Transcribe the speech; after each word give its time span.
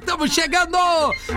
Estamos 0.00 0.32
chegando 0.32 0.78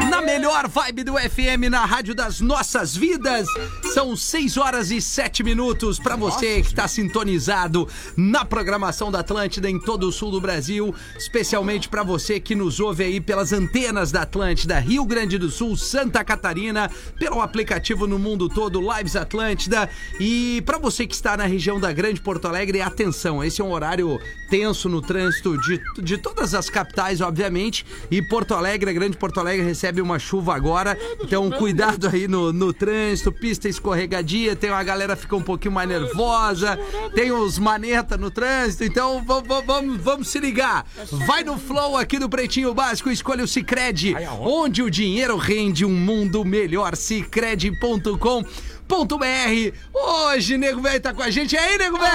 na 0.10 0.22
melhor 0.22 0.70
vibe 0.70 1.04
do 1.04 1.14
FM 1.16 1.70
na 1.70 1.86
Rádio 1.86 2.16
das 2.16 2.40
Nossas 2.40 2.96
Vidas. 2.96 3.46
São 3.94 4.16
6 4.16 4.58
horas 4.58 4.90
e 4.90 5.02
7 5.02 5.44
minutos 5.44 6.00
para 6.00 6.16
você 6.16 6.62
que 6.62 6.68
está 6.68 6.88
sintonizado 6.88 7.88
na 8.16 8.46
programação 8.46 9.12
da 9.12 9.20
Atlântida 9.20 9.70
em 9.70 9.78
todo 9.78 10.08
o 10.08 10.12
sul 10.14 10.32
do 10.32 10.40
Brasil, 10.40 10.96
especialmente 11.18 11.90
para 11.90 12.04
você 12.04 12.40
que 12.40 12.56
nos 12.56 12.80
ouve 12.80 13.04
aí 13.04 13.20
pelas 13.20 13.52
antenas 13.52 14.12
da 14.14 14.22
Atlântida, 14.22 14.80
Rio 14.80 15.06
Grande 15.06 15.38
do 15.38 15.52
Sul, 15.52 15.76
Santa 15.76 16.24
Catarina, 16.24 16.90
pelo 17.20 17.42
aplicativo 17.42 18.08
no 18.08 18.18
mundo 18.18 18.48
todo, 18.48 18.82
Lives 18.82 19.18
Atlântida 19.18 19.90
e 20.20 20.64
para 20.66 20.78
você 20.78 21.06
que 21.06 21.14
está 21.14 21.36
na 21.36 21.46
região 21.46 21.80
da 21.80 21.92
Grande 21.92 22.22
Porto 22.22 22.48
Alegre, 22.48 22.82
atenção, 22.82 23.44
esse 23.44 23.62
é 23.62 23.64
um 23.64 23.74
horário 23.74 24.20
tenso 24.50 24.88
no 24.88 25.02
trânsito 25.02 25.58
de, 25.58 25.82
de 26.02 26.18
todas 26.18 26.54
as 26.54 26.70
capitais, 26.70 27.22
obviamente, 27.22 27.86
e 28.10 28.22
Porto 28.22 28.53
Alegre, 28.56 28.90
a 28.90 28.94
Grande 28.94 29.18
Porto 29.18 29.40
Alegre 29.40 29.66
recebe 29.66 30.02
uma 30.02 30.20
chuva 30.20 30.56
agora, 30.56 30.98
então 31.22 31.50
cuidado 31.52 32.08
aí 32.08 32.28
no, 32.28 32.54
no 32.54 32.74
trânsito, 32.74 33.32
pista 33.32 33.68
escorregadia, 33.68 34.56
tem 34.56 34.70
uma 34.70 34.84
galera 34.84 35.16
que 35.16 35.24
fica 35.24 35.36
um 35.36 35.42
pouquinho 35.42 35.74
mais 35.74 35.88
nervosa, 35.88 36.78
tem 37.14 37.32
os 37.32 37.58
maneta 37.60 38.18
no 38.18 38.30
trânsito, 38.32 38.84
então 38.84 39.24
vamos, 39.24 39.66
vamos, 39.66 40.02
vamos 40.02 40.28
se 40.28 40.40
ligar. 40.40 40.86
Vai 41.26 41.44
no 41.44 41.58
flow 41.58 41.98
aqui 41.98 42.20
do 42.20 42.30
Pretinho 42.30 42.74
Básico, 42.74 43.10
escolha 43.10 43.44
o 43.44 43.48
Cicred, 43.48 44.16
onde 44.40 44.82
o 44.82 44.90
dinheiro 44.90 45.38
rende 45.38 45.86
um 45.86 45.94
mundo 45.94 46.44
melhor, 46.46 46.96
cicred.com 46.96 48.44
.br. 49.02 49.76
Hoje, 49.94 50.58
Nego 50.58 50.82
Velho 50.82 51.00
tá 51.02 51.14
com 51.14 51.22
a 51.24 51.30
gente. 51.30 51.54
E 51.56 51.58
aí, 51.58 51.78
Nego 51.78 51.98
Velho? 51.98 52.14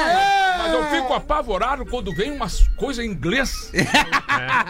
Mas 0.58 0.72
eu 0.72 0.84
fico 0.90 1.14
apavorado 1.14 1.84
quando 1.86 2.12
vem 2.14 2.30
umas 2.32 2.68
coisas 2.76 3.04
em 3.04 3.08
inglês. 3.08 3.70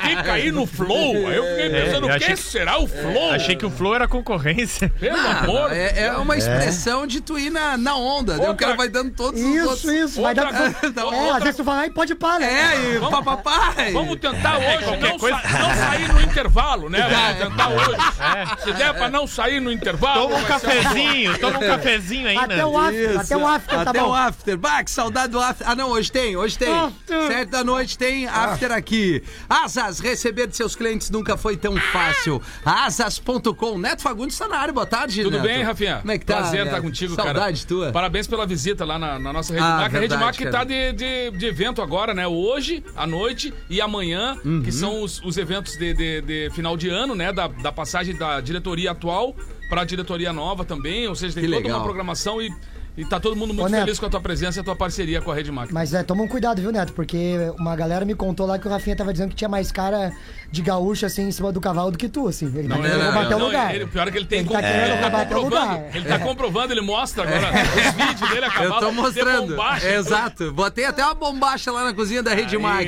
Fica 0.03 0.33
aí 0.33 0.51
no 0.51 0.67
flow. 0.67 1.14
Aí 1.29 1.36
eu 1.36 1.45
fiquei 1.45 1.70
pensando, 1.70 2.06
eu 2.06 2.12
o 2.12 2.17
achei 2.17 2.29
que 2.29 2.34
que- 2.34 2.48
será 2.48 2.79
o 2.79 2.86
flow? 2.86 3.33
Achei 3.33 3.56
que 3.56 3.67
o 3.67 3.70
Flow 3.70 3.95
era 3.95 4.09
concorrência. 4.09 4.89
Pelo 4.98 5.19
amor. 5.19 5.73
é, 5.73 6.05
é 6.06 6.12
uma 6.12 6.36
expressão 6.36 7.06
de 7.06 7.20
tu 7.20 7.39
ir 7.39 7.51
na, 7.51 7.77
na 7.77 7.97
onda. 7.97 8.36
daí 8.36 8.47
O 8.47 8.48
Outra- 8.51 8.67
cara 8.67 8.77
vai 8.77 8.89
dando 8.89 9.11
todos 9.12 9.41
os 9.41 9.62
outros. 9.62 9.84
Isso, 9.84 9.92
isso. 9.92 10.23
Vai 10.23 10.34
dar... 10.34 10.47
Outra- 10.48 11.17
É, 11.17 11.31
às 11.31 11.39
vezes 11.42 11.56
tu 11.56 11.64
vai 11.64 11.77
lá 11.77 11.86
e 11.86 11.91
pode 11.91 12.14
parar, 12.14 12.41
né? 12.41 12.75
É, 12.75 12.95
e 12.95 12.98
Vamos- 12.98 13.11
papapai. 13.11 13.92
Vamos 13.92 14.17
tentar 14.17 14.59
hoje 14.59 14.84
qualquer 14.84 15.11
não, 15.11 15.19
coisa- 15.19 15.39
sa- 15.41 15.59
não 15.59 15.75
sair 15.75 16.12
no 16.12 16.20
intervalo, 16.23 16.89
né? 16.89 16.98
Vamos 17.09 17.51
tentar 17.51 17.69
hoje. 17.69 18.62
Se 18.64 18.73
der 18.73 18.95
pra 18.95 19.09
não 19.11 19.27
sair 19.27 19.61
no 19.61 19.70
intervalo. 19.73 20.23
Toma 20.23 20.36
um 20.36 20.42
vai 20.45 20.59
ser 20.61 20.67
cafezinho, 20.67 21.39
toma 21.39 21.59
um 21.59 21.61
cafezinho 21.98 22.28
ainda. 22.28 22.44
Até 22.44 22.66
o 22.66 22.78
after, 22.78 23.20
até 23.20 23.36
o 23.36 23.46
after 23.46 23.74
tá 23.84 23.91
Até 23.91 24.00
bom. 24.00 24.08
o 24.10 24.14
after. 24.14 24.56
Bah, 24.56 24.84
que 24.84 24.91
saudade 24.91 25.32
do 25.32 25.41
after. 25.41 25.68
Ah, 25.68 25.74
não, 25.74 25.91
hoje 25.91 26.10
tem, 26.10 26.36
hoje 26.36 26.56
tem. 26.58 26.72
After. 26.72 27.27
Sete 27.27 27.50
da 27.50 27.64
noite 27.64 27.98
tem 27.98 28.27
after 28.27 28.72
aqui. 28.72 29.22
Asas, 29.48 29.98
receber 30.00 30.46
de 30.46 30.56
seus 30.56 30.74
clientes 30.77 31.10
nunca 31.10 31.36
foi 31.36 31.56
tão 31.56 31.77
fácil. 31.77 32.40
Asas.com. 32.64 33.78
Neto 33.78 34.02
Fagundes 34.02 34.34
está 34.34 34.48
na 34.48 34.56
área. 34.58 34.72
Boa 34.72 34.86
tarde, 34.86 35.22
Tudo 35.22 35.36
Neto. 35.36 35.42
bem, 35.46 35.62
Rafinha? 35.62 35.98
Como 35.98 36.12
é 36.12 36.18
que 36.18 36.24
tá? 36.27 36.36
Prazer 36.38 36.66
estar 36.66 36.80
contigo, 36.80 37.16
cara. 37.16 37.28
Saudade 37.28 37.66
tua. 37.66 37.92
Parabéns 37.92 38.27
pela 38.27 38.46
visita 38.46 38.84
lá 38.84 38.98
na, 38.98 39.18
na 39.18 39.33
nossa 39.33 39.52
Rede 39.52 39.64
Ah, 39.64 39.77
Mac. 39.78 39.94
A 39.94 39.98
Rede 39.98 40.16
Mac 40.16 40.36
tá 40.50 40.64
de, 40.64 40.92
de, 40.92 41.30
de 41.33 41.46
evento 41.46 41.83
agora, 41.83 42.14
né? 42.14 42.27
Hoje, 42.27 42.84
à 42.96 43.06
noite 43.06 43.52
e 43.68 43.80
amanhã, 43.80 44.36
Uhum. 44.44 44.62
que 44.62 44.70
são 44.72 45.02
os, 45.02 45.20
os 45.24 45.36
eventos 45.36 45.77
de, 45.77 45.92
de- 45.94 46.20
de 46.22 46.50
final 46.55 46.77
de 46.77 46.88
ano, 46.88 47.14
né? 47.14 47.33
Da, 47.33 47.48
da 47.48 47.72
passagem 47.72 48.14
da 48.16 48.40
diretoria 48.40 48.92
atual 48.92 49.34
para 49.69 49.83
a 49.83 49.84
diretoria 49.84 50.33
nova 50.33 50.64
também. 50.64 51.06
Ou 51.06 51.14
seja, 51.14 51.34
tem 51.34 51.44
Que 51.44 51.48
toda 51.48 51.62
legal. 51.62 51.78
uma 51.78 51.84
programação 51.84 52.41
e, 52.41 52.52
e 52.98 53.05
tá 53.05 53.19
todo 53.20 53.35
mundo 53.36 53.55
muito 53.55 53.64
Ô, 53.67 53.69
Neto. 53.70 53.85
feliz 53.85 53.98
com 53.98 54.07
a 54.07 54.11
tua 54.11 54.20
presença 54.20 54.59
e 54.59 54.61
a 54.61 54.64
tua 54.64 54.77
parceria 54.77 55.20
com 55.23 55.31
a 55.31 55.35
Rede 55.35 55.51
Mac. 55.53 55.70
Mas 55.73 55.95
é, 55.95 56.03
toma 56.03 56.23
um 56.25 56.29
cuidado, 56.29 56.61
viu, 56.61 56.70
Neto? 56.73 56.92
Porque 56.92 57.36
uma 57.59 57.75
galera 57.77 58.05
me 58.05 58.14
contou 58.14 58.45
lá 58.45 58.59
que 58.59 58.67
o 58.67 58.70
Rafinha 58.70 58.97
tava 58.97 59.13
dizendo 59.13 59.31
que 59.31 59.36
tinha 59.36 59.48
mais 59.48 59.70
cara 59.73 60.13
de 60.51 60.61
gaúcho, 60.63 61.07
assim, 61.07 61.29
em 61.29 61.31
cima 61.31 61.53
do 61.53 61.61
cavalo 61.61 61.91
do 61.92 61.97
que 61.98 62.09
tu, 62.09 62.27
assim. 62.27 62.47
Ele 62.47 62.67
tá 62.69 62.75
Não, 62.75 62.83
querendo 62.83 62.98
não, 62.98 63.05
roubar 63.13 63.29
teu 63.29 63.39
lugar. 63.39 63.75
ele- 63.75 63.85
o 63.85 63.89
pior 63.89 64.09
é 64.09 64.11
que 64.11 64.19
ele 64.19 64.27
tem 64.27 64.41
Ele 64.41 64.48
tá 64.48 64.61
querendo 64.61 64.83
ele 64.83 64.97
tá 64.97 65.01
roubar 65.03 65.29
teu 65.29 65.41
comprovando. 65.42 65.73
lugar. 65.77 65.97
Ele 65.97 66.05
tá 66.05 66.19
comprovando, 66.19 66.73
ele 66.73 66.81
mostra 66.81 67.23
agora 67.23 67.51
os 67.53 67.95
vídeos 67.95 68.31
dele 68.31 68.45
a 68.45 68.48
Eu 68.48 68.53
cavalo. 68.53 68.81
tô 68.81 68.91
de 68.91 68.97
mostrando. 68.97 69.57
Exato. 69.97 70.53
Botei 70.53 70.85
até 70.85 71.05
uma 71.05 71.15
bombacha 71.15 71.70
lá 71.70 71.85
na 71.85 71.95
cozinha 71.95 72.23
da 72.23 72.35
Rede 72.35 72.59
Mac. 72.59 72.86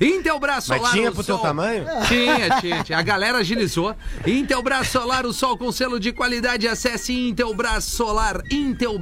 Intelbras 0.00 0.64
Solar. 0.64 0.82
Mas 0.82 0.90
tinha 0.92 1.10
pro 1.12 1.24
teu 1.24 1.38
tamanho? 1.38 1.84
Tinha, 2.06 2.60
tinha, 2.60 2.84
tinha. 2.84 2.98
A 2.98 3.02
galera 3.02 3.38
agilizou. 3.38 3.94
Intelbras 4.26 4.88
Solar, 4.88 5.26
o 5.26 5.32
sol 5.32 5.56
com 5.56 5.70
selo 5.72 5.98
de 5.98 6.12
qualidade. 6.12 6.68
Acesse 6.68 7.12
Intelbras 7.28 7.84
Solar, 7.84 8.40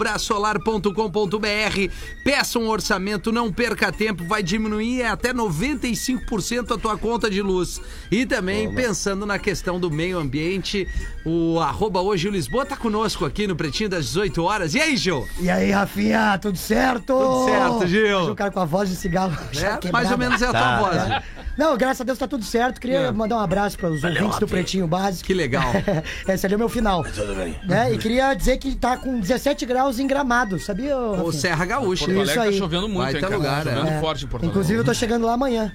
intelbrasolar.com.br. 0.06 1.92
Peça 2.24 2.58
um 2.58 2.68
orçamento, 2.68 3.30
não 3.32 3.52
perca 3.52 3.90
tempo. 3.92 4.24
Vai 4.24 4.42
diminuir 4.42 5.02
até 5.04 5.32
95% 5.32 6.74
a 6.74 6.78
tua 6.78 6.96
conta 6.96 7.28
de 7.30 7.42
luz. 7.42 7.80
E 8.10 8.24
também, 8.26 8.72
pensando 8.74 9.26
na 9.26 9.38
questão 9.38 9.78
do 9.80 9.90
meio 9.90 10.18
ambiente, 10.18 10.88
o 11.24 11.58
arroba 11.60 12.00
hoje 12.00 12.28
o 12.28 12.30
Lisboa 12.30 12.64
tá 12.66 12.76
conosco 12.76 13.24
aqui 13.24 13.46
no 13.46 13.56
Pretinho 13.56 13.88
das 13.90 14.06
18 14.06 14.42
horas. 14.42 14.74
E 14.74 14.80
aí, 14.80 14.96
Gil? 14.96 15.26
E 15.40 15.50
aí, 15.50 15.70
Rafinha, 15.70 16.38
tudo 16.40 16.58
certo? 16.58 17.06
Tudo 17.06 17.44
certo, 17.46 17.86
Gil. 17.86 18.30
O 18.32 18.34
cara 18.36 18.50
com 18.50 18.60
a 18.60 18.64
voz 18.64 18.88
de 18.88 18.96
cigarro. 18.96 19.36
É, 19.56 19.90
mais 19.90 20.10
ou 20.10 20.18
menos 20.18 20.40
é 20.42 20.46
a 20.46 20.50
tua 20.50 20.60
Tá. 20.60 20.78
voz. 20.80 20.94
né? 21.08 21.22
Não, 21.56 21.76
graças 21.76 22.00
a 22.00 22.04
Deus 22.04 22.18
tá 22.18 22.26
tudo 22.28 22.44
certo. 22.44 22.80
Queria 22.80 22.98
É. 22.98 23.10
mandar 23.10 23.36
um 23.36 23.40
abraço 23.40 23.76
para 23.78 23.88
os 23.90 24.02
ouvintes 24.04 24.38
do 24.38 24.46
Pretinho 24.46 24.86
Básico. 24.86 25.26
Que 25.26 25.34
legal. 25.34 25.64
Esse 26.28 26.44
ali 26.46 26.54
é 26.54 26.56
o 26.56 26.58
meu 26.58 26.68
final. 26.68 27.02
Tudo 27.04 27.34
bem. 27.34 27.58
Né? 27.64 27.92
E 27.94 27.98
queria 27.98 28.34
dizer 28.34 28.58
que 28.58 28.74
tá 28.74 28.96
com 28.96 29.18
17 29.18 29.64
graus 29.66 29.85
em 29.98 30.06
gramado, 30.06 30.58
sabia? 30.58 30.96
ô, 30.96 31.28
O? 31.28 31.32
Serra 31.32 31.64
Gaúcha. 31.64 32.04
Porto 32.06 32.10
Alegre 32.20 32.32
Isso 32.32 32.34
tá 32.34 32.42
aí. 32.42 32.58
chovendo 32.58 32.88
muito, 32.88 32.98
Vai 33.02 33.12
hein, 33.14 33.20
ter 33.20 33.20
cara? 33.22 33.36
lugar, 33.36 33.64
chovendo 33.64 33.88
é. 33.88 34.00
forte 34.00 34.24
em 34.24 34.28
Porto 34.28 34.42
Alegre. 34.42 34.50
Inclusive, 34.58 34.80
eu 34.80 34.84
tô 34.84 34.94
chegando 34.94 35.26
lá 35.26 35.32
amanhã. 35.34 35.72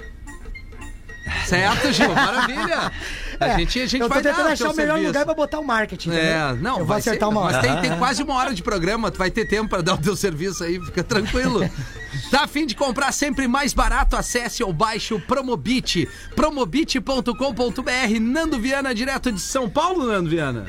Certo, 1.45 1.91
Gil? 1.93 2.13
Maravilha. 2.13 2.91
A 3.39 3.47
É, 3.47 3.57
gente, 3.57 3.79
a 3.79 3.85
gente 3.87 4.01
eu 4.01 4.07
tô 4.07 4.13
vai 4.13 4.21
dar 4.21 4.29
tentando 4.31 4.49
o 4.49 4.51
achar 4.51 4.65
teu 4.65 4.73
o 4.73 4.75
melhor 4.75 4.93
serviço. 4.93 5.07
lugar 5.07 5.25
pra 5.25 5.33
botar 5.33 5.59
o 5.59 5.65
marketing. 5.65 6.11
É, 6.11 6.13
entendeu? 6.49 6.55
não, 6.63 6.71
Eu 6.73 6.77
vou 6.79 6.85
vai 6.87 6.99
acertar 6.99 7.27
ser, 7.29 7.35
uma 7.35 7.41
hora. 7.41 7.57
Mas 7.57 7.65
tem, 7.65 7.81
tem 7.89 7.97
quase 7.97 8.21
uma 8.23 8.35
hora 8.35 8.53
de 8.53 8.61
programa, 8.61 9.09
tu 9.09 9.17
vai 9.17 9.31
ter 9.31 9.45
tempo 9.45 9.69
pra 9.69 9.81
dar 9.81 9.95
o 9.95 9.97
teu 9.97 10.15
serviço 10.15 10.63
aí, 10.63 10.79
fica 10.79 11.03
tranquilo. 11.03 11.61
Tá 12.29 12.43
a 12.43 12.47
fim 12.47 12.65
de 12.65 12.75
comprar 12.75 13.11
sempre 13.11 13.47
mais 13.47 13.73
barato? 13.73 14.15
Acesse 14.15 14.63
ou 14.63 14.71
baixe 14.71 15.13
o 15.13 15.19
Promobit, 15.19 16.07
promobit.com.br. 16.35 18.19
Nando 18.21 18.59
Viana, 18.59 18.93
direto 18.93 19.31
de 19.31 19.39
São 19.41 19.69
Paulo, 19.69 20.05
Nando 20.05 20.29
Viana. 20.29 20.65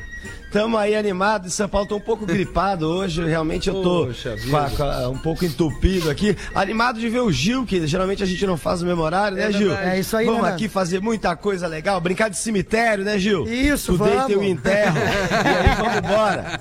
Tamo 0.53 0.77
aí 0.77 0.95
animado. 0.95 1.47
Em 1.47 1.51
São 1.51 1.67
Paulo 1.69 1.89
tô 1.89 1.97
um 1.97 2.01
pouco 2.01 2.27
gripado 2.27 2.87
hoje. 2.87 3.25
Realmente 3.25 3.69
eu 3.71 3.83
tô 3.83 4.07
Poxa 4.07 4.37
com 4.51 4.57
a- 4.57 4.71
com 4.71 4.83
a- 4.83 5.09
um 5.09 5.17
pouco 5.19 5.45
entupido 5.47 6.11
aqui. 6.11 6.37
Animado 6.55 7.01
de 7.01 7.09
ver 7.09 7.21
o 7.21 7.33
Gil, 7.33 7.65
que 7.65 7.87
geralmente 7.87 8.23
a 8.23 8.27
gente 8.27 8.47
não 8.47 8.59
faz 8.59 8.83
o 8.83 8.87
mesmo 8.87 9.01
horário, 9.03 9.37
né, 9.39 9.51
Gil? 9.51 9.69
verdade. 9.71 9.91
É 9.97 9.99
isso 10.01 10.15
aí, 10.17 10.27
Vamos 10.27 10.43
né, 10.43 10.51
aqui 10.51 10.69
fazer 10.69 11.01
muita 11.01 11.35
coisa 11.35 11.67
legal. 11.67 11.99
Brincar 12.03 12.29
de 12.29 12.37
cemitério, 12.37 13.03
né, 13.03 13.19
Gil? 13.19 13.49
Isso, 13.51 13.97
tu 13.97 14.05
deita 14.05 14.19
vamos. 14.29 14.33
eu 14.33 14.45
enterro. 14.45 14.99
e 15.01 15.69
aí 15.69 15.77
vamos 15.77 15.97
embora. 15.97 16.61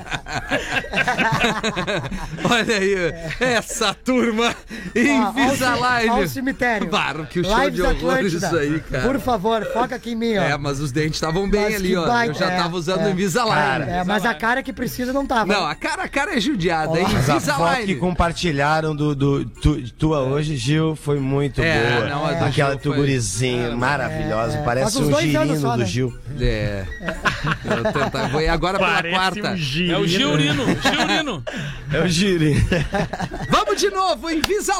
Olha 2.50 2.78
aí, 2.78 2.96
essa 3.42 3.94
turma 3.94 4.56
Ó, 4.96 5.22
ao 5.24 5.38
Invisalign. 5.38 6.28
Cemitério. 6.28 6.88
Claro, 6.88 7.26
que 7.28 7.40
o 7.40 7.44
show 7.44 7.58
Lives 7.60 7.76
de 7.76 7.82
horror 7.82 7.96
Atlântida. 7.96 8.48
isso 8.48 8.56
aí, 8.58 8.80
cara. 8.80 9.04
Por 9.08 9.20
favor, 9.20 9.66
foca 9.74 9.96
aqui 9.96 10.12
em 10.12 10.16
mim, 10.16 10.38
ó. 10.38 10.42
É, 10.44 10.58
mas 10.58 10.80
os 10.80 10.92
dentes 10.92 11.16
estavam 11.16 11.50
bem 11.50 11.62
Mas 11.64 11.76
ali, 11.76 11.96
ó. 11.96 12.06
Eu 12.26 12.34
já 12.34 12.52
é, 12.52 12.58
tava 12.58 12.76
usando 12.78 13.02
é. 13.02 13.06
o 13.08 13.10
Invisalign. 13.10 13.90
É, 13.90 14.04
mas 14.04 14.26
a 14.26 14.34
cara 14.34 14.62
que 14.64 14.74
precisa 14.74 15.12
não 15.14 15.26
tava. 15.26 15.46
Não, 15.54 15.66
a 15.66 15.76
cara 15.76 16.04
a 16.04 16.08
cara 16.10 16.36
é 16.36 16.40
judiada. 16.40 17.00
hein? 17.00 17.06
Mas 17.12 17.30
a 17.30 17.34
foto 17.36 17.42
que 17.46 17.52
Invisalign. 17.82 17.96
compartilharam 17.96 18.96
do, 18.96 19.16
do 19.16 19.46
tu- 19.46 19.82
tua 19.94 20.22
hoje, 20.22 20.56
Gil, 20.58 20.96
foi 20.96 21.20
muito 21.20 21.62
É, 21.62 21.96
boa. 21.96 22.08
não, 22.10 22.20
do 22.22 22.26
Aquela 22.46 22.52
Gil 22.52 22.66
foi- 22.68 22.78
tugurizinha 22.78 23.76
maravilhosa. 23.76 24.58
Parece 24.64 24.98
um 25.00 25.20
girino 25.20 25.60
só, 25.60 25.72
do 25.74 25.80
né? 25.80 25.86
Gil. 25.86 26.14
É. 26.40 26.86
Eu 27.66 27.84
vou 27.84 27.92
tentar. 27.94 28.28
Vou 28.30 28.42
ir 28.42 28.48
agora 28.50 28.78
pela 28.80 28.92
Parece 28.94 29.16
quarta. 29.16 29.40
um. 29.50 29.52
É 29.52 29.98
o 29.98 30.08
Giurino, 30.08 30.66
Giurino. 30.66 31.44
É 31.94 32.00
o 32.02 32.08
girino. 32.08 32.62
Vamos 33.50 33.80
de 33.80 33.90
novo, 33.90 34.30
Invisalign, 34.30 34.71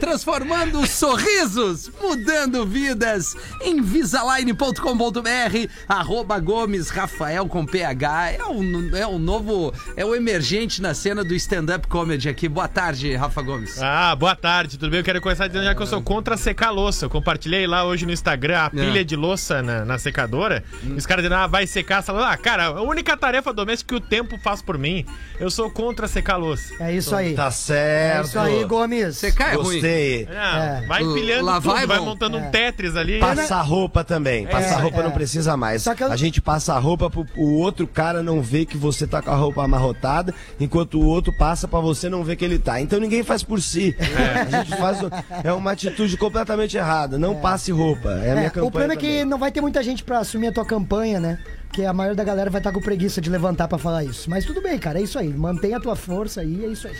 transformando 0.00 0.84
sorrisos, 0.86 1.90
mudando 2.02 2.66
vidas. 2.66 3.36
Invisalign.com.br, 3.64 5.70
arroba 5.88 6.38
Gomes 6.40 6.90
Rafael 6.90 7.46
com 7.46 7.64
PH? 7.64 8.32
É 8.32 8.44
um, 8.44 8.96
é 8.96 9.06
um 9.06 9.18
novo. 9.18 9.72
É 9.96 10.04
o 10.04 10.14
emergente 10.16 10.82
na 10.82 10.94
cena 10.94 11.22
do 11.22 11.34
stand-up 11.34 11.86
comedy 11.86 12.28
aqui. 12.28 12.48
Boa 12.48 12.66
tarde, 12.66 13.14
Rafa 13.14 13.40
Gomes. 13.42 13.80
Ah, 13.80 14.16
boa 14.16 14.34
tarde, 14.34 14.78
tudo 14.78 14.90
bem? 14.90 15.00
Eu 15.00 15.04
quero 15.04 15.20
começar 15.20 15.46
dizendo 15.46 15.64
já 15.64 15.74
que 15.74 15.82
eu 15.82 15.86
sou 15.86 16.02
contra 16.02 16.36
secar 16.36 16.70
louça. 16.70 17.06
Eu 17.06 17.10
compartilhei 17.10 17.66
lá 17.66 17.84
hoje 17.84 18.04
no 18.04 18.12
Instagram 18.12 18.58
a 18.58 18.70
pilha 18.70 19.04
de 19.04 19.14
louça 19.14 19.62
na, 19.62 19.84
na 19.84 19.98
secadora. 19.98 20.64
E 20.82 20.92
os 20.92 21.06
caras 21.06 21.22
dizendo, 21.22 21.38
ah, 21.38 21.46
vai 21.46 21.66
secar 21.66 22.00
essa 22.00 22.12
louça. 22.12 22.28
Ah, 22.30 22.36
cara, 22.36 22.66
a 22.66 22.82
única 22.82 23.16
tarefa 23.16 23.52
doméstica 23.52 23.94
que 23.94 23.94
o 23.94 24.00
tempo 24.00 24.36
faz 24.38 24.60
por 24.60 24.76
mim, 24.76 25.04
eu 25.38 25.50
sou 25.50 25.70
contra 25.70 26.08
secar 26.08 26.36
louça. 26.36 26.74
É 26.80 26.92
isso 26.92 27.14
aí. 27.14 27.34
Tá 27.34 27.46
É 27.46 27.50
certo. 27.50 28.26
isso 28.28 28.38
aí, 28.38 28.64
Gomes. 28.64 29.16
Você 29.16 29.30
cai 29.36 29.52
é 29.52 29.56
ruim. 29.56 29.64
Gostei. 29.74 30.28
Ah, 30.34 30.80
É. 30.82 30.86
Vai 30.86 31.02
empilhando 31.02 31.52
tudo, 31.60 31.76
é 31.76 31.86
vai 31.86 31.98
bom. 31.98 32.04
montando 32.06 32.38
um 32.38 32.50
Tetris 32.50 32.96
ali. 32.96 33.18
Passar 33.18 33.60
roupa 33.62 34.02
também. 34.02 34.46
Passar 34.46 34.80
roupa 34.80 35.00
é. 35.00 35.02
não 35.04 35.10
precisa 35.10 35.56
mais. 35.56 35.82
Só 35.82 35.94
que 35.94 36.02
eu- 36.02 36.10
A 36.12 36.16
gente 36.16 36.40
passa 36.40 36.74
a 36.74 36.78
roupa 36.78 37.10
pro 37.10 37.26
o 37.36 37.58
outro 37.58 37.86
cara 37.86 38.22
não 38.22 38.40
ver 38.42 38.64
que 38.66 38.76
você 38.76 39.06
tá 39.06 39.20
com 39.22 39.30
a 39.30 39.34
roupa 39.36 39.62
amarrotada, 39.64 40.34
enquanto 40.58 40.98
o 41.00 41.04
outro 41.06 41.32
passa 41.32 41.68
pra 41.68 41.80
você 41.80 42.08
não 42.08 42.24
ver 42.24 42.36
que 42.36 42.44
ele 42.44 42.58
tá. 42.58 42.80
Então 42.80 42.98
ninguém 42.98 43.22
faz 43.22 43.42
por 43.42 43.60
si. 43.60 43.94
A 44.00 44.62
gente 44.62 44.76
faz. 44.76 44.98
É 45.44 45.52
uma 45.52 45.72
atitude 45.72 46.16
completamente 46.16 46.76
errada. 46.76 47.18
Não 47.18 47.34
passe 47.36 47.70
roupa. 47.72 48.08
É 48.22 48.30
a 48.32 48.34
minha 48.34 48.46
É, 48.46 48.50
campanha. 48.50 48.66
o 48.66 48.70
problema 48.70 48.92
é 48.94 48.96
que 48.96 49.06
também. 49.06 49.24
não 49.24 49.38
vai 49.38 49.50
ter 49.52 49.60
muita 49.60 49.82
gente 49.82 50.02
pra 50.02 50.18
assumir 50.18 50.48
a 50.48 50.52
tua 50.52 50.64
campanha, 50.64 51.20
né? 51.20 51.38
Porque 51.68 51.84
a 51.84 51.92
maioria 51.92 52.16
da 52.16 52.24
galera 52.24 52.48
vai 52.48 52.60
estar 52.60 52.72
com 52.72 52.80
preguiça 52.80 53.20
de 53.20 53.28
levantar 53.28 53.68
pra 53.68 53.76
falar 53.76 54.02
isso. 54.04 54.30
Mas 54.30 54.44
tudo 54.46 54.62
bem, 54.62 54.78
cara, 54.78 54.98
é 54.98 55.02
isso 55.02 55.18
aí. 55.18 55.28
Mantenha 55.28 55.76
a 55.76 55.80
tua 55.80 55.94
força 55.96 56.40
aí, 56.40 56.64
é 56.64 56.68
isso 56.68 56.88
aí. 56.88 56.94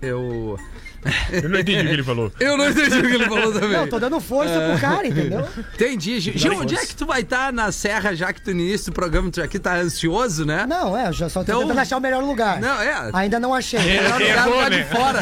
Eu. 0.00 0.56
Eu 1.32 1.48
não 1.48 1.58
entendi 1.58 1.80
o 1.80 1.86
que 1.86 1.92
ele 1.92 2.02
falou. 2.04 2.32
Eu 2.40 2.56
não 2.56 2.68
entendi 2.68 2.98
o 2.98 3.02
que 3.02 3.14
ele 3.14 3.24
falou 3.26 3.52
também. 3.52 3.72
Não, 3.72 3.88
tô 3.88 3.98
dando 3.98 4.20
força 4.20 4.52
pro 4.70 4.80
cara, 4.80 5.06
entendeu? 5.06 5.46
Entendi. 5.74 6.20
Gil, 6.20 6.32
Gil, 6.36 6.58
onde 6.60 6.74
é 6.74 6.84
que 6.86 6.94
tu 6.94 7.06
vai 7.06 7.20
estar 7.20 7.52
na 7.52 7.70
Serra, 7.72 8.14
já 8.14 8.32
que 8.32 8.40
tu 8.40 8.52
no 8.54 8.60
início 8.60 8.90
do 8.90 8.94
programa 8.94 9.30
tu 9.30 9.42
aqui 9.42 9.58
tá 9.58 9.74
ansioso, 9.76 10.44
né? 10.44 10.66
Não, 10.66 10.96
é, 10.96 11.08
eu 11.08 11.12
já 11.12 11.28
só 11.28 11.40
tô 11.44 11.50
Então- 11.52 11.60
tentando 11.62 11.78
achar 11.78 11.96
o 11.96 12.00
melhor 12.00 12.22
lugar. 12.22 12.60
Não, 12.60 12.80
é. 12.80 13.10
Ainda 13.12 13.38
não 13.40 13.54
achei. 13.54 13.78
Melhor 13.80 14.20
É, 14.20 14.24
lugar 14.28 14.46
errou, 14.46 14.56
lá 14.60 14.70
né? 14.70 14.78
de 14.78 14.84
fora. 14.84 15.20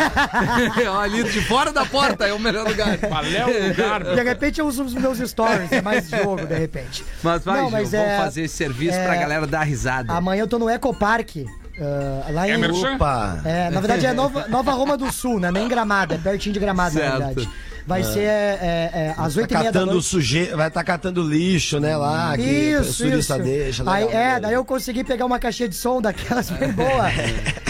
Ali 1.02 1.22
de 1.24 1.40
fora 1.42 1.72
da 1.72 1.84
porta 1.84 2.26
é 2.26 2.32
o 2.32 2.38
melhor 2.38 2.66
lugar. 2.68 2.96
Qual 2.98 3.24
é 3.24 3.44
o 3.44 3.68
lugar, 3.68 4.02
De 4.04 4.22
repente 4.22 4.60
eu 4.60 4.66
uso 4.66 4.84
os 4.84 4.94
meus 4.94 5.18
stories, 5.18 5.70
é 5.72 5.80
mais 5.82 6.08
jogo, 6.08 6.46
de 6.46 6.54
repente. 6.56 7.04
Mas 7.22 7.44
vai, 7.44 7.56
Não, 7.58 7.64
Gil, 7.68 7.72
mas 7.72 7.90
vamos 7.90 8.06
é- 8.06 8.16
fazer 8.18 8.42
esse 8.42 8.54
serviço 8.56 8.96
é- 8.98 9.04
pra 9.04 9.16
galera 9.16 9.46
dar 9.46 9.62
risada. 9.62 10.12
Amanhã 10.12 10.42
eu 10.42 10.46
tô 10.48 10.58
no 10.58 10.68
Ecopark, 10.70 11.44
ah, 11.80 12.30
lá 12.30 12.48
em... 12.48 12.64
Opa! 12.64 13.40
É, 13.44 13.70
na 13.70 13.80
verdade 13.80 14.06
é 14.06 14.12
Nova, 14.12 14.48
Nova 14.48 14.72
Roma 14.72 14.96
do 14.96 15.12
Sul, 15.12 15.38
né? 15.40 15.50
Nem 15.50 15.68
Gramado, 15.68 16.14
é 16.14 16.18
pertinho 16.18 16.52
de 16.52 16.60
Gramado, 16.60 16.94
Certo. 16.94 17.18
na 17.18 17.26
verdade. 17.26 17.48
Vai 17.86 18.02
ser 18.02 18.20
é, 18.20 18.90
é, 18.92 19.14
às 19.16 19.34
Tá 19.34 19.40
oito 19.40 19.54
e 19.54 19.58
meia 19.58 19.72
da 19.72 19.86
noite. 19.86 20.04
suje... 20.06 20.44
Vai 20.56 20.68
estar 20.68 20.82
catando 20.82 21.22
lixo, 21.22 21.78
né? 21.78 21.96
Lá. 21.96 22.36
Que 22.36 22.42
Isso, 22.42 23.04
o 23.04 23.08
isso. 23.08 23.38
deixa. 23.38 23.82
Aí, 23.86 24.04
é, 24.08 24.40
daí 24.40 24.54
eu 24.54 24.64
consegui 24.64 25.04
pegar 25.04 25.24
uma 25.24 25.38
caixinha 25.38 25.68
de 25.68 25.76
som 25.76 26.00
daquelas 26.02 26.50
bem 26.50 26.70
boa. 26.74 27.04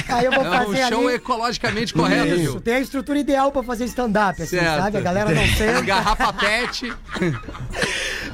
Aí 0.09 0.25
eu 0.25 0.33
vou 0.33 0.45
É 0.45 0.49
um 0.49 0.65
fazer 0.73 0.87
show 0.89 1.07
ali. 1.07 1.17
ecologicamente 1.17 1.93
correto, 1.93 2.29
Isso, 2.29 2.53
Gil. 2.53 2.61
tem 2.61 2.75
a 2.77 2.81
estrutura 2.81 3.19
ideal 3.19 3.53
pra 3.53 3.63
fazer 3.63 3.85
stand-up, 3.85 4.41
assim, 4.41 4.59
Certo. 4.59 4.83
sabe? 4.83 4.97
A 4.97 5.01
galera 5.01 5.31
não 5.35 5.47
senta. 5.55 5.83
Garrafa 5.83 6.33
pet. 6.33 6.93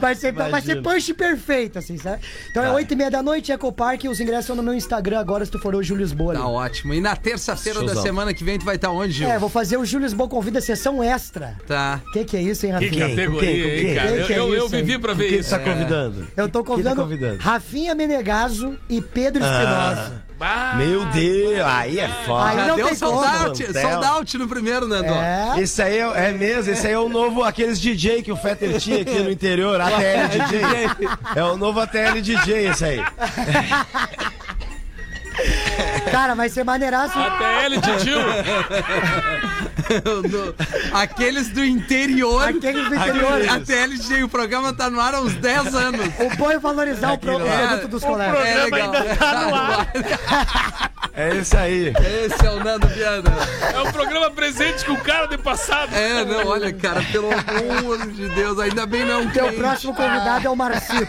Vai 0.01 0.17
ser, 0.17 0.33
vai 0.33 0.61
ser 0.61 0.83
punch 0.83 1.15
perfeito, 1.15 1.79
assim, 1.79 1.97
sabe? 1.97 2.23
Então 2.51 2.65
é 2.65 2.73
oito 2.73 2.93
e 2.93 2.97
meia 2.97 3.09
da 3.11 3.23
noite, 3.23 3.53
Ecopark, 3.53 4.03
os 4.09 4.19
ingressos 4.19 4.47
são 4.47 4.57
no 4.57 4.63
meu 4.63 4.75
Instagram 4.75 5.21
agora, 5.21 5.45
se 5.45 5.51
tu 5.53 5.61
for 5.61 5.77
o 5.77 5.83
Júlio 5.83 6.03
Lisboa. 6.03 6.35
Tá 6.35 6.41
ali. 6.41 6.49
ótimo. 6.49 6.93
E 6.95 7.01
na 7.01 7.15
terça-feira 7.15 7.85
da 7.85 7.95
semana 7.95 8.35
que 8.35 8.43
vem 8.43 8.59
tu 8.59 8.65
vai 8.65 8.75
estar 8.75 8.91
onde, 8.91 9.13
Gil? 9.13 9.29
É, 9.29 9.39
vou 9.39 9.49
fazer 9.49 9.77
o 9.77 9.85
Júlio 9.85 10.05
Lisboa 10.05 10.29
convida 10.29 10.61
sessão 10.61 11.05
extra. 11.05 11.55
Tá. 11.69 11.72
O 12.07 12.13
que, 12.13 12.25
que 12.25 12.37
é 12.37 12.43
isso, 12.43 12.67
hein, 12.67 12.73
Que 12.79 12.85
Rafinha? 12.87 13.05
Com 13.09 13.11
categoria, 13.17 13.89
hein, 13.91 13.95
cara? 13.95 14.09
Quem 14.09 14.19
Eu, 14.19 14.27
que 14.27 14.33
é 14.33 14.39
eu, 14.39 14.55
eu 14.55 14.67
isso, 14.67 14.77
hein? 14.77 14.85
vivi 14.85 14.99
pra 14.99 15.13
ver 15.15 15.29
Quem 15.29 15.39
isso. 15.39 15.51
tá 15.51 15.59
convidando? 15.59 16.27
Eu 16.37 16.49
tô 16.49 16.65
convidando, 16.65 16.97
tá 16.97 17.03
convidando? 17.03 17.39
Rafinha 17.39 17.95
Menegaso 17.95 18.77
e 18.89 19.01
Pedro 19.01 19.43
Espinosa. 19.43 20.23
Ah, 20.45 20.75
Meu 20.77 21.05
Deus, 21.07 21.61
aí 21.65 22.01
é 22.01 22.09
foda. 22.27 22.49
Aí 22.49 22.57
Já 22.57 22.67
não 22.67 22.75
deu 22.75 22.95
sold 22.97 23.15
como. 23.29 23.45
out, 23.47 23.63
Plantel. 23.63 23.91
sold 23.91 24.05
out 24.07 24.39
no 24.39 24.49
primeiro, 24.49 24.89
Nando. 24.89 25.13
É. 25.15 25.55
Esse 25.61 25.81
aí 25.81 25.99
é, 25.99 26.29
é 26.31 26.33
mesmo, 26.33 26.73
esse 26.73 26.85
aí 26.85 26.93
é 26.95 26.99
o 26.99 27.09
novo, 27.09 27.45
aqueles 27.45 27.81
DJ 27.81 28.23
que 28.23 28.33
o 28.33 28.37
Fetter 28.37 28.77
tinha 28.81 29.03
aqui 29.03 29.21
no 29.21 29.31
interior, 29.31 29.81
ATL 29.81 30.29
DJ. 30.31 31.09
É 31.37 31.45
o 31.45 31.57
novo 31.57 31.79
ATL 31.79 32.21
DJ 32.21 32.67
esse 32.71 32.85
aí. 32.85 33.01
Cara, 36.11 36.35
vai 36.35 36.49
ser 36.49 36.65
maneiraço. 36.65 37.15
Ele, 37.65 37.81
tio. 37.81 38.19
Do- 40.01 40.55
Aqueles 40.93 41.49
do 41.49 41.65
interior. 41.65 42.49
Aqueles 42.49 42.89
do 42.89 42.95
interior. 42.95 43.49
Até 43.51 43.83
LG, 43.85 44.23
o 44.25 44.29
programa 44.29 44.73
tá 44.73 44.89
no 44.91 45.01
ar 45.01 45.15
há 45.15 45.21
uns 45.21 45.35
10 45.35 45.75
anos. 45.75 46.07
O 46.19 46.37
bom 46.37 46.51
é 46.51 46.59
valorizar 46.59 47.13
o 47.13 47.19
pro- 47.19 47.39
produto 47.39 47.89
dos 47.89 48.03
colegas. 48.03 48.47
É 48.47 48.69
programa 48.69 48.97
ainda 48.99 49.17
tá 49.17 49.47
no 49.49 49.55
ar. 49.55 50.92
É 51.15 51.37
esse 51.37 51.55
aí. 51.57 51.93
Esse 52.25 52.47
é 52.47 52.51
o 52.51 52.65
Nando 52.65 52.87
Viana. 52.89 53.31
É 53.75 53.81
um 53.83 53.93
programa 53.93 54.31
presente 54.31 54.83
com 54.85 54.93
o 54.93 55.01
cara 55.01 55.27
de 55.27 55.37
passado. 55.37 55.95
É, 55.95 56.25
não, 56.25 56.47
olha, 56.47 56.73
cara, 56.73 57.03
pelo 57.13 57.29
amor 57.31 58.07
de 58.13 58.29
Deus, 58.31 58.59
ainda 58.59 58.87
bem 58.87 59.05
não 59.05 59.29
Teu 59.31 59.53
próximo 59.53 59.95
convidado 59.95 60.47
é 60.47 60.51
o 60.51 60.57
Marcito. 60.57 61.09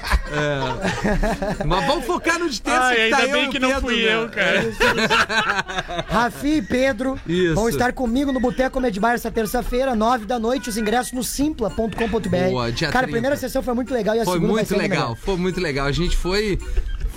Mas 1.66 1.86
vamos 1.88 2.06
focar 2.06 2.38
no 2.38 2.50
de 2.50 2.62
terça 2.62 2.82
Ai, 2.82 2.96
que 2.96 3.10
tá 3.10 3.18
ainda 3.18 3.28
eu 3.30 3.32
bem 3.34 3.48
o 3.48 3.52
que 3.52 3.60
não 3.60 3.70
Pedro, 3.70 3.82
fui 3.88 4.06
né? 4.06 4.14
eu, 4.16 4.30
cara. 4.30 6.06
Rafinha 6.08 6.58
e 6.58 6.62
Pedro 6.62 7.20
Isso. 7.26 7.56
vão 7.56 7.70
estar 7.70 7.94
comigo 7.94 8.32
no 8.34 8.40
Boteco 8.40 8.72
Comedy 8.72 9.00
Bar 9.00 9.14
essa 9.14 9.32
terça-feira, 9.32 9.96
nove 9.96 10.26
da 10.26 10.38
noite, 10.38 10.68
os 10.70 10.78
ingressos 10.78 11.14
no 11.14 11.24
simpla.com.br. 11.24 11.96
Cara, 11.98 12.72
30. 12.74 13.00
a 13.00 13.04
primeira 13.04 13.36
sessão 13.38 13.64
foi 13.64 13.74
muito 13.74 13.94
legal 13.94 14.16
e 14.16 14.20
a 14.20 14.26
Foi 14.26 14.34
segunda 14.34 14.54
muito 14.54 14.76
legal, 14.78 14.90
melhor. 15.10 15.16
foi 15.18 15.38
muito 15.38 15.62
legal. 15.62 15.88
A 15.88 15.92
gente 15.92 16.18
foi. 16.18 16.60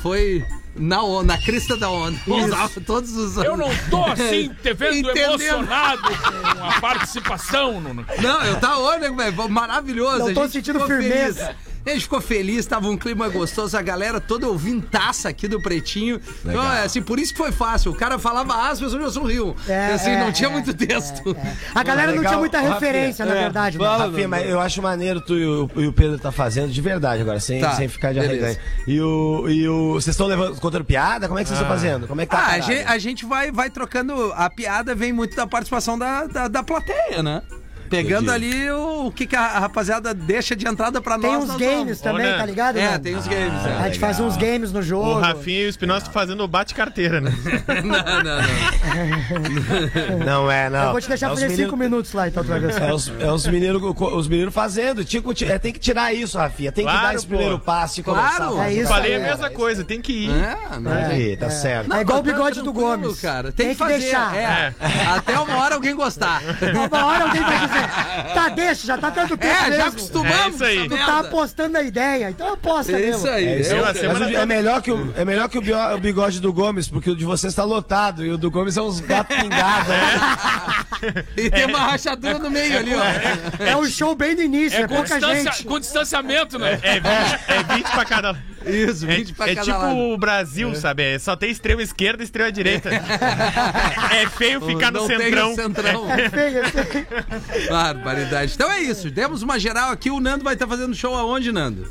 Foi 0.02 0.44
na, 0.78 1.02
onda, 1.02 1.34
na 1.34 1.42
crista 1.42 1.76
da 1.76 1.90
onda. 1.90 2.18
Usava 2.26 2.80
todos 2.80 3.16
os 3.16 3.36
Eu 3.36 3.56
não 3.56 3.68
tô 3.90 4.04
assim, 4.04 4.48
te 4.62 4.72
vendo 4.74 5.10
Entendendo. 5.10 5.42
emocionado 5.42 6.02
com 6.02 6.64
a 6.64 6.80
participação. 6.80 7.80
No... 7.80 7.94
Não, 7.94 8.44
eu 8.44 8.60
tá 8.60 8.78
olha, 8.78 9.12
velho, 9.12 9.48
maravilhoso. 9.48 10.18
Não 10.18 10.28
a 10.28 10.34
tô 10.34 10.48
sentindo 10.48 10.80
firmeza. 10.86 11.46
feliz. 11.46 11.66
A 11.86 11.90
gente 11.90 12.02
ficou 12.02 12.20
feliz, 12.20 12.66
tava 12.66 12.88
um 12.88 12.96
clima 12.96 13.28
gostoso, 13.28 13.76
a 13.76 13.82
galera 13.82 14.20
toda 14.20 14.48
ouvindo 14.48 14.84
taça 14.86 15.28
aqui 15.28 15.46
do 15.46 15.60
Pretinho. 15.62 16.20
Então, 16.44 16.72
é 16.72 16.82
assim, 16.82 17.00
por 17.00 17.16
isso 17.18 17.32
que 17.32 17.38
foi 17.38 17.52
fácil. 17.52 17.92
O 17.92 17.94
cara 17.94 18.18
falava 18.18 18.52
A, 18.54 18.70
as 18.70 18.80
pessoas 18.80 19.00
já 19.04 19.10
sorriam. 19.10 19.54
É, 19.68 19.92
assim, 19.92 20.10
é, 20.10 20.18
não 20.24 20.32
tinha 20.32 20.48
é, 20.48 20.52
muito 20.52 20.74
texto. 20.74 21.36
A 21.74 21.82
galera 21.84 22.08
não 22.10 22.18
Legal, 22.18 22.32
tinha 22.32 22.40
muita 22.40 22.58
Rafinha. 22.58 22.74
referência, 22.74 23.24
na 23.24 23.34
É, 23.36 23.40
verdade. 23.42 23.78
né? 23.78 23.86
Rafinha, 23.86 24.26
mas 24.28 24.48
eu 24.50 24.60
acho 24.60 24.82
maneiro 24.82 25.20
tu 25.20 25.34
e 25.36 25.46
o, 25.46 25.70
e 25.76 25.86
o 25.86 25.92
Pedro 25.92 26.18
tá 26.18 26.32
fazendo 26.32 26.70
de 26.72 26.80
verdade 26.80 27.22
agora, 27.22 27.38
sem, 27.38 27.60
Tá, 27.60 27.72
sem 27.76 27.86
ficar 27.88 28.12
de 28.12 28.18
arreganho. 28.18 28.56
E 28.86 29.00
o. 29.00 29.48
E 29.48 29.68
o. 29.68 29.92
Vocês 29.94 30.08
estão 30.14 30.26
levando 30.26 30.60
contando 30.60 30.84
piada? 30.84 31.28
Como 31.28 31.38
é 31.38 31.42
que 31.44 31.48
vocês 31.48 31.60
estão 31.60 31.72
fazendo? 31.72 32.08
Como 32.08 32.20
é 32.20 32.26
que 32.26 32.32
tá 32.32 32.38
Ah, 32.38 32.50
a 32.54 32.60
gente, 32.60 32.84
a 32.86 32.98
gente 32.98 33.24
vai, 33.24 33.52
vai 33.52 33.70
trocando. 33.70 34.32
A 34.34 34.50
piada 34.50 34.92
vem 34.94 35.12
muito 35.12 35.36
da 35.36 35.46
participação 35.46 35.96
da, 35.96 36.26
da, 36.26 36.48
da 36.48 36.62
plateia, 36.64 37.22
né? 37.22 37.42
Pegando 37.88 38.30
Entendi. 38.32 38.56
ali 38.58 38.70
o, 38.70 39.06
o 39.06 39.12
que, 39.12 39.26
que 39.26 39.36
a 39.36 39.58
rapaziada 39.60 40.12
deixa 40.14 40.54
de 40.56 40.66
entrada 40.66 41.00
pra 41.00 41.18
Tem 41.18 41.32
nós. 41.32 41.44
uns 41.44 41.48
nós 41.48 41.56
games 41.58 41.78
vamos. 41.78 42.00
também, 42.00 42.36
tá 42.36 42.46
ligado? 42.46 42.76
É, 42.78 42.92
não? 42.92 42.98
tem 42.98 43.16
uns 43.16 43.26
games. 43.26 43.64
A 43.64 43.82
É. 43.82 43.84
gente 43.86 43.98
faz 43.98 44.18
uns 44.20 44.36
games 44.36 44.72
no 44.72 44.82
jogo. 44.82 45.10
O 45.10 45.18
Rafinha 45.20 45.62
e 45.62 45.66
o 45.66 45.68
Espinosa 45.68 46.06
fazendo 46.10 46.42
o 46.42 46.48
bate-carteira, 46.48 47.20
né? 47.20 47.32
Não, 47.84 47.84
não, 47.84 48.22
não. 48.22 48.36
Não 50.24 50.50
é, 50.50 50.70
não. 50.70 50.84
Eu 50.86 50.90
vou 50.92 51.00
te 51.00 51.08
deixar 51.08 51.26
é 51.26 51.30
fazer 51.30 51.42
meninos- 51.48 51.64
cinco 51.64 51.76
minutos 51.76 52.12
lá, 52.12 52.28
então 52.28 52.42
tu 52.42 52.48
vai 52.48 52.60
ver 52.60 52.72
só. 52.72 52.84
É 52.84 52.92
os, 52.94 53.12
é 53.20 53.30
os 53.32 53.46
meninos 53.46 53.82
os 54.12 54.28
meninos 54.28 54.54
fazendo. 54.54 55.04
Tinha 55.04 55.22
que 55.22 55.34
ti- 55.34 55.44
é, 55.44 55.58
tem 55.58 55.72
que 55.72 55.78
tirar 55.78 56.12
isso, 56.14 56.38
Rafinha. 56.38 56.72
Tem 56.72 56.84
que 56.84 56.90
Claro, 56.90 57.06
dar 57.08 57.14
esse 57.14 57.26
pô. 57.26 57.34
primeiro 57.34 57.58
passo 57.58 58.00
e 58.00 58.02
Claro. 58.02 58.44
começar. 58.46 58.62
a 58.62 58.70
É 58.70 58.74
isso 58.74 58.88
Falei 58.88 59.14
aí, 59.14 59.22
a 59.22 59.26
mesma 59.28 59.50
coisa, 59.50 59.84
tem 59.84 60.00
que 60.00 60.12
ir. 60.26 60.30
É, 60.30 60.78
não 60.78 60.92
é. 60.92 61.06
Aí, 61.06 61.36
tá 61.36 61.50
certo. 61.50 61.92
É 61.92 62.00
igual 62.00 62.20
o 62.20 62.22
tá 62.22 62.32
bigode 62.32 62.60
do 62.60 62.72
tranquilo, 62.72 62.96
Gomes. 62.98 63.20
cara. 63.20 63.52
Tem, 63.52 63.66
Tem 63.68 63.76
que, 63.76 63.82
que 63.82 63.88
deixar. 64.00 64.34
É. 64.36 64.74
Até 65.14 65.38
uma 65.38 65.58
hora 65.62 65.74
alguém 65.74 65.94
gostar. 65.94 66.40
Uma 66.90 67.04
hora 67.06 67.24
alguém 67.24 67.42
vai 67.42 67.66
dizer, 67.66 67.75
tá, 68.34 68.48
deixa, 68.48 68.86
já 68.86 68.98
tá 68.98 69.10
tanto 69.10 69.36
tempo 69.36 69.52
É, 69.54 69.62
já 69.64 69.68
mesmo. 69.70 69.84
acostumamos. 69.88 70.60
É 70.62 70.72
isso 70.74 70.82
aí. 70.82 70.88
Tu 70.88 70.96
tá 70.96 71.18
apostando 71.20 71.68
na 71.70 71.82
ideia, 71.82 72.30
então 72.30 72.52
aposta 72.52 72.92
É 72.92 72.96
mesmo. 72.98 73.16
isso 73.16 73.28
aí. 73.28 73.46
É 73.46 73.60
isso 73.60 73.70
Eu, 73.72 73.76
aí. 73.76 73.82
a 73.82 73.86
Mas 73.86 73.98
semana 73.98 74.26
o- 74.26 74.36
é 74.36 74.46
melhor 74.46 74.82
que 74.82 74.90
o, 74.92 75.12
é 75.16 75.24
melhor 75.24 75.48
que 75.48 75.58
o, 75.58 75.62
bio- 75.62 75.94
o 75.94 75.98
bigode 75.98 76.40
do 76.40 76.52
Gomes, 76.52 76.88
porque 76.88 77.10
o 77.10 77.16
de 77.16 77.24
vocês 77.24 77.54
tá 77.54 77.64
lotado 77.64 78.24
e 78.24 78.30
o 78.30 78.38
do 78.38 78.50
Gomes 78.50 78.76
é 78.76 78.82
uns 78.82 79.00
gatos 79.00 79.36
pingados. 79.36 79.88
né? 79.88 81.24
E 81.36 81.50
tem 81.50 81.66
uma 81.66 81.78
rachadura 81.80 82.38
no 82.38 82.50
meio 82.50 82.78
ali, 82.78 82.92
ó. 82.94 83.62
É 83.62 83.76
um 83.76 83.84
show 83.86 84.14
bem 84.14 84.34
no 84.34 84.42
início, 84.42 84.78
é, 84.78 84.82
É 84.82 84.88
com, 84.88 84.94
pouca 84.94 85.18
distância- 85.18 85.52
gente. 85.52 85.64
com 85.64 85.78
distanciamento, 85.78 86.58
né? 86.58 86.78
É 86.82 86.94
20, 87.00 87.04
é 87.48 87.74
20 87.74 87.90
pra 87.90 88.04
cada. 88.04 88.36
Isso, 88.66 89.04
É, 89.08 89.16
20 89.16 89.32
pra 89.34 89.48
é 89.50 89.54
cada 89.54 89.64
tipo 89.66 89.78
lado. 89.78 89.96
o 89.96 90.18
Brasil, 90.18 90.74
sabe? 90.74 91.02
É, 91.02 91.18
Só 91.18 91.36
tem 91.36 91.50
extrema 91.50 91.82
esquerda 91.82 92.22
e 92.22 92.24
extrema 92.24 92.50
direita. 92.52 92.90
é 92.90 94.26
feio 94.36 94.60
ficar 94.60 94.90
no 94.92 95.00
Não 95.00 95.06
tem 95.08 95.18
centrão. 95.18 95.52
o 95.52 95.54
centrão. 95.54 96.12
É 96.12 96.28
feio, 96.30 96.58
é 96.58 96.64
feio. 96.70 97.06
Barbaridade. 97.70 98.52
Então 98.54 98.70
é 98.70 98.80
isso. 98.80 99.10
Demos 99.10 99.42
uma 99.42 99.58
geral 99.58 99.90
aqui. 99.90 100.10
O 100.10 100.20
Nando 100.20 100.44
vai 100.44 100.54
estar 100.54 100.66
fazendo 100.66 100.94
show 100.94 101.14
aonde, 101.14 101.52
Nando? 101.52 101.86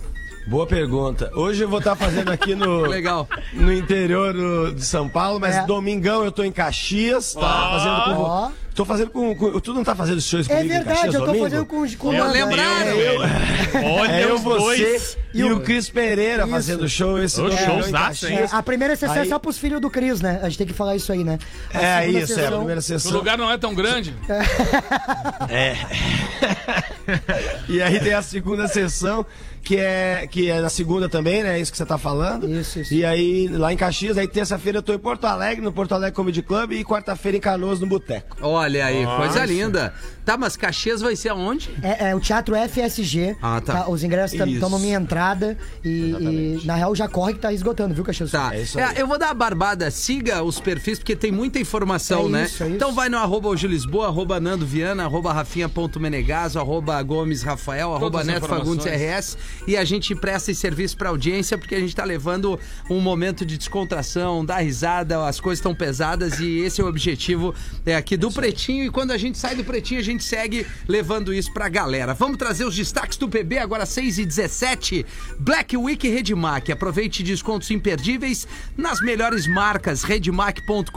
Boa 0.48 0.68
pergunta. 0.68 1.32
Hoje 1.34 1.64
eu 1.64 1.70
vou 1.70 1.80
estar 1.80 1.96
fazendo 1.96 2.32
aqui 2.32 2.54
no, 2.54 2.82
Legal. 2.88 3.28
no 3.54 3.74
interior 3.74 4.32
do- 4.34 4.74
de 4.76 4.86
São 4.86 5.10
Paulo, 5.10 5.40
mas 5.40 5.56
É. 5.56 5.66
domingão 5.66 6.24
eu 6.24 6.32
tô 6.32 6.44
em 6.44 6.52
Caxias, 6.52 7.34
tá? 7.34 7.70
Fazendo 7.72 8.04
com. 8.16 8.22
Ó. 8.22 8.52
Tô 8.76 8.84
fazendo 8.86 9.10
com, 9.10 9.34
com- 9.36 9.60
Tu 9.60 9.74
não 9.74 9.84
tá 9.86 9.96
fazendo 9.96 10.20
shows 10.22 10.48
É 10.50 10.58
comigo 10.58 10.66
em 10.74 10.76
verdade, 10.78 10.96
Caxias 10.98 11.14
eu 11.16 11.20
tô 11.22 11.26
domingo? 11.28 11.46
fazendo 11.46 11.66
com, 11.66 11.88
com 11.98 12.14
Eu 12.14 12.30
lembraram. 12.30 12.96
né? 12.98 13.82
Olha 14.00 14.12
É 14.12 14.24
eu, 14.26 14.36
os 14.36 14.42
você 14.42 14.60
dois. 14.86 15.18
E, 15.34 15.44
o 15.46 15.60
Cris 15.62 15.90
Pereira 15.90 16.44
Isso. 16.44 16.52
fazendo 16.52 16.88
show. 16.90 17.18
Esse 17.18 17.42
Ô, 17.42 17.50
showzaço, 17.50 17.66
Verão 17.66 17.88
em 17.88 17.92
Caxias. 17.92 18.32
hein? 18.32 18.38
É, 18.40 18.48
a 18.52 18.62
primeira 18.62 18.96
sessão 18.96 19.16
é 19.16 19.20
Aí- 19.22 19.30
só 19.30 19.40
pros 19.40 19.58
filhos 19.58 19.82
do 19.82 19.90
Cris, 19.90 20.22
né? 20.22 20.40
A 20.44 20.50
gente 20.50 20.58
tem 20.60 20.68
que 20.68 20.74
falar 20.74 20.96
isso 20.96 21.12
aí, 21.12 21.24
né? 21.24 21.40
A 21.74 21.82
É 21.82 22.02
segunda 22.02 22.20
isso, 22.20 22.34
é 22.34 22.36
a 22.36 22.38
sessão- 22.38 22.58
primeira 22.58 22.80
O 22.80 22.84
sessão. 22.84 23.12
lugar 23.14 23.38
não 23.38 23.50
é 23.52 23.58
tão 23.58 23.74
grande. 23.74 24.14
E 27.70 27.82
aí 27.82 28.00
tem 28.00 28.14
a 28.14 28.22
segunda 28.22 28.68
sessão, 28.68 29.26
que 29.66 29.78
é, 29.78 30.28
que 30.28 30.50
é 30.50 30.62
na 30.62 30.70
segunda 30.70 31.10
também, 31.10 31.42
né? 31.42 31.58
É 31.58 31.60
isso 31.60 31.72
que 31.72 31.78
você 31.78 31.86
tá 31.86 31.98
falando. 31.98 32.48
Isso, 32.48 32.80
isso. 32.80 32.94
E 32.94 33.04
aí, 33.04 33.48
lá 33.48 33.74
em 33.74 33.76
Caxias, 33.76 34.16
aí 34.16 34.28
terça-feira 34.28 34.78
eu 34.78 34.84
tô 34.84 34.94
em 34.94 35.00
Porto 35.00 35.26
Alegre, 35.26 35.64
no 35.64 35.74
Porto 35.74 35.94
Alegre 35.94 36.16
Comedy 36.16 36.44
Club, 36.44 36.74
e 36.74 36.86
quarta-feira 36.86 37.38
em 37.38 37.42
Canoas, 37.42 37.80
no 37.80 37.88
Boteco. 37.88 38.38
Olha 38.42 38.86
aí, 38.86 39.04
coisa 39.18 39.44
linda. 39.44 39.92
Tá, 40.26 40.38
mas 40.38 40.58
Caxias 40.58 41.02
vai 41.02 41.16
ser 41.16 41.30
aonde? 41.30 41.70
É, 41.82 42.10
é 42.10 42.16
o 42.16 42.20
Teatro 42.20 42.56
FSG. 42.56 43.38
Ah, 43.42 43.62
tá. 43.62 43.88
Os 43.88 44.04
ingressos 44.04 44.40
estão 44.40 44.80
minha 44.80 44.98
entrada. 44.98 45.58
E, 45.84 45.90
e, 45.90 46.62
na 46.66 46.76
real 46.76 46.96
já 46.96 47.08
corre 47.08 47.34
que 47.34 47.40
tá 47.40 47.54
esgotando, 47.54 47.94
viu, 47.94 48.04
Caxias? 48.04 48.32
Tá. 48.32 48.56
É 48.56 48.62
isso 48.62 48.80
É, 48.80 48.94
eu 48.98 49.08
vou 49.08 49.18
dar 49.18 49.30
a 49.30 49.34
barbada. 49.34 49.90
Siga 49.92 50.44
os 50.44 50.60
perfis, 50.60 51.00
porque 51.00 51.16
tem 51.16 51.32
muita 51.32 51.60
informação, 51.60 52.26
É 52.26 52.30
né? 52.30 52.46
isso, 52.46 52.64
é 52.64 52.68
isso. 52.68 52.76
Então 52.76 52.94
vai 52.94 53.08
no 53.08 53.18
arroba 53.18 53.50
Hoje 53.50 53.68
Lisboa, 53.68 54.08
arroba 54.08 54.40
Nando 54.40 54.66
Viana, 54.66 55.04
arroba 55.04 55.32
Rafinha.menegaso, 55.32 56.60
arroba 56.60 57.02
Gomes 57.04 57.44
Rafael, 57.44 57.94
arroba 57.94 58.24
Neto 58.24 58.48
Fagundes. 58.48 58.86
RS. 58.86 59.38
E 59.68 59.78
a 59.78 59.86
gente 59.86 60.16
presta 60.16 60.52
esse 60.52 60.60
serviço 60.60 60.98
pra 60.98 61.10
audiência, 61.10 61.58
porque 61.58 61.76
a 61.76 61.80
gente 61.80 61.96
tá 61.96 62.04
levando 62.04 62.60
um 62.90 63.00
momento 63.00 63.46
de 63.46 63.58
descontração, 63.58 64.44
dar 64.44 64.58
risada, 64.58 65.26
as 65.28 65.40
coisas 65.40 65.60
estão 65.60 65.76
pesadas 65.76 66.40
e 66.40 66.60
esse 66.60 66.82
é 66.82 66.84
o 66.84 66.88
objetivo 66.88 67.54
é, 67.86 67.96
aqui 67.96 68.18
do 68.18 68.32
Pretinho. 68.32 68.86
E 68.86 68.90
quando 68.90 69.12
a 69.12 69.18
gente 69.18 69.38
sai 69.38 69.56
do 69.56 69.64
Pretinho, 69.64 70.00
a 70.00 70.04
gente 70.04 70.15
segue 70.24 70.66
levando 70.88 71.34
isso 71.34 71.52
pra 71.54 71.70
galera. 71.70 72.14
Vamos 72.14 72.38
trazer 72.38 72.66
os 72.66 72.76
destaques 72.76 73.18
do 73.18 73.28
PB 73.28 73.58
agora 73.58 73.86
6 73.86 74.20
e 74.20 74.26
17 74.26 75.06
Black 75.40 75.76
Week 75.76 76.08
Redmac. 76.08 76.72
Aproveite 76.72 77.24
descontos 77.24 77.72
imperdíveis 77.72 78.48
nas 78.78 79.02
melhores 79.02 79.48
marcas 79.48 80.04
redmac.com.br 80.04 80.92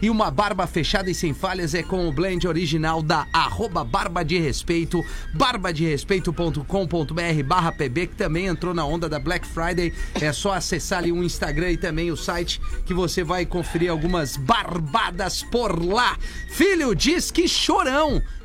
e 0.00 0.10
uma 0.10 0.30
barba 0.30 0.66
fechada 0.66 1.10
e 1.10 1.14
sem 1.14 1.34
falhas 1.34 1.74
é 1.74 1.82
com 1.82 2.08
o 2.08 2.12
blend 2.12 2.46
original 2.46 3.02
da 3.02 3.26
arroba 3.32 3.84
Barba 3.84 4.24
de 4.24 4.38
Respeito, 4.38 5.04
barbaderespeito.com.br 5.34 7.42
barra 7.44 7.72
PB, 7.72 8.06
que 8.08 8.16
também 8.16 8.46
entrou 8.46 8.74
na 8.74 8.84
onda 8.84 9.08
da 9.08 9.18
Black 9.18 9.46
Friday. 9.46 9.92
É 10.20 10.32
só 10.32 10.52
acessar 10.52 11.00
ali 11.00 11.12
o 11.12 11.24
Instagram 11.24 11.72
e 11.72 11.76
também 11.76 12.10
o 12.10 12.16
site 12.16 12.60
que 12.84 12.94
você 12.94 13.24
vai 13.24 13.46
conferir 13.46 13.90
algumas 13.90 14.36
barbadas 14.36 15.42
por 15.42 15.84
lá. 15.84 16.16
Filho 16.50 16.94
diz 16.94 17.30
que 17.30 17.48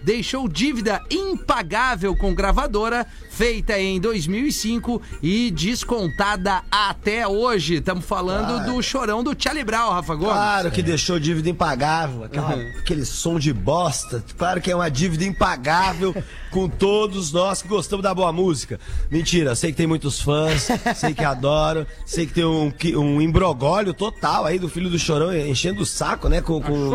deixou 0.02 0.48
dívida 0.48 1.02
impagável 1.10 2.16
com 2.16 2.34
gravadora 2.34 3.06
feita 3.40 3.78
em 3.78 4.00
2005 4.00 5.02
e 5.22 5.52
descontada 5.52 6.64
até 6.72 7.28
hoje. 7.28 7.76
Estamos 7.76 8.06
falando 8.06 8.64
do 8.66 8.82
chorão 8.82 9.22
do 9.22 9.36
Charlie 9.38 9.66
Brown, 9.66 9.90
Rafa 9.92 10.16
Gomes. 10.16 10.32
Claro 10.34 10.72
que 10.72 10.82
deixou 10.82 11.20
dívida 11.20 11.50
impagável, 11.50 12.24
aquela- 12.24 12.54
aquele 12.80 13.04
som 13.06 13.38
de 13.38 13.52
bosta. 13.52 14.24
Claro 14.38 14.62
que 14.62 14.72
é 14.72 14.76
uma 14.76 14.90
dívida 14.90 15.26
impagável 15.26 16.16
com 16.50 16.70
todos 16.70 17.34
nós 17.34 17.62
que 17.62 17.68
gostamos 17.68 18.04
da 18.04 18.14
boa 18.14 18.32
música. 18.32 18.80
Mentira, 19.12 19.54
sei 19.54 19.72
que 19.72 19.78
tem 19.78 19.88
muitos 19.88 20.22
fãs, 20.22 20.70
sei 20.96 21.14
que 21.14 21.24
adoram, 21.26 21.86
sei 22.06 22.26
que 22.26 22.34
tem 22.34 22.46
um, 22.46 22.72
um 22.98 23.22
embrogólio 23.22 23.94
total 23.94 24.46
aí 24.46 24.58
do 24.58 24.70
filho 24.70 24.90
do 24.90 24.98
chorão 24.98 25.36
enchendo 25.36 25.82
o 25.82 25.86
saco, 25.86 26.30
né? 26.30 26.40
Com, 26.40 26.62
com 26.62 26.72
os, 26.72 26.90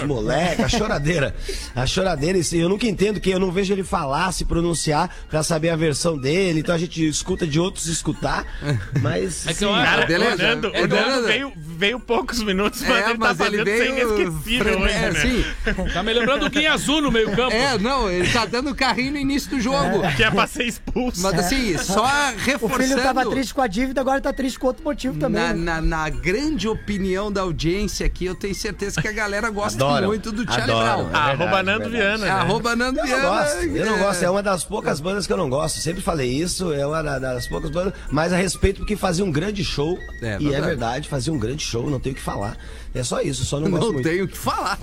os 0.00 0.06
moleques, 0.08 0.64
a 0.64 0.68
choradeira. 0.70 1.36
A 1.76 1.84
choradeira, 1.86 2.38
eu 2.52 2.68
nunca 2.70 2.86
entendo 2.86 3.20
que 3.20 3.28
eu 3.28 3.38
não 3.38 3.52
vejo 3.52 3.74
ele 3.74 3.84
falar, 3.84 4.32
se 4.32 4.46
pronunciar 4.46 5.10
pra 5.28 5.42
saber 5.42 5.68
a 5.68 5.76
versão 5.82 6.16
dele, 6.16 6.60
então 6.60 6.74
a 6.74 6.78
gente 6.78 7.06
escuta 7.06 7.46
de 7.46 7.58
outros 7.58 7.86
escutar, 7.86 8.44
mas. 9.00 9.46
É 9.46 9.54
que 9.54 9.64
eu 9.64 9.70
Cara, 9.72 10.06
beleza. 10.06 10.34
o 10.34 10.38
Nando, 10.46 10.70
É, 10.72 10.82
o 10.82 10.88
Nando 10.88 11.26
veio, 11.26 11.52
veio 11.56 11.98
poucos 12.00 12.42
minutos, 12.42 12.80
mas 12.82 13.04
É, 13.06 13.10
ele 13.10 13.18
mas 13.18 13.36
tá 13.36 13.46
ele 13.46 13.58
fazendo 13.58 13.64
veio. 13.64 13.94
sem 13.94 14.00
inesquecível 14.02 14.80
hoje, 14.80 14.94
é, 14.94 15.10
né? 15.10 15.20
sim. 15.20 15.44
Tá 15.92 16.02
me 16.02 16.12
lembrando 16.12 16.40
do 16.44 16.50
Guinha 16.50 16.72
Azul 16.72 17.02
no 17.02 17.10
meio 17.10 17.34
campo. 17.34 17.52
É, 17.54 17.76
não, 17.78 18.08
ele 18.10 18.28
tá 18.30 18.44
dando 18.46 18.74
carrinho 18.74 19.12
no 19.12 19.18
início 19.18 19.50
do 19.50 19.60
jogo. 19.60 20.02
Que 20.16 20.22
é 20.24 20.30
pra 20.30 20.46
ser 20.46 20.64
expulso. 20.64 21.20
Mas 21.22 21.38
assim, 21.38 21.76
só 21.78 22.04
O 22.04 22.38
reforçando. 22.38 22.82
filho 22.82 23.02
tava 23.02 23.28
triste 23.28 23.52
com 23.54 23.60
a 23.62 23.66
dívida, 23.66 24.00
agora 24.00 24.20
tá 24.20 24.32
triste 24.32 24.58
com 24.58 24.68
outro 24.68 24.84
motivo 24.84 25.18
também. 25.18 25.42
Na, 25.42 25.52
né? 25.54 25.62
na, 25.64 25.80
na 25.80 26.08
grande 26.08 26.68
opinião 26.68 27.30
da 27.32 27.40
audiência 27.42 28.06
aqui, 28.06 28.24
eu 28.26 28.34
tenho 28.34 28.54
certeza 28.54 29.00
que 29.00 29.08
a 29.08 29.12
galera 29.12 29.50
gosta 29.50 29.82
Adoram, 29.84 30.08
muito 30.08 30.30
do 30.30 30.44
Charlie. 30.44 30.66
Brown. 30.66 31.10
É 31.12 31.16
Arroba 31.16 31.62
Nando 31.62 31.88
verdade. 31.90 31.90
Viana, 31.96 32.26
É, 32.26 32.28
né? 32.28 32.30
arroba 32.30 32.76
Nando 32.76 32.98
Eu 33.00 33.06
não 33.06 33.06
Viana, 33.16 33.28
gosto, 33.28 33.56
eu 33.62 33.86
não 33.86 33.96
é. 33.96 33.98
gosto. 33.98 34.22
É 34.24 34.30
uma 34.30 34.42
das 34.42 34.64
poucas 34.64 35.00
bandas 35.00 35.26
que 35.26 35.32
eu 35.32 35.36
não 35.36 35.48
gosto. 35.50 35.71
Sempre 35.80 36.02
falei 36.02 36.30
isso, 36.30 36.72
é 36.72 36.86
uma 36.86 37.02
da- 37.02 37.18
das 37.18 37.46
poucas 37.46 37.70
bandas, 37.70 37.92
mas 38.10 38.32
a 38.32 38.36
respeito 38.36 38.78
porque 38.78 38.96
fazia 38.96 39.24
um 39.24 39.30
grande 39.30 39.64
show. 39.64 39.98
É, 40.20 40.32
e 40.32 40.34
é 40.34 40.38
verdade. 40.38 40.66
verdade, 40.66 41.08
fazia 41.08 41.32
um 41.32 41.38
grande 41.38 41.62
show, 41.64 41.88
não 41.90 41.98
tenho 42.00 42.12
o 42.14 42.16
que 42.16 42.22
falar. 42.22 42.56
É 42.94 43.02
só 43.02 43.20
isso, 43.22 43.44
só 43.44 43.58
não, 43.58 43.70
gosto 43.70 43.86
Não 43.86 43.92
muito. 43.94 44.08
tenho 44.08 44.24
o 44.24 44.28
que 44.28 44.36
falar. 44.36 44.78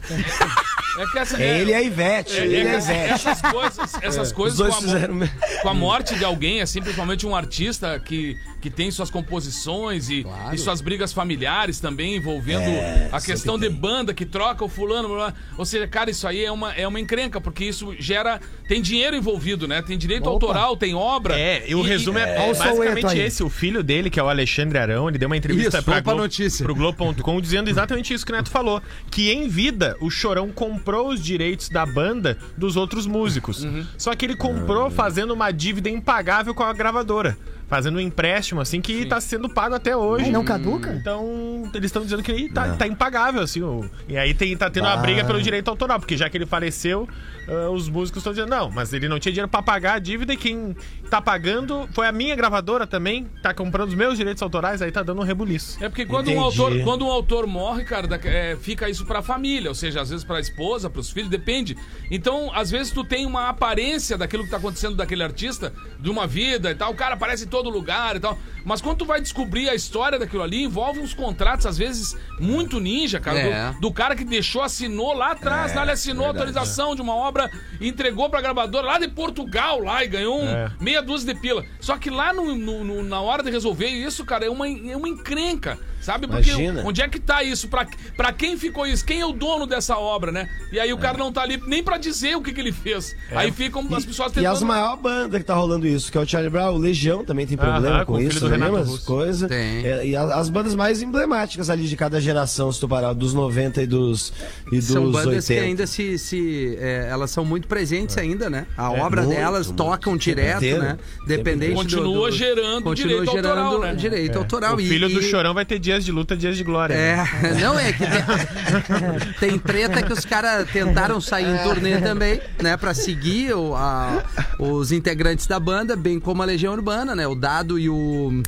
É 0.97 1.05
que 1.11 1.19
essa, 1.19 1.41
É 1.41 1.59
ele 1.61 1.71
e 1.71 1.73
a 1.75 1.81
Ivete, 1.81 2.33
é- 2.37 2.45
ele 2.45 2.57
é 2.57 2.71
que 2.71 2.77
Ivete. 2.77 3.11
essas 3.13 3.41
coisas, 3.41 3.93
essas 4.01 4.27
Os 4.27 4.33
coisas 4.33 4.59
com 4.59 4.65
a, 4.75 4.81
fizeram. 4.81 5.19
com 5.61 5.69
a 5.69 5.73
morte 5.73 6.15
de 6.15 6.25
alguém, 6.25 6.59
assim, 6.61 6.81
principalmente 6.81 7.25
um 7.27 7.35
artista 7.35 7.99
que, 8.03 8.35
que 8.59 8.69
tem 8.69 8.89
suas 8.91 9.09
composições 9.11 10.09
e, 10.09 10.25
e 10.51 10.57
suas 10.57 10.81
brigas 10.81 11.13
familiares 11.13 11.79
também 11.79 12.15
envolvendo 12.15 12.61
É, 12.63 13.09
a 13.11 13.21
questão 13.21 13.57
de 13.57 13.69
banda 13.69 14.13
que 14.13 14.25
troca 14.25 14.65
o 14.65 14.67
fulano. 14.67 15.07
blá, 15.07 15.17
blá. 15.17 15.33
Ou 15.57 15.63
seja, 15.65 15.87
cara, 15.87 16.09
isso 16.09 16.27
aí 16.27 16.43
é 16.43 16.51
uma, 16.51 16.73
é 16.73 16.87
uma 16.87 16.99
encrenca, 16.99 17.39
porque 17.39 17.63
isso 17.65 17.95
gera. 17.99 18.39
Tem 18.67 18.81
dinheiro 18.81 19.15
envolvido, 19.15 19.67
né? 19.67 19.81
Tem 19.81 19.97
direito 19.97 20.23
Opa. 20.23 20.31
autoral, 20.31 20.75
tem 20.77 20.93
obra. 20.95 21.39
É, 21.39 21.63
e 21.69 21.75
o 21.75 21.81
resumo 21.81 22.17
é, 22.19 22.35
basicamente 22.53 23.17
esse. 23.17 23.43
O 23.43 23.49
filho 23.49 23.81
dele, 23.83 24.09
que 24.09 24.19
é 24.19 24.23
o 24.23 24.27
Alexandre 24.29 24.77
Arão, 24.77 25.07
ele 25.07 25.17
deu 25.17 25.27
uma 25.27 25.37
entrevista 25.37 25.77
Isso, 25.77 25.83
pra 25.85 25.93
vamos 25.93 26.03
pra 26.03 26.13
Glo- 26.13 26.21
notícia. 26.23 26.63
pro 26.65 26.75
Globo.com 26.75 27.39
dizendo 27.41 27.69
exatamente 27.69 27.98
isso 28.01 28.25
que 28.25 28.31
o 28.31 28.35
Neto 28.35 28.49
falou. 28.49 28.81
Que 29.11 29.31
em 29.31 29.47
vida, 29.47 29.95
o 29.99 30.09
Chorão 30.09 30.49
comprou 30.49 31.09
os 31.09 31.21
direitos 31.23 31.69
da 31.69 31.85
banda 31.85 32.37
dos 32.57 32.75
outros 32.75 33.05
músicos. 33.05 33.63
Uhum. 33.63 33.85
Só 33.97 34.15
que 34.15 34.25
ele 34.25 34.35
comprou 34.35 34.89
fazendo 34.89 35.33
uma 35.33 35.51
dívida 35.51 35.89
impagável 35.89 36.53
com 36.53 36.63
a 36.63 36.73
gravadora. 36.73 37.37
Fazendo 37.69 37.97
um 37.97 38.01
empréstimo, 38.01 38.59
assim, 38.59 38.81
que 38.81 39.05
tá 39.05 39.21
sendo 39.21 39.47
pago 39.47 39.75
até 39.75 39.95
hoje. 39.95 40.31
Não 40.31 40.43
caduca? 40.43 40.91
Então, 40.91 41.69
eles 41.73 41.85
estão 41.85 42.01
dizendo 42.01 42.23
que 42.23 42.49
tá, 42.49 42.75
tá 42.75 42.87
impagável, 42.87 43.41
assim. 43.41 43.61
o- 43.61 43.87
e 44.07 44.17
aí 44.17 44.33
tem, 44.33 44.57
tá 44.57 44.69
tendo 44.69 44.85
uma 44.87 44.97
briga 44.97 45.23
pelo 45.23 45.39
direito 45.41 45.67
autoral, 45.69 45.99
porque 45.99 46.17
já 46.17 46.27
que 46.29 46.35
ele 46.37 46.45
faleceu, 46.47 47.07
ah, 47.47 47.69
os 47.69 47.87
músicos 47.87 48.21
estão 48.21 48.33
dizendo, 48.33 48.49
não, 48.49 48.71
mas 48.71 48.91
ele 48.91 49.07
não 49.07 49.19
tinha 49.19 49.31
dinheiro 49.31 49.47
pra 49.49 49.61
pagar 49.61 49.93
a 49.93 49.99
dívida 49.99 50.33
e 50.33 50.37
quem 50.37 50.75
tá 51.11 51.21
pagando 51.21 51.87
foi 51.93 52.07
a 52.07 52.11
minha 52.11 52.35
gravadora 52.35 52.87
também, 52.87 53.27
tá 53.43 53.53
comprando 53.53 53.89
os 53.89 53.95
meus 53.95 54.17
direitos 54.17 54.41
autorais, 54.41 54.81
aí 54.81 54.91
tá 54.91 55.03
dando 55.03 55.21
um 55.21 55.23
rebuliço. 55.23 55.77
É 55.83 55.89
porque 55.89 56.05
quando 56.05 56.31
um, 56.31 56.39
autor, 56.41 56.71
quando 56.83 57.05
um 57.05 57.11
autor 57.11 57.45
morre, 57.45 57.83
cara, 57.83 58.07
da- 58.07 58.19
é, 58.23 58.55
fica 58.59 58.89
isso 58.89 59.05
pra 59.05 59.21
família, 59.21 59.69
ou 59.69 59.75
seja, 59.75 60.01
às 60.01 60.09
vezes 60.09 60.23
pra 60.25 60.39
esposa, 60.39 60.89
pros 60.89 61.11
filhos, 61.11 61.29
depende. 61.29 61.77
Então, 62.09 62.51
às 62.53 62.71
vezes 62.71 62.91
tu 62.91 63.03
tem 63.03 63.25
uma 63.27 63.49
aparência 63.49 64.17
daquilo 64.17 64.43
que 64.43 64.49
tá 64.49 64.57
acontecendo 64.57 64.95
daquele 64.95 65.21
artista, 65.23 65.71
de 65.99 66.09
uma 66.09 66.25
vida 66.25 66.71
e 66.71 66.75
tal, 66.75 66.91
o 66.91 66.95
cara 66.95 67.13
aparece 67.13 67.45
em 67.45 67.47
todo 67.63 67.69
lugar 67.69 68.15
e 68.15 68.19
tal. 68.19 68.37
Mas 68.65 68.81
quando 68.81 68.97
tu 68.99 69.05
vai 69.05 69.19
descobrir 69.21 69.69
a 69.69 69.75
história 69.75 70.17
daquilo 70.19 70.43
ali, 70.43 70.63
envolve 70.63 70.99
uns 70.99 71.13
contratos, 71.13 71.65
às 71.65 71.77
vezes, 71.77 72.15
muito 72.39 72.79
ninja, 72.79 73.19
cara, 73.19 73.39
É. 73.39 73.71
do, 73.73 73.79
do 73.81 73.91
cara 73.93 74.15
que 74.15 74.23
deixou, 74.23 74.61
assinou 74.61 75.13
lá 75.13 75.31
atrás, 75.31 75.73
lá 75.73 75.81
ele 75.83 75.91
assinou 75.91 76.25
a 76.25 76.29
autorização 76.29 76.95
de 76.95 77.01
uma 77.01 77.15
obra 77.15 77.49
entregou 77.81 78.29
pra 78.29 78.41
gravadora 78.41 78.85
lá 78.85 78.99
de 78.99 79.07
Portugal, 79.07 79.79
lá, 79.81 80.03
e 80.03 80.07
ganhou 80.07 80.41
um, 80.41 80.47
É. 80.47 80.71
meia 80.79 81.01
dúzia 81.01 81.33
de 81.33 81.39
pila. 81.39 81.65
Só 81.79 81.97
que 81.97 82.09
lá 82.09 82.31
no, 82.33 82.55
no- 82.55 82.83
no- 82.83 83.03
na 83.03 83.21
hora 83.21 83.41
de 83.43 83.49
resolver 83.49 83.87
isso, 83.87 84.25
cara, 84.25 84.45
é 84.45 84.49
uma, 84.49 84.67
é 84.67 84.95
uma 84.95 85.07
encrenca. 85.09 85.77
Sabe? 86.01 86.27
Porque 86.27 86.49
Imagina. 86.49 86.83
onde 86.85 87.01
é 87.01 87.07
que 87.07 87.19
tá 87.19 87.43
isso? 87.43 87.67
Pra, 87.67 87.85
pra 88.15 88.31
quem 88.31 88.57
ficou 88.57 88.87
isso? 88.87 89.03
Quem 89.05 89.21
é 89.21 89.25
o 89.25 89.31
dono 89.31 89.65
dessa 89.67 89.97
obra, 89.97 90.31
né? 90.31 90.49
E 90.71 90.79
aí 90.79 90.91
o 90.93 90.97
cara 90.97 91.17
não 91.17 91.31
tá 91.31 91.41
ali 91.41 91.61
nem 91.67 91.83
pra 91.83 91.97
dizer 91.97 92.35
o 92.37 92.41
que, 92.41 92.53
que 92.53 92.61
ele 92.61 92.71
fez. 92.71 93.15
Aí 93.31 93.51
ficam 93.51 93.81
as 93.93 94.05
pessoas 94.05 94.31
E 94.31 94.35
tentando. 94.35 94.53
as 94.53 94.63
maior 94.63 94.95
banda 94.97 95.37
que 95.39 95.45
tá 95.45 95.53
rolando 95.55 95.85
isso, 95.87 96.11
que 96.11 96.17
é 96.17 96.21
o 96.21 96.27
Charlie 96.27 96.49
Brown, 96.49 96.75
o 96.75 96.77
Legião 96.77 97.23
também 97.23 97.45
tem 97.45 97.57
problema 97.57 97.97
Aham, 97.97 98.05
com 98.05 98.13
com 98.13 98.19
isso, 98.21 98.47
do? 98.47 98.75
As 98.77 98.87
Russo. 98.87 99.05
coisas. 99.05 99.49
Tem. 99.49 99.85
É, 99.85 100.05
e 100.07 100.15
a- 100.15 100.35
as 100.35 100.49
bandas 100.49 100.73
mais 100.75 101.01
emblemáticas 101.01 101.69
ali 101.69 101.87
de 101.87 101.95
cada 101.95 102.19
geração, 102.21 102.71
se 102.71 102.79
tu 102.79 102.87
parar, 102.87 103.13
dos 103.13 103.33
90 103.33 103.81
e 103.81 103.87
dos, 103.87 104.31
e 104.71 104.77
dos 104.77 104.85
São 104.85 105.11
bandas 105.11 105.25
80. 105.47 105.53
que 105.61 105.67
ainda 105.67 105.87
se. 105.87 106.17
se 106.17 106.77
é, 106.79 107.07
elas 107.09 107.29
são 107.31 107.43
muito 107.45 107.67
presentes 107.67 108.17
ainda, 108.17 108.49
né? 108.49 108.65
A 108.77 108.91
obra 108.91 109.21
É. 109.21 109.25
muito, 109.25 109.37
delas 109.37 109.67
muito. 109.67 109.77
tocam 109.77 110.15
direto, 110.17 110.61
né? 110.79 110.97
Dependente 111.27 111.71
do- 111.73 111.77
Continua 111.79 112.29
do, 112.31 112.35
gerando 112.35 112.83
continua 112.83 113.09
direito 113.09 113.31
gerando 113.31 113.59
autoral, 113.59 113.79
né? 113.79 113.95
direito 113.95 114.37
autoral. 114.37 114.75
o 114.75 114.81
E- 114.81 114.87
filho 114.87 115.09
do 115.09 115.19
e- 115.19 115.23
Chorão 115.23 115.53
vai 115.53 115.65
ter 115.65 115.79
dias 115.89 116.05
de 116.05 116.11
luta, 116.11 116.37
dias 116.37 116.55
de 116.55 116.63
glória. 116.63 116.95
né? 116.95 117.27
É, 117.43 117.53
não 117.61 117.77
é 117.79 117.91
que 117.91 118.03
tem, 118.05 119.33
tem 119.51 119.59
treta 119.59 120.03
que 120.03 120.13
os 120.13 120.23
caras 120.23 120.69
tentaram 120.69 121.19
sair 121.19 121.47
em 121.47 121.57
turnê 121.63 121.99
também, 121.99 122.39
né, 122.61 122.77
Pra 122.77 122.93
seguir 122.93 123.53
o- 123.55 123.75
a- 123.75 124.23
os 124.59 124.91
integrantes 124.91 125.47
da 125.47 125.59
banda, 125.59 125.95
bem 125.95 126.19
como 126.19 126.43
a 126.43 126.45
Legião 126.45 126.73
Urbana, 126.73 127.15
né? 127.15 127.27
O 127.27 127.33
Dado 127.33 127.79
e 127.79 127.89
o 127.89 128.43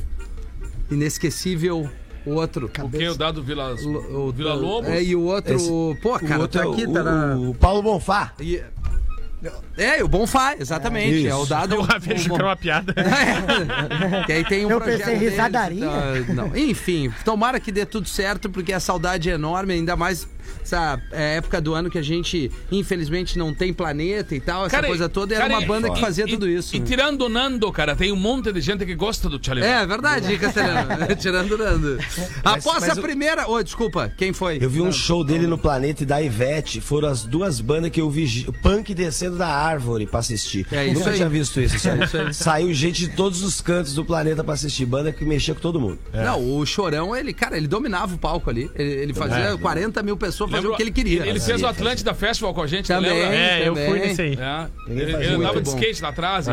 inesquecível 0.90 1.88
outro. 2.24 2.70
O 2.80 2.88
que? 2.88 3.08
O 3.08 3.14
dado 3.16 3.42
Vila, 3.42 3.74
O, 3.74 4.28
o- 4.28 4.32
Vila 4.32 4.54
Lobos? 4.54 4.88
É, 4.90 5.02
e 5.02 5.16
o 5.16 5.22
outro, 5.22 5.54
Esse- 5.56 5.98
pô, 6.00 6.18
cara, 6.20 6.38
o 6.38 6.42
outro 6.42 6.60
tá 6.60 6.68
é 6.68 6.70
aqui, 6.72 6.86
o, 6.86 6.92
tá 6.92 7.02
na... 7.02 7.36
o 7.36 7.54
Paulo 7.54 7.82
Bonfá. 7.82 8.32
E- 8.40 8.62
É, 9.76 10.02
o 10.04 10.08
Bonfá, 10.08 10.54
exatamente. 10.58 11.26
É, 11.26 11.34
o 11.34 11.44
dado. 11.44 11.76
O 11.76 11.82
Rafinha 11.82 12.14
achou 12.16 12.28
que 12.30 12.34
era 12.34 12.44
uma 12.44 12.56
piada. 12.56 12.94
É. 13.02 14.24
que 14.24 14.32
aí 14.32 14.44
tem 14.44 14.64
um 14.66 14.70
Eu 14.70 14.80
projeto 14.80 14.98
pensei, 15.00 15.14
deles, 15.18 15.30
risadaria. 15.30 15.84
então, 16.20 16.34
não. 16.34 16.56
Enfim, 16.56 17.12
tomara 17.24 17.58
que 17.58 17.72
dê 17.72 17.84
tudo 17.84 18.08
certo, 18.08 18.48
porque 18.50 18.72
a 18.72 18.80
saudade 18.80 19.30
é 19.30 19.34
enorme, 19.34 19.74
ainda 19.74 19.96
mais 19.96 20.26
essa 20.62 21.00
é, 21.10 21.36
época 21.36 21.60
do 21.60 21.74
ano 21.74 21.90
que 21.90 21.98
a 21.98 22.02
gente, 22.02 22.50
infelizmente, 22.70 23.38
não 23.38 23.52
tem 23.54 23.72
planeta 23.72 24.34
e 24.34 24.40
tal, 24.40 24.62
essa 24.66 24.70
Cara, 24.76 24.86
coisa 24.86 25.08
toda. 25.08 25.34
Era 25.34 25.44
cara, 25.44 25.54
uma 25.54 25.62
e- 25.62 25.66
banda 25.66 25.90
que 25.90 26.00
fazia 26.00 26.24
e- 26.24 26.28
tudo 26.30 26.48
isso. 26.48 26.74
E 26.76 26.80
né? 26.80 26.86
tirando 26.86 27.22
o 27.22 27.28
Nando, 27.28 27.70
cara, 27.72 27.94
tem 27.96 28.12
um 28.12 28.16
monte 28.16 28.52
de 28.52 28.60
gente 28.60 28.84
que 28.86 28.94
gosta 28.94 29.28
do 29.28 29.38
Charlie 29.44 29.64
É, 29.66 29.84
verdade, 29.86 30.36
Castelhano. 30.38 30.88
Tirando 31.20 31.52
o 31.52 31.58
Nando. 31.58 31.98
Após 32.44 32.80
mas 32.80 32.90
a 32.90 32.92
eu- 32.94 33.02
primeira. 33.02 33.48
Ô, 33.48 33.62
desculpa, 33.62 34.12
quem 34.16 34.32
foi? 34.32 34.58
Eu 34.60 34.70
vi 34.70 34.80
um 34.80 34.92
show 34.92 35.24
dele 35.24 35.46
no 35.46 35.58
Planeta 35.58 36.02
e 36.02 36.06
da 36.06 36.20
Ivete. 36.22 36.80
Foram 36.80 37.08
as 37.08 37.24
duas 37.24 37.60
bandas 37.60 37.90
que 37.90 38.00
eu 38.00 38.08
vi 38.10 38.26
gi- 38.26 38.50
punk 38.62 38.94
descendo 38.94 39.36
da 39.36 39.48
árvore 39.48 40.06
pra 40.06 40.20
assistir. 40.20 40.66
É 40.72 40.86
isso 40.86 40.98
Nunca 40.98 41.10
aí. 41.10 41.16
tinha 41.16 41.28
visto 41.28 41.60
isso. 41.60 41.78
sabe? 41.78 42.32
Saiu 42.34 42.72
gente 42.72 43.00
de 43.08 43.16
todos 43.16 43.42
os 43.42 43.60
cantos 43.60 43.94
do 43.94 44.04
planeta 44.04 44.42
pra 44.44 44.54
assistir. 44.54 44.86
Banda 44.86 45.12
que 45.12 45.24
mexia 45.24 45.54
com 45.54 45.60
todo 45.60 45.80
mundo. 45.80 45.98
Não, 46.12 46.56
o 46.58 46.64
Chorão, 46.66 47.14
ele, 47.16 47.32
cara, 47.32 47.56
ele 47.56 47.66
dominava 47.68 48.14
o 48.14 48.18
palco 48.18 48.50
ali. 48.50 48.70
Ele, 48.74 48.90
ele 48.90 49.14
fazia 49.14 49.56
40 49.58 50.02
mil 50.02 50.16
pessoas 50.16 50.50
fazer 50.52 50.68
o 50.68 50.76
que 50.76 50.82
ele 50.82 50.90
queria. 50.92 51.26
Ele 51.26 51.40
fez 51.40 51.62
o 51.62 51.66
Atlântida 51.66 52.14
Festival 52.14 52.54
com 52.54 52.62
a 52.62 52.66
gente, 52.66 52.86
Também. 52.88 53.10
lembra? 53.12 53.34
É, 53.36 53.68
eu 53.68 53.74
fui 53.74 53.98
nesse 53.98 54.22
aí. 54.22 54.38
É. 54.40 54.66
Ele, 54.88 55.14
andava 55.34 55.60
de 55.60 55.68
skate 55.68 56.02
lá 56.02 56.08
atrás. 56.10 56.46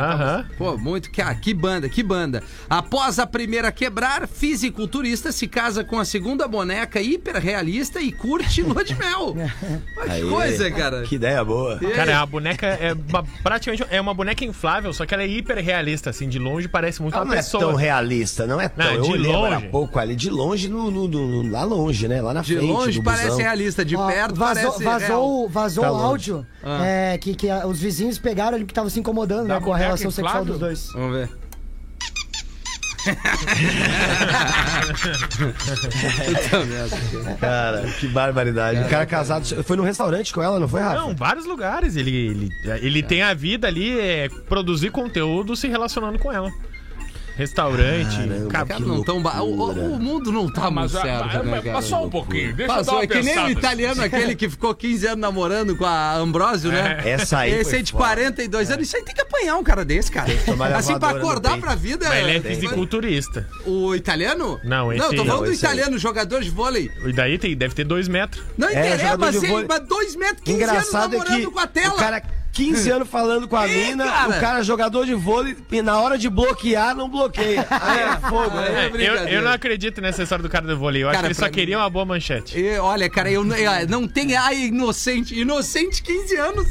Pô, 0.58 0.77
muito. 0.77 1.12
Que, 1.12 1.22
ah, 1.22 1.34
que 1.36 1.53
banda, 1.53 1.88
que 1.89 2.01
banda. 2.03 2.41
Após 2.70 3.20
a 3.20 3.27
primeira 3.27 3.72
quebrar, 3.72 4.27
fisiculturista 4.27 5.32
se 5.32 5.48
casa 5.48 5.84
com 5.84 6.00
a 6.00 6.06
segunda 6.06 6.48
boneca 6.48 7.01
hiperrealista 7.01 8.00
e 8.01 8.12
curte 8.12 8.62
lua 8.62 8.84
de 8.84 8.96
mel. 8.96 9.36
Que 10.20 10.22
coisa, 10.27 10.72
cara. 10.72 11.01
Que 11.03 11.15
ideia 11.15 11.44
boa. 11.44 11.77
Cara, 11.96 12.22
a 12.22 12.25
boneca 12.25 12.65
é 12.68 12.94
uma- 12.94 13.24
praticamente 13.44 13.86
é 13.89 14.00
uma 14.01 14.13
boneca 14.13 14.44
inflável, 14.46 14.91
só 14.94 15.06
que 15.06 15.13
ela 15.13 15.24
é 15.24 15.27
hiper 15.27 15.58
realista, 15.63 16.10
assim, 16.10 16.27
de 16.27 16.39
longe 16.39 16.68
parece 16.68 17.01
muito 17.01 17.13
Ela 17.15 17.24
uma 17.25 17.27
não 17.34 17.39
é 17.39 17.44
pessoa. 17.44 17.63
tão 17.63 17.75
realista, 17.75 18.48
não 18.48 18.60
é 18.60 18.68
tão. 18.70 18.86
Não, 18.86 18.94
eu 18.94 19.01
de 19.03 19.18
longe. 19.18 19.53
há 19.53 19.62
pouco 19.70 20.00
ali, 20.00 20.15
de 20.15 20.29
longe, 20.29 20.68
no, 20.70 20.89
no- 20.89 21.08
no- 21.08 21.51
lá 21.51 21.63
longe, 21.63 22.08
né? 22.08 22.22
Lá 22.22 22.34
na 22.34 22.41
De 22.41 22.56
frente. 22.56 22.68
longe 22.72 23.00
do 23.00 23.03
parece 23.03 23.38
realista, 23.41 23.84
de 23.89 23.96
Ó, 23.98 24.08
perto 24.08 24.36
vazou, 24.36 24.72
parece 24.74 24.84
real. 24.84 25.00
vazou, 25.00 25.50
vazou 25.50 25.84
Tá 25.84 25.91
o 25.91 25.93
longe. 25.93 26.05
áudio 26.05 26.48
Ah. 26.63 26.86
é, 26.86 27.17
que, 27.17 27.34
que 27.36 27.48
os 27.65 27.79
vizinhos 27.79 28.17
pegaram 28.19 28.55
ali 28.55 28.65
que 28.65 28.74
tava 28.74 28.89
se 28.89 29.00
incomodando 29.00 29.48
Da 29.48 29.55
né, 29.55 29.60
com 29.60 29.65
a 29.65 29.77
boneca 29.77 29.84
relação 29.86 30.12
sexual 30.12 30.43
inflável? 30.43 30.51
dos 30.53 30.60
dois. 30.60 30.88
Vamos 30.93 31.12
ver. 31.17 31.29
Puta 36.25 36.60
merda. 36.65 37.36
Cara, 37.39 37.81
que 38.00 38.08
barbaridade. 38.08 38.81
O 38.81 38.89
cara 38.89 39.05
casado. 39.05 39.46
Foi 39.63 39.75
num 39.77 39.84
restaurante 39.84 40.34
com 40.34 40.41
ela, 40.41 40.60
não 40.60 40.67
foi, 40.67 40.81
Rafa? 40.81 40.96
Não, 40.96 41.15
vários 41.15 41.46
lugares. 41.46 41.96
Ele, 41.96 42.12
ele, 42.15 42.50
ele 42.81 43.03
tem 43.03 43.22
a 43.22 43.34
vida 43.34 43.67
ali, 43.67 44.00
é 44.00 44.29
produzir 44.48 44.91
conteúdo 44.91 45.55
se 45.55 45.67
relacionando 45.67 46.19
com 46.19 46.31
ela. 46.31 46.50
Restaurante. 47.39 48.15
Caramba, 48.17 48.50
ca- 48.50 48.65
Cara, 48.65 48.79
não 48.81 49.03
tão 49.03 49.22
ba... 49.22 49.41
o, 49.41 49.69
o- 49.72 50.00
mundo 50.00 50.31
não 50.31 50.51
tá 50.51 50.65
Ah, 50.65 50.72
mas, 50.72 50.91
muito 50.91 51.05
certo, 51.05 51.25
mas- 51.25 51.34
né, 51.34 51.41
mas- 51.51 51.63
cara? 51.63 51.81
só 51.81 52.05
um 52.05 52.10
pouquinho. 52.10 52.53
Deixa 52.53 52.62
eu 52.63 52.67
dar 52.67 52.75
Passou, 52.75 52.93
uma 52.96 53.03
é 53.03 53.08
que 53.08 53.13
nem 53.15 53.22
o 53.22 53.25
pensada. 53.36 53.51
italiano 53.51 54.03
aquele 54.03 54.36
que 54.36 54.50
ficou 54.50 54.75
15 54.75 55.08
anos 55.08 55.19
namorando 55.19 55.75
com 55.77 55.86
a 55.86 56.15
Ambrósio, 56.15 56.69
né? 56.72 57.01
Essa 57.05 57.39
aí. 57.39 57.51
Esse 57.53 57.77
aí 57.77 57.81
de 57.84 57.91
foda. 57.93 58.03
42 58.03 58.72
anos, 58.72 58.88
isso 58.88 58.98
aí 58.98 59.03
tem 59.03 59.15
que 59.15 59.22
apanhar 59.22 59.55
um 59.55 59.63
cara 59.63 59.86
desse, 59.86 60.12
cara. 60.12 60.29
Assim, 60.75 61.00
pra 61.00 61.10
acordar 61.12 61.58
pra 61.60 61.75
vida. 61.75 62.08
Mas 62.10 62.17
ele 62.27 62.38
é 62.38 62.41
fisiculturista. 62.41 63.48
O 63.65 63.96
italiano? 63.96 64.60
Não, 64.63 64.91
esse 64.91 65.01
Não, 65.01 65.10
tô 65.12 65.15
falando 65.25 65.27
Não, 65.39 65.46
do 65.46 65.51
esse 65.51 65.65
aí. 65.65 65.72
italiano, 65.74 65.98
jogador 65.98 66.41
de 66.41 66.50
vôlei. 66.50 66.91
E 67.05 67.13
daí 67.13 67.38
tem, 67.38 67.55
deve 67.55 67.74
ter 67.74 67.84
dois 67.86 68.08
metros. 68.08 68.43
Não 68.58 68.67
É, 68.67 68.72
interessa, 68.72 68.98
jogador 68.98 69.19
mas, 69.19 69.31
de 69.31 69.38
ele- 69.38 69.48
vôlei. 69.48 69.67
mas 69.69 69.79
2 69.88 70.15
metros, 70.15 70.41
15 70.43 70.58
Engraçado 70.58 70.84
anos 70.84 71.15
é 71.15 71.17
namorando 71.17 71.46
que 71.48 71.51
com 71.53 71.60
a 71.60 71.67
tela. 71.67 71.93
o 71.93 71.98
cara 71.98 72.22
15 72.51 72.89
anos 72.91 73.08
falando 73.10 73.48
com 73.48 73.56
a 73.56 73.68
Ih, 73.68 73.86
mina, 73.89 74.06
cara. 74.06 74.29
o 74.29 74.39
cara 74.39 74.60
é 74.60 74.63
jogador 74.63 75.06
de 75.06 75.13
vôlei 75.13 75.56
e 75.72 75.82
na 75.82 76.00
hora 76.00 76.18
de 76.18 76.29
bloquear 76.29 76.96
não 76.96 77.10
bloqueia. 77.10 77.65
Aí 77.70 78.00
é 78.00 78.18
fogo, 78.29 78.60
É, 78.60 78.89
né? 78.89 78.91
eu, 78.96 79.13
eu 79.27 79.41
não 79.41 79.51
acredito 79.51 80.01
nessa 80.01 80.24
história 80.24 80.44
do 80.44 80.50
cara 80.50 80.65
do 80.68 80.77
vôlei. 80.77 81.03
Eu 81.03 81.10
acho 81.10 81.15
Cara, 81.15 81.27
que 81.27 81.32
ele 81.32 81.34
só 81.36 81.41
pra 81.41 81.50
queria 81.51 81.77
uma 81.77 81.89
boa 81.89 82.06
manchete. 82.06 82.60
E, 82.60 82.77
olha, 82.77 83.10
cara, 83.10 83.32
eu, 83.32 83.46
eu- 83.46 83.88
não 83.88 84.08
tem. 84.08 84.36
Ai, 84.36 84.65
inocente. 84.65 85.39
Inocente, 85.39 86.01
15 86.01 86.36
anos. 86.36 86.68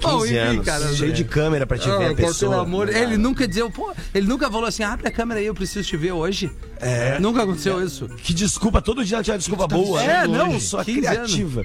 15 0.00 0.38
anos, 0.38 0.96
cheio 0.96 1.12
de 1.12 1.24
câmera 1.24 1.66
pra 1.66 1.76
te 1.78 1.88
Ah, 1.90 1.96
ver 1.98 2.04
a 2.04 2.14
cara, 2.14 2.14
pessoa. 2.14 2.50
Pelo 2.52 2.62
amor, 2.62 2.88
ele 2.88 3.16
nunca 3.16 3.48
dizia, 3.48 3.68
pô, 3.68 3.92
ele 4.14 4.26
nunca 4.26 4.50
falou 4.50 4.66
assim, 4.66 4.82
abre 4.84 5.08
a 5.08 5.10
câmera 5.10 5.40
aí, 5.40 5.46
eu 5.46 5.54
preciso 5.54 5.88
te 5.88 5.96
ver 5.96 6.12
hoje. 6.12 6.50
É. 6.78 7.18
Nunca 7.18 7.42
aconteceu 7.42 7.82
isso. 7.84 8.06
Que 8.22 8.32
desculpa, 8.34 8.80
todo 8.82 9.04
dia 9.04 9.16
ela 9.16 9.24
tinha 9.24 9.38
desculpa 9.38 9.66
boa. 9.66 10.02
É, 10.02 10.26
né? 10.28 10.38
não, 10.38 10.60
só 10.60 10.84
15 10.84 11.00
criativa. 11.00 11.64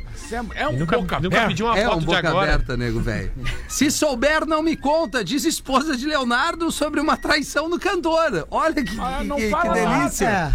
É 0.55 0.67
um 0.67 0.77
Nunca, 0.77 0.98
boca 0.98 1.20
nunca 1.20 1.48
pediu 1.48 1.65
uma 1.65 1.77
é 1.77 1.84
foto 1.86 1.98
um 1.98 2.00
de 2.00 2.05
boca 2.05 2.29
agora. 2.29 2.53
aberta, 2.55 2.77
nego, 2.77 3.00
velho. 3.01 3.31
Se 3.67 3.89
souber, 3.91 4.45
não 4.45 4.62
me 4.62 4.75
conta, 4.75 5.24
diz 5.24 5.45
esposa 5.45 5.95
de 5.98 6.05
Leonardo 6.05 6.71
sobre 6.71 7.00
uma 7.00 7.17
traição 7.17 7.67
no 7.69 7.79
cantor. 7.79 8.48
Olha 8.50 8.83
que, 8.83 9.00
Ah, 9.00 9.24
não 9.24 9.36
que, 9.38 9.43
que 9.45 9.50
nada. 9.50 9.74
delícia. 9.74 10.25
É. 10.27 10.51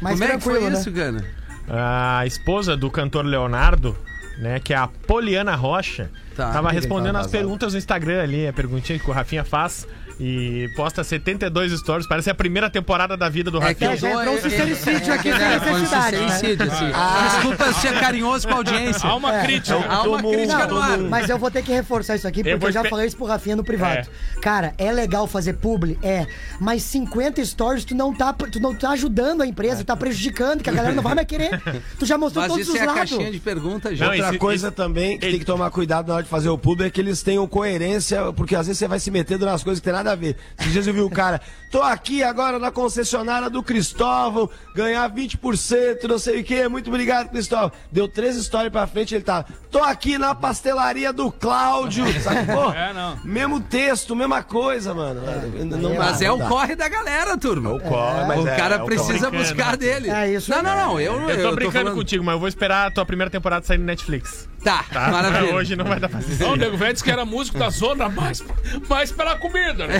Mas 0.00 0.18
Como 0.18 0.24
é 0.32 0.36
que 0.36 0.42
foi 0.42 0.60
né? 0.70 0.78
isso, 0.78 0.90
Gana? 0.90 1.24
A 1.68 2.24
esposa 2.26 2.76
do 2.76 2.90
cantor 2.90 3.24
Leonardo, 3.24 3.96
né, 4.38 4.60
que 4.60 4.72
é 4.72 4.76
a 4.76 4.86
Poliana 4.86 5.54
Rocha, 5.54 6.10
Tá. 6.36 6.52
tava 6.52 6.70
respondendo 6.70 7.16
as 7.16 7.26
perguntas 7.28 7.72
no 7.72 7.78
Instagram 7.78 8.22
ali, 8.22 8.46
a 8.46 8.52
perguntinha 8.52 8.98
que 8.98 9.08
o 9.10 9.12
Rafinha 9.12 9.42
faz. 9.42 9.86
E 10.18 10.70
posta 10.74 11.04
72 11.04 11.72
stories, 11.78 12.06
parece 12.06 12.30
a 12.30 12.34
primeira 12.34 12.70
temporada 12.70 13.16
da 13.18 13.28
vida 13.28 13.50
do 13.50 13.58
É 13.62 13.74
que 13.74 13.84
Rafinha. 13.84 13.90
eu 13.90 13.96
já 13.98 14.10
entrou 14.22 14.34
um 14.34 14.38
é- 14.38 14.40
sincericídio 14.40 15.12
aqui 15.12 15.28
é- 15.28 15.36
sem 15.36 15.46
é- 15.46 15.56
um 15.56 15.74
necessidade, 15.78 16.16
né? 16.16 16.28
sincericídio, 16.30 16.72
assim. 16.72 17.26
Desculpa 17.34 17.72
ser 17.74 18.00
carinhoso 18.00 18.48
com 18.48 18.54
a 18.54 18.56
audiência. 18.56 19.08
Há 19.08 19.14
uma 19.14 19.40
crítica. 19.40 19.74
Há 19.76 20.02
uma 20.04 20.16
um, 20.18 20.30
crítica 20.32 20.66
no 20.66 20.76
ar. 20.80 20.98
Mas 20.98 21.28
eu 21.28 21.38
vou 21.38 21.50
ter 21.50 21.62
que 21.62 21.70
reforçar 21.72 22.16
isso 22.16 22.26
aqui, 22.26 22.42
porque 22.42 22.66
Eu 22.66 22.72
já 22.72 22.82
falei 22.84 23.06
isso 23.06 23.16
pro 23.16 23.26
Rafinha 23.26 23.56
no 23.56 23.62
privado. 23.64 24.08
Cara, 24.40 24.72
é 24.78 24.90
legal 24.90 25.26
fazer 25.26 25.52
publi? 25.54 25.98
É. 26.02 26.26
Mas 26.58 26.82
50 26.84 27.44
stories 27.44 27.84
tu 27.84 27.94
não 27.94 28.14
tá, 28.14 28.32
tu 28.32 28.58
não 28.58 28.74
tá 28.74 28.90
ajudando 28.92 29.42
a 29.42 29.46
empresa, 29.46 29.84
tá 29.84 29.94
prejudicando, 29.96 30.62
que 30.62 30.70
a 30.70 30.72
galera 30.72 30.94
não 30.94 31.02
vai 31.02 31.14
mais 31.14 31.26
querer. 31.26 31.60
Tu 31.98 32.06
já 32.06 32.16
mostrou 32.16 32.42
Mas 32.42 32.52
todos 32.52 32.66
isso 32.66 32.74
os 32.76 32.80
é 32.82 32.86
lados. 32.86 33.00
caixinha 33.10 33.30
de 33.30 33.38
perguntas, 33.38 33.98
já. 33.98 34.06
Não, 34.06 34.12
Outra 34.12 34.28
esse- 34.30 34.38
coisa 34.38 34.66
esse- 34.68 34.76
também 34.76 35.18
que 35.18 35.24
ele- 35.26 35.32
tem 35.32 35.40
que 35.40 35.46
tomar 35.46 35.70
cuidado 35.70 36.08
na 36.08 36.14
hora 36.14 36.22
de 36.22 36.28
fazer 36.30 36.48
o 36.48 36.56
público 36.56 36.84
é 36.84 36.90
que 36.90 37.00
eles 37.00 37.22
tenham 37.22 37.46
coerência, 37.46 38.32
porque 38.32 38.54
às 38.56 38.66
vezes 38.66 38.78
você 38.78 38.88
vai 38.88 38.98
se 38.98 39.10
metendo 39.10 39.44
nas 39.44 39.62
coisas 39.62 39.78
que 39.80 39.84
tem 39.84 39.92
nada 39.92 40.05
a 40.10 40.14
ver. 40.14 40.36
Esses 40.58 40.72
dias 40.72 40.86
eu 40.86 40.94
vi 40.94 41.00
o 41.00 41.10
cara, 41.10 41.40
tô 41.70 41.82
aqui 41.82 42.22
agora 42.22 42.58
na 42.58 42.70
concessionária 42.70 43.48
do 43.50 43.62
Cristóvão, 43.62 44.48
ganhar 44.74 45.08
20%, 45.10 46.04
não 46.08 46.18
sei 46.18 46.40
o 46.40 46.44
que, 46.44 46.68
muito 46.68 46.88
obrigado, 46.88 47.30
Cristóvão. 47.30 47.72
Deu 47.90 48.08
três 48.08 48.36
histórias 48.36 48.72
pra 48.72 48.86
frente, 48.86 49.14
ele 49.14 49.24
tá, 49.24 49.44
tô 49.70 49.78
aqui 49.82 50.18
na 50.18 50.34
pastelaria 50.34 51.12
do 51.12 51.30
Cláudio, 51.32 52.04
sabe? 52.20 52.46
Pô, 52.52 52.70
É, 52.76 52.92
não. 52.92 53.18
mesmo 53.24 53.60
texto, 53.60 54.14
mesma 54.16 54.42
coisa, 54.42 54.92
mano. 54.94 55.20
Não 55.64 55.92
dá, 55.94 55.98
Mas 55.98 56.20
é 56.22 56.28
não 56.28 56.36
o 56.36 56.38
dá. 56.38 56.46
corre 56.48 56.76
da 56.76 56.88
galera, 56.88 57.36
turma. 57.36 57.72
o 57.72 57.80
corre, 57.80 58.24
mas 58.26 58.44
o 58.44 58.48
é, 58.48 58.56
cara 58.56 58.74
é 58.76 58.78
precisa 58.84 59.30
buscar 59.30 59.76
dele. 59.76 60.10
É 60.10 60.30
isso 60.32 60.50
Não, 60.50 60.62
não, 60.62 60.76
não. 60.76 61.00
Eu, 61.00 61.28
Eu 61.28 61.42
tô 61.50 61.54
brincando 61.54 61.84
falando- 61.86 61.94
contigo, 61.96 62.24
mas 62.24 62.34
eu 62.34 62.38
vou 62.38 62.48
esperar 62.48 62.86
a 62.86 62.90
tua 62.90 63.04
primeira 63.04 63.30
temporada 63.30 63.64
sair 63.66 63.78
no 63.78 63.84
Netflix. 63.84 64.48
Tá, 64.64 64.84
Tá? 64.92 65.10
maravilha. 65.12 65.54
Hoje 65.54 65.76
não 65.76 65.84
vai 65.84 66.00
dar 66.00 66.08
pra 66.08 66.18
assistir. 66.18 66.42
Não, 66.42 66.52
o 66.52 66.56
Nego 66.56 66.76
Velho 66.76 66.92
disse 66.92 67.04
que 67.04 67.10
era 67.10 67.24
músico 67.24 67.56
da 67.56 67.70
zona, 67.70 68.08
mais, 68.08 68.42
mais 68.88 69.12
pela 69.12 69.36
comida. 69.36 69.86
Né? 69.86 69.95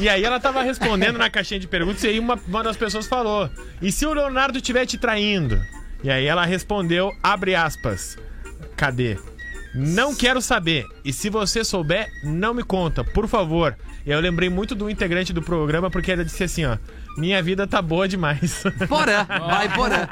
E 0.00 0.08
aí 0.08 0.22
ela 0.24 0.38
tava 0.38 0.62
respondendo 0.62 1.16
na 1.16 1.30
caixinha 1.30 1.58
de 1.58 1.66
perguntas 1.66 2.04
e 2.04 2.08
aí 2.08 2.18
uma, 2.18 2.38
uma 2.46 2.62
das 2.62 2.76
pessoas 2.76 3.06
falou: 3.06 3.48
E 3.80 3.90
se 3.90 4.04
o 4.04 4.12
Leonardo 4.12 4.58
estiver 4.58 4.84
te 4.84 4.98
traindo? 4.98 5.58
E 6.04 6.10
aí 6.10 6.26
ela 6.26 6.44
respondeu, 6.44 7.10
abre 7.22 7.54
aspas. 7.54 8.18
Cadê? 8.76 9.16
Não 9.74 10.14
quero 10.14 10.40
saber. 10.40 10.84
E 11.04 11.12
se 11.12 11.28
você 11.30 11.64
souber, 11.64 12.08
não 12.22 12.54
me 12.54 12.62
conta, 12.62 13.02
por 13.02 13.26
favor. 13.26 13.76
E 14.04 14.10
eu 14.10 14.20
lembrei 14.20 14.48
muito 14.48 14.74
do 14.74 14.88
integrante 14.88 15.32
do 15.32 15.42
programa, 15.42 15.90
porque 15.90 16.10
ele 16.10 16.24
disse 16.24 16.44
assim, 16.44 16.64
ó. 16.64 16.76
Minha 17.16 17.42
vida 17.42 17.66
tá 17.66 17.80
boa 17.80 18.06
demais. 18.08 18.62
Porã, 18.88 19.24
vai 19.24 19.68
Porã. 19.74 20.06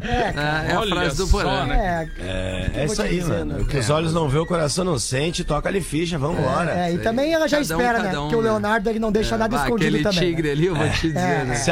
É, 0.00 0.70
é 0.70 0.74
a 0.74 0.80
olha 0.80 0.94
frase 0.94 1.16
do 1.16 1.26
só, 1.26 1.38
Porã. 1.38 1.66
né? 1.66 2.08
É, 2.18 2.70
É, 2.76 2.82
é 2.82 2.84
isso 2.84 3.00
aí, 3.02 3.16
dizer, 3.20 3.32
mano. 3.38 3.54
né? 3.54 3.60
O 3.62 3.66
que 3.66 3.78
os 3.78 3.90
olhos 3.90 4.12
não 4.12 4.28
vê, 4.28 4.38
o 4.38 4.46
coração 4.46 4.84
não 4.84 4.98
sente, 4.98 5.44
toca 5.44 5.68
ali 5.68 5.80
ficha, 5.80 6.18
vambora. 6.18 6.70
é, 6.78 6.92
e 6.92 6.98
também 6.98 7.32
ela 7.32 7.48
já 7.48 7.58
Cada 7.60 7.76
um, 7.76 7.80
espera, 7.80 7.98
cada 7.98 8.12
né? 8.12 8.18
um, 8.18 8.22
Porque 8.22 8.36
o 8.36 8.42
né? 8.42 8.48
Leonardo 8.50 8.90
ele 8.90 8.98
não 8.98 9.10
deixa 9.10 9.36
nada 9.38 9.56
Bah, 9.56 9.64
escondido 9.64 9.96
aquele 9.96 10.02
também. 10.04 10.18
tigre 10.30 10.48
né? 10.48 10.52
ali, 10.52 10.66
eu 10.66 10.74
vou 10.74 10.88
te 10.90 11.06
dizer, 11.08 11.18
É. 11.18 11.44
né? 11.44 11.62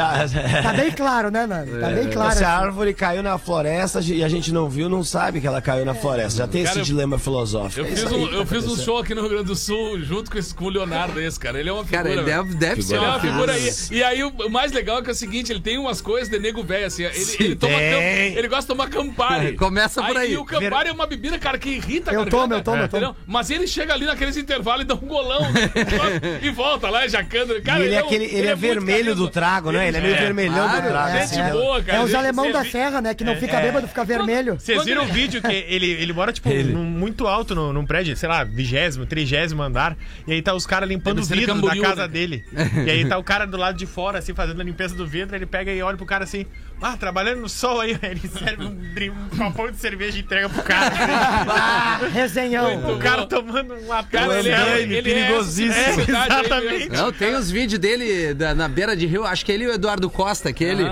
A, 0.59 0.61
Tá 0.63 0.73
bem 0.73 0.91
claro, 0.95 1.29
né, 1.31 1.45
Nando? 1.45 1.79
Tá 1.79 1.89
bem 1.89 2.09
claro. 2.09 2.31
se 2.35 2.43
a 2.43 2.53
assim. 2.55 2.65
árvore 2.65 2.93
caiu 2.93 3.21
na 3.23 3.37
floresta 3.37 3.99
e 4.01 4.23
a 4.23 4.27
gente 4.29 4.51
não 4.51 4.69
viu, 4.69 4.89
não 4.89 5.03
sabe 5.03 5.39
que 5.39 5.47
ela 5.47 5.61
caiu 5.61 5.85
na 5.85 5.93
floresta. 5.93 6.39
Já 6.39 6.47
tem 6.47 6.63
Cara, 6.63 6.71
esse 6.73 6.79
eu- 6.79 6.85
dilema 6.85 7.17
filosófico. 7.19 7.81
Eu 7.81 7.85
É 7.85 7.95
fiz, 7.95 8.11
um, 8.11 8.27
eu 8.29 8.45
fiz 8.45 8.65
um 8.65 8.75
show 8.77 8.97
aqui 8.99 9.13
no 9.13 9.21
Rio 9.21 9.29
Grande 9.29 9.45
do 9.45 9.55
Sul 9.55 9.99
junto 10.01 10.31
com, 10.31 10.37
esse, 10.37 10.53
com 10.53 10.65
o 10.65 10.69
Leonardo, 10.69 11.19
esse, 11.21 11.39
cara. 11.39 11.59
Ele 11.59 11.69
é 11.69 11.73
uma 11.73 11.83
figura. 11.85 12.03
Cara, 12.03 12.13
ele 12.15 12.23
deve, 12.23 12.55
deve 12.55 12.81
ser 12.81 12.95
é 12.95 12.99
uma 12.99 13.19
figura. 13.19 13.53
E 13.91 14.03
aí, 14.03 14.23
o 14.23 14.31
o 14.41 14.49
mais 14.71 14.73
legal 14.73 14.99
é 14.99 15.01
que 15.01 15.09
é 15.09 15.11
o 15.11 15.15
seguinte: 15.15 15.51
ele 15.51 15.59
tem 15.59 15.77
umas 15.77 16.01
coisas 16.01 16.29
de 16.29 16.39
nego 16.39 16.63
velho, 16.63 16.85
assim. 16.87 17.03
Ele, 17.03 17.35
ele, 17.39 17.55
toma 17.55 17.77
Tem. 17.77 17.91
cam- 17.91 18.37
ele 18.39 18.47
gosta 18.47 18.61
de 18.61 18.67
tomar 18.67 18.89
Campari. 18.89 19.53
Começa 19.55 20.01
por 20.03 20.17
aí. 20.17 20.33
E 20.33 20.37
o 20.37 20.45
Campari 20.45 20.89
é 20.89 20.91
uma 20.91 21.05
bebida, 21.05 21.37
cara, 21.37 21.57
que 21.57 21.69
irrita 21.69 22.11
a 22.11 22.13
Eu 22.13 22.25
tomo, 22.25 22.53
eu 22.53 22.61
tomo, 22.61 22.77
eu 22.81 22.87
tomo. 22.87 23.05
entendeu? 23.05 23.15
Mas 23.27 23.49
ele 23.49 23.67
chega 23.67 23.93
ali 23.93 24.05
naqueles 24.05 24.37
intervalos 24.37 24.83
e 24.83 24.87
dá 24.87 24.95
um 24.95 24.97
golão 24.99 25.41
e 26.41 26.49
volta 26.49 26.89
lá, 26.89 27.07
jacando. 27.07 27.61
Cara, 27.61 27.79
E 27.81 27.83
ele 27.87 27.95
é, 27.95 28.03
um- 28.03 28.05
aquele, 28.05 28.25
ele 28.25 28.47
é, 28.47 28.55
muito 28.55 28.59
vermelho 28.61 29.15
do 29.15 29.23
carisma. 29.29 29.31
trago, 29.31 29.71
né? 29.71 29.87
Ele 29.87 29.97
é 29.97 30.01
meio 30.01 30.15
vermelhão 30.15 30.53
Claro, 30.69 30.81
do 30.81 30.87
trago. 30.89 31.17
é, 31.17 31.21
assim, 31.23 31.35
Gente 31.35 31.43
né? 31.45 31.51
boa, 31.51 31.83
cara. 31.83 31.97
É 31.97 32.01
os 32.01 32.07
Gente- 32.09 32.15
alemão 32.17 32.51
da 32.51 32.63
vi- 32.63 32.71
serra, 32.71 33.01
né? 33.01 33.13
Que 33.13 33.23
não 33.23 33.35
fica 33.35 33.59
bêbado, 33.59 33.87
fica 33.87 34.05
vermelho. 34.05 34.55
Vocês 34.59 34.83
viram 34.85 35.03
o 35.03 35.07
vídeo 35.07 35.41
que 35.41 35.51
ele, 35.67 35.89
ele 35.91 36.13
mora, 36.13 36.31
tipo, 36.31 36.49
num- 36.49 36.83
muito 36.83 37.27
alto 37.27 37.53
num, 37.55 37.73
num 37.73 37.85
prédio, 37.85 38.15
sei 38.15 38.29
lá, 38.29 38.43
vigésimo, 38.43 39.05
trigésimo 39.05 39.61
andar. 39.61 39.97
E 40.27 40.33
aí 40.33 40.41
tá 40.41 40.53
os 40.53 40.65
caras 40.65 40.87
limpando 40.87 41.17
o 41.19 41.21
Deve 41.21 41.27
ser 41.27 41.35
vidro 41.35 41.53
da 41.55 41.61
Camboriú, 41.61 41.81
casa 41.83 42.01
né? 42.03 42.07
dele. 42.07 42.45
E 42.85 42.89
aí 42.89 43.05
tá 43.07 43.17
o 43.17 43.23
cara 43.23 43.45
do 43.45 43.57
lado 43.57 43.77
de 43.77 43.85
fora, 43.85 44.19
assim, 44.19 44.33
fazendo 44.33 44.60
a 44.61 44.63
limpeza 44.65 44.95
do 44.95 45.05
vidro. 45.05 45.35
Ele 45.35 45.45
pega 45.45 45.71
e 45.71 45.81
olha 45.81 45.97
pro 45.97 46.05
cara 46.05 46.23
assim, 46.23 46.45
ah, 46.81 46.95
trabalhando 46.97 47.41
no 47.41 47.49
sol 47.49 47.79
aí. 47.81 47.97
Ele 48.01 48.27
serve 48.27 48.63
um, 48.65 49.33
um 49.33 49.37
copão 49.37 49.69
de 49.71 49.77
cerveja 49.77 50.17
e 50.17 50.21
entrega 50.21 50.49
pro 50.49 50.63
cara. 50.63 50.91
Ah, 51.53 51.99
resenhão. 52.13 52.93
o 52.93 52.97
cara 52.99 53.25
tomando 53.25 53.73
um. 53.73 53.87
Cara, 54.11 54.39
ele 54.39 54.49
é, 54.49 54.81
ele 54.81 54.97
é 54.97 55.01
perigosíssimo. 55.01 55.73
essa 55.73 56.05
cidade 56.05 56.33
aí 56.33 56.39
Exatamente. 56.45 56.89
mesmo. 56.89 56.95
Não, 56.95 57.11
tem 57.11 57.35
os 57.35 57.51
vídeos 57.51 57.79
dele 57.79 58.33
da- 58.33 58.53
na 58.55 58.67
beira 58.67 58.95
de 58.95 59.05
rio, 59.05 59.25
acho 59.25 59.45
que 59.45 59.51
ele 59.51 59.65
e 59.65 59.67
o 59.67 59.73
Eduardo 59.73 60.09
Costa, 60.09 60.49
aquele. 60.49 60.83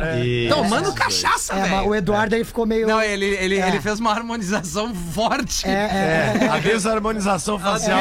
Isso. 0.45 0.55
Tomando 0.55 0.93
cachaça, 0.93 1.53
É, 1.53 1.59
mas 1.61 1.71
o 1.71 1.89
velho. 1.89 1.95
Eduardo 1.95 2.35
aí 2.35 2.43
ficou 2.43 2.65
meio. 2.65 2.87
Não, 2.87 3.01
ele, 3.01 3.25
ele, 3.25 3.57
É. 3.59 3.67
ele 3.67 3.79
fez 3.81 3.99
uma 3.99 4.11
harmonização 4.11 4.93
forte. 4.93 5.67
É, 5.67 6.37
é, 6.43 6.47
A 6.51 6.59
desarmonização 6.59 7.57
facial. 7.59 7.99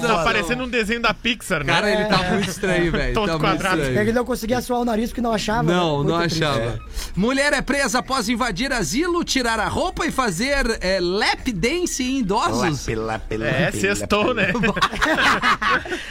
Tá 0.00 0.24
parecendo 0.24 0.64
um 0.64 0.68
desenho 0.68 1.00
da 1.00 1.12
Pixar, 1.14 1.64
né? 1.64 1.72
Cara, 1.72 1.90
ele 1.90 2.04
tá 2.06 2.18
muito 2.30 2.48
estranho, 2.48 2.90
velho. 2.92 3.14
Todo 3.14 3.32
Tá 3.32 3.38
quadrado. 3.38 3.82
é. 3.82 4.00
Ele 4.00 4.12
não 4.12 4.24
conseguia 4.24 4.60
suar 4.60 4.80
o 4.80 4.84
nariz 4.92 5.10
porque 5.10 5.20
não 5.20 5.32
achava. 5.32 5.62
Não, 5.72 6.02
né? 6.04 6.10
não 6.10 6.16
achava. 6.16 6.78
Mulher 7.16 7.52
é 7.52 7.60
presa 7.62 7.98
após 7.98 8.28
invadir 8.28 8.72
asilo, 8.72 9.24
tirar 9.24 9.58
a 9.58 9.68
roupa 9.68 10.06
e 10.06 10.10
fazer 10.12 10.78
é, 10.80 10.98
lap 11.00 11.50
dance 11.52 12.02
em 12.02 12.18
idosos. 12.20 12.86
Lá, 12.96 13.18
pela- 13.18 13.46
É, 13.46 13.70
pela- 13.70 13.72
sextou, 13.72 14.34
né? 14.34 14.52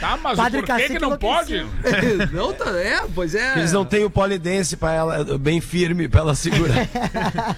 Tá, 0.00 0.18
mas 0.20 0.36
Padre 0.36 0.62
por 0.62 0.76
que, 0.76 0.88
que 0.88 0.98
não 0.98 1.16
pode? 1.16 1.56
enlouqueceu. 1.58 2.28
não, 2.32 2.52
tá, 2.52 2.70
é, 2.70 3.02
pois 3.14 3.34
é. 3.34 3.58
Eles 3.58 3.72
não 3.72 3.84
têm 3.84 4.04
o 4.04 4.10
polidense 4.10 4.76
pra 4.76 4.92
ela, 4.92 5.38
bem 5.38 5.60
firme 5.60 6.08
pra 6.08 6.20
ela 6.20 6.34
segurar. 6.34 6.88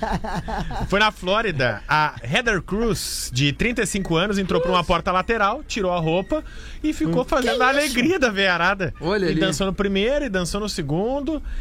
Foi 0.88 1.00
na 1.00 1.10
Flórida. 1.10 1.82
A 1.88 2.14
Heather 2.22 2.60
Cruz, 2.62 3.30
de 3.32 3.52
35 3.52 4.16
anos, 4.16 4.38
entrou 4.38 4.60
por 4.60 4.70
uma 4.70 4.84
porta 4.84 5.10
lateral, 5.12 5.62
tirou 5.66 5.92
a 5.92 5.98
roupa 5.98 6.44
e 6.82 6.92
ficou 6.92 7.24
fazendo 7.24 7.62
a 7.62 7.68
alegria 7.68 8.18
da 8.18 8.28
veiarada. 8.30 8.92
Olha 9.00 9.26
e 9.26 9.30
ali. 9.30 9.40
dançou 9.40 9.66
no 9.66 9.72
primeiro 9.72 10.24
e 10.26 10.28
dançou 10.28 10.60
no 10.60 10.68
segundo. 10.68 10.94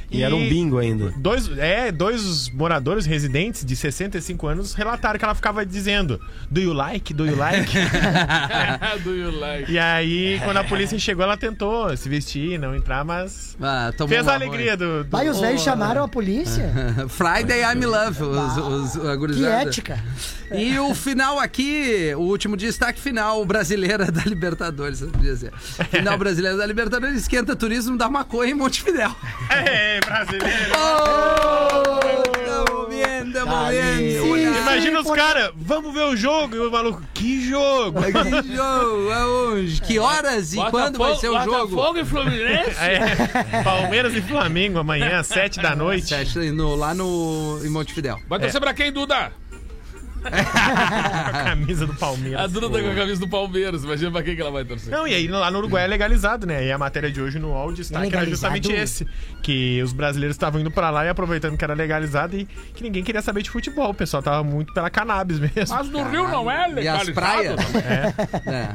E 0.10 0.24
era 0.24 0.36
um 0.36 0.48
bingo 0.48 0.78
ainda. 0.78 1.14
Dois, 1.18 1.50
é, 1.58 1.92
dois 1.92 2.50
moradores 2.50 3.06
residentes 3.06 3.66
de 3.66 3.76
65 3.76 4.48
anos 4.48 4.74
relataram 4.74 5.18
que 5.20 5.26
ela 5.26 5.36
ficava 5.36 5.66
dizendo: 5.66 6.20
Do 6.50 6.62
you 6.62 6.74
like? 6.74 7.14
Do 7.14 7.26
you 7.26 7.36
like? 7.36 7.72
Do 9.04 9.16
you 9.16 9.32
like? 9.40 9.72
e 9.72 9.80
aí, 9.80 10.40
quando 10.44 10.58
a 10.58 10.64
polícia 10.64 10.98
chegou, 11.00 11.24
ela 11.24 11.38
tentou 11.38 11.96
se 11.98 12.08
vestir, 12.10 12.60
não 12.60 12.76
entrar, 12.76 13.04
mas. 13.04 13.58
Ah, 13.62 13.92
tomou 13.96 14.10
Fez 14.10 14.28
a 14.28 14.34
alegria 14.34 14.78
do. 14.78 15.04
do- 15.04 15.10
Vai, 15.10 15.30
os 15.30 15.40
velhos 15.40 15.62
chamaram 15.62 16.04
a 16.04 16.08
polícia. 16.08 16.72
Friday 17.10 17.62
I'm 17.62 17.86
Love, 17.86 18.24
os, 18.24 18.96
os, 18.96 19.06
a 19.06 19.18
Que 19.18 19.46
ética. 19.46 20.04
E 20.52 20.78
o 20.78 20.94
final 20.94 21.40
aqui, 21.40 22.14
o 22.16 22.22
último 22.22 22.56
destaque 22.56 23.00
final, 23.00 23.44
brasileira 23.46 24.12
da 24.12 24.24
Libertadores, 24.24 25.04
dizer. 25.20 25.52
Final 25.54 26.18
brasileira 26.18 26.58
da 26.58 26.66
Libertadores 26.66 27.18
esquenta 27.18 27.56
turismo 27.56 27.98
da 27.98 28.10
maconha 28.10 28.52
em 28.52 28.54
Montevidéu. 28.54 29.16
É, 29.50 30.00
brasileiro! 30.00 30.74
Oh, 30.76 32.00
tamo 32.46 32.88
vendo, 32.88 33.34
tamo 33.34 33.68
vendo. 33.68 34.58
Imagina 34.58 35.00
os 35.02 35.12
caras, 35.12 35.52
vamos 35.56 35.94
ver 35.94 36.04
o 36.04 36.16
jogo. 36.16 36.56
E 36.56 36.60
o 36.60 36.72
maluco, 36.72 37.02
que 37.14 37.48
jogo? 37.48 38.02
Que 38.02 38.56
jogo, 38.56 39.12
aonde? 39.12 39.82
Que 39.82 40.00
horas 40.00 40.54
e 40.54 40.58
quando 40.70 40.98
vai 40.98 41.16
ser 41.16 41.30
o 41.30 41.44
jogo? 41.44 41.68
Botafogo 41.68 42.00
e 42.00 42.06
Fluminense? 42.06 42.74
É, 42.84 43.64
Palmeiras 43.64 44.14
e 44.16 44.22
Flamengo 44.22 44.80
amanhã, 44.80 45.20
às 45.20 45.28
7 45.28 45.62
da 45.62 45.76
noite. 45.76 46.08
Sete, 46.08 46.52
no, 46.52 46.76
lá 46.76 46.94
no, 46.94 47.60
em 47.64 47.70
Montevidéu. 47.70 48.20
Vai 48.28 48.40
torcer 48.40 48.60
pra 48.60 48.74
quem, 48.74 48.92
Duda? 48.92 49.32
Com 51.32 51.38
a 51.38 51.44
camisa 51.44 51.86
do 51.86 51.94
A 51.94 51.96
Palmeiras. 51.96 52.52
Duda 52.52 52.70
tá 52.70 52.82
com 52.82 52.90
a 52.92 52.96
camisa 52.96 53.20
do 53.20 53.28
Palmeiras. 53.28 53.84
Imagina 53.84 54.12
pra 54.12 54.24
quem 54.24 54.36
que 54.36 54.42
ela 54.42 54.52
vai 54.52 54.64
torcer. 54.66 54.92
Não, 54.92 55.08
e 55.08 55.14
aí 55.14 55.28
lá 55.28 55.50
no 55.52 55.58
Uruguai 55.60 55.84
é 55.84 55.88
legalizado, 55.88 56.46
né? 56.48 56.66
E 56.66 56.72
a 56.72 56.78
matéria 56.78 57.12
de 57.12 57.22
hoje 57.22 57.40
no 57.40 57.50
UOL 57.50 57.70
o 57.70 57.74
destaque 57.74 58.06
É 58.06 58.08
era 58.08 58.20
legalizado? 58.22 58.56
justamente 58.56 58.82
esse. 58.82 59.08
Que 59.42 59.82
os 59.84 59.94
brasileiros 59.94 60.36
estavam 60.36 60.60
indo 60.62 60.72
pra 60.72 60.90
lá 60.90 61.06
e 61.06 61.10
aproveitando 61.10 61.58
que 61.58 61.64
era 61.64 61.74
legalizado 61.74 62.36
e 62.38 62.46
que 62.74 62.84
ninguém 62.84 63.04
queria 63.04 63.22
saber 63.22 63.42
de 63.44 63.50
futebol. 63.50 63.90
O 63.90 63.94
pessoal 63.94 64.22
tava 64.24 64.44
muito 64.44 64.74
pela 64.74 64.90
cannabis 64.90 65.40
mesmo. 65.40 65.76
Mas 65.76 65.90
no 65.90 66.04
Rio 66.10 66.28
não 66.28 66.50
é 66.50 66.56
E 66.62 66.88
as 66.88 67.06
legalizado. 67.08 67.14
praias? 67.14 67.60
É. 67.76 68.14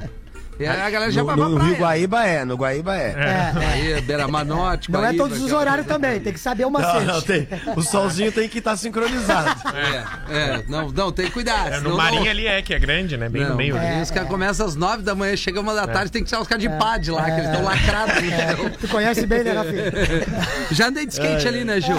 E 0.05 0.09
aí 0.67 0.81
a 0.81 0.91
galera 0.91 1.11
já 1.11 1.23
No, 1.23 1.37
no 1.37 1.57
Rio 1.59 1.59
praia. 1.77 1.79
Guaíba 1.79 2.25
é, 2.27 2.45
no 2.45 2.57
Guaíba 2.57 2.97
é. 2.97 3.15
É, 3.17 3.63
é. 3.63 3.67
Aí, 3.95 4.01
Beira-Mar 4.03 4.45
Norte, 4.45 4.91
Não 4.91 5.05
é 5.05 5.13
todos 5.13 5.41
os 5.41 5.53
horários 5.53 5.87
também, 5.87 6.19
tem 6.21 6.33
que 6.33 6.41
saber 6.41 6.65
o 6.65 6.71
Não, 6.71 6.81
macete. 6.81 7.07
não, 7.07 7.21
tem. 7.23 7.49
O 7.77 7.83
solzinho 7.83 8.33
tem 8.33 8.49
que 8.49 8.59
estar 8.59 8.77
sincronizado. 8.77 9.49
É, 10.31 10.35
é, 10.37 10.63
não, 10.69 10.91
não, 10.91 11.13
tem 11.13 11.27
que 11.27 11.33
cuidar. 11.33 11.73
É, 11.73 11.81
no 11.81 11.91
não- 11.91 11.97
Marinho 11.97 12.29
ali 12.31 12.47
é, 12.47 12.61
que 12.63 12.75
é 12.75 12.79
grande, 12.79 13.17
né? 13.17 13.29
Bem 13.29 13.43
Não, 13.43 13.51
no 13.51 13.57
meio. 13.57 13.77
Ali. 13.79 14.03
os 14.03 14.11
caras 14.11 14.29
começam 14.29 14.67
às 14.67 14.75
nove 14.77 15.03
da 15.03 15.15
manhã, 15.15 15.37
chega 15.37 15.61
uma 15.61 15.75
da 15.75 15.83
É. 15.83 15.87
tarde, 15.87 16.11
tem 16.11 16.23
que 16.23 16.29
tirar 16.29 16.41
os 16.41 16.49
caras 16.49 16.63
de 16.63 16.69
pad 16.71 17.11
lá, 17.11 17.25
que 17.25 17.31
eles 17.33 17.47
estão 17.47 17.63
lacrados. 17.65 18.15
no. 18.23 18.71
Tu 18.71 18.89
conhece 18.89 19.27
bem, 19.27 19.45
né, 19.45 19.53
Rafinha? 19.53 19.85
Já 20.73 20.89
andei 20.89 21.07
de 21.07 21.13
skate 21.13 21.47
ali, 21.49 21.65
né, 21.65 21.81
Gil? 21.81 21.97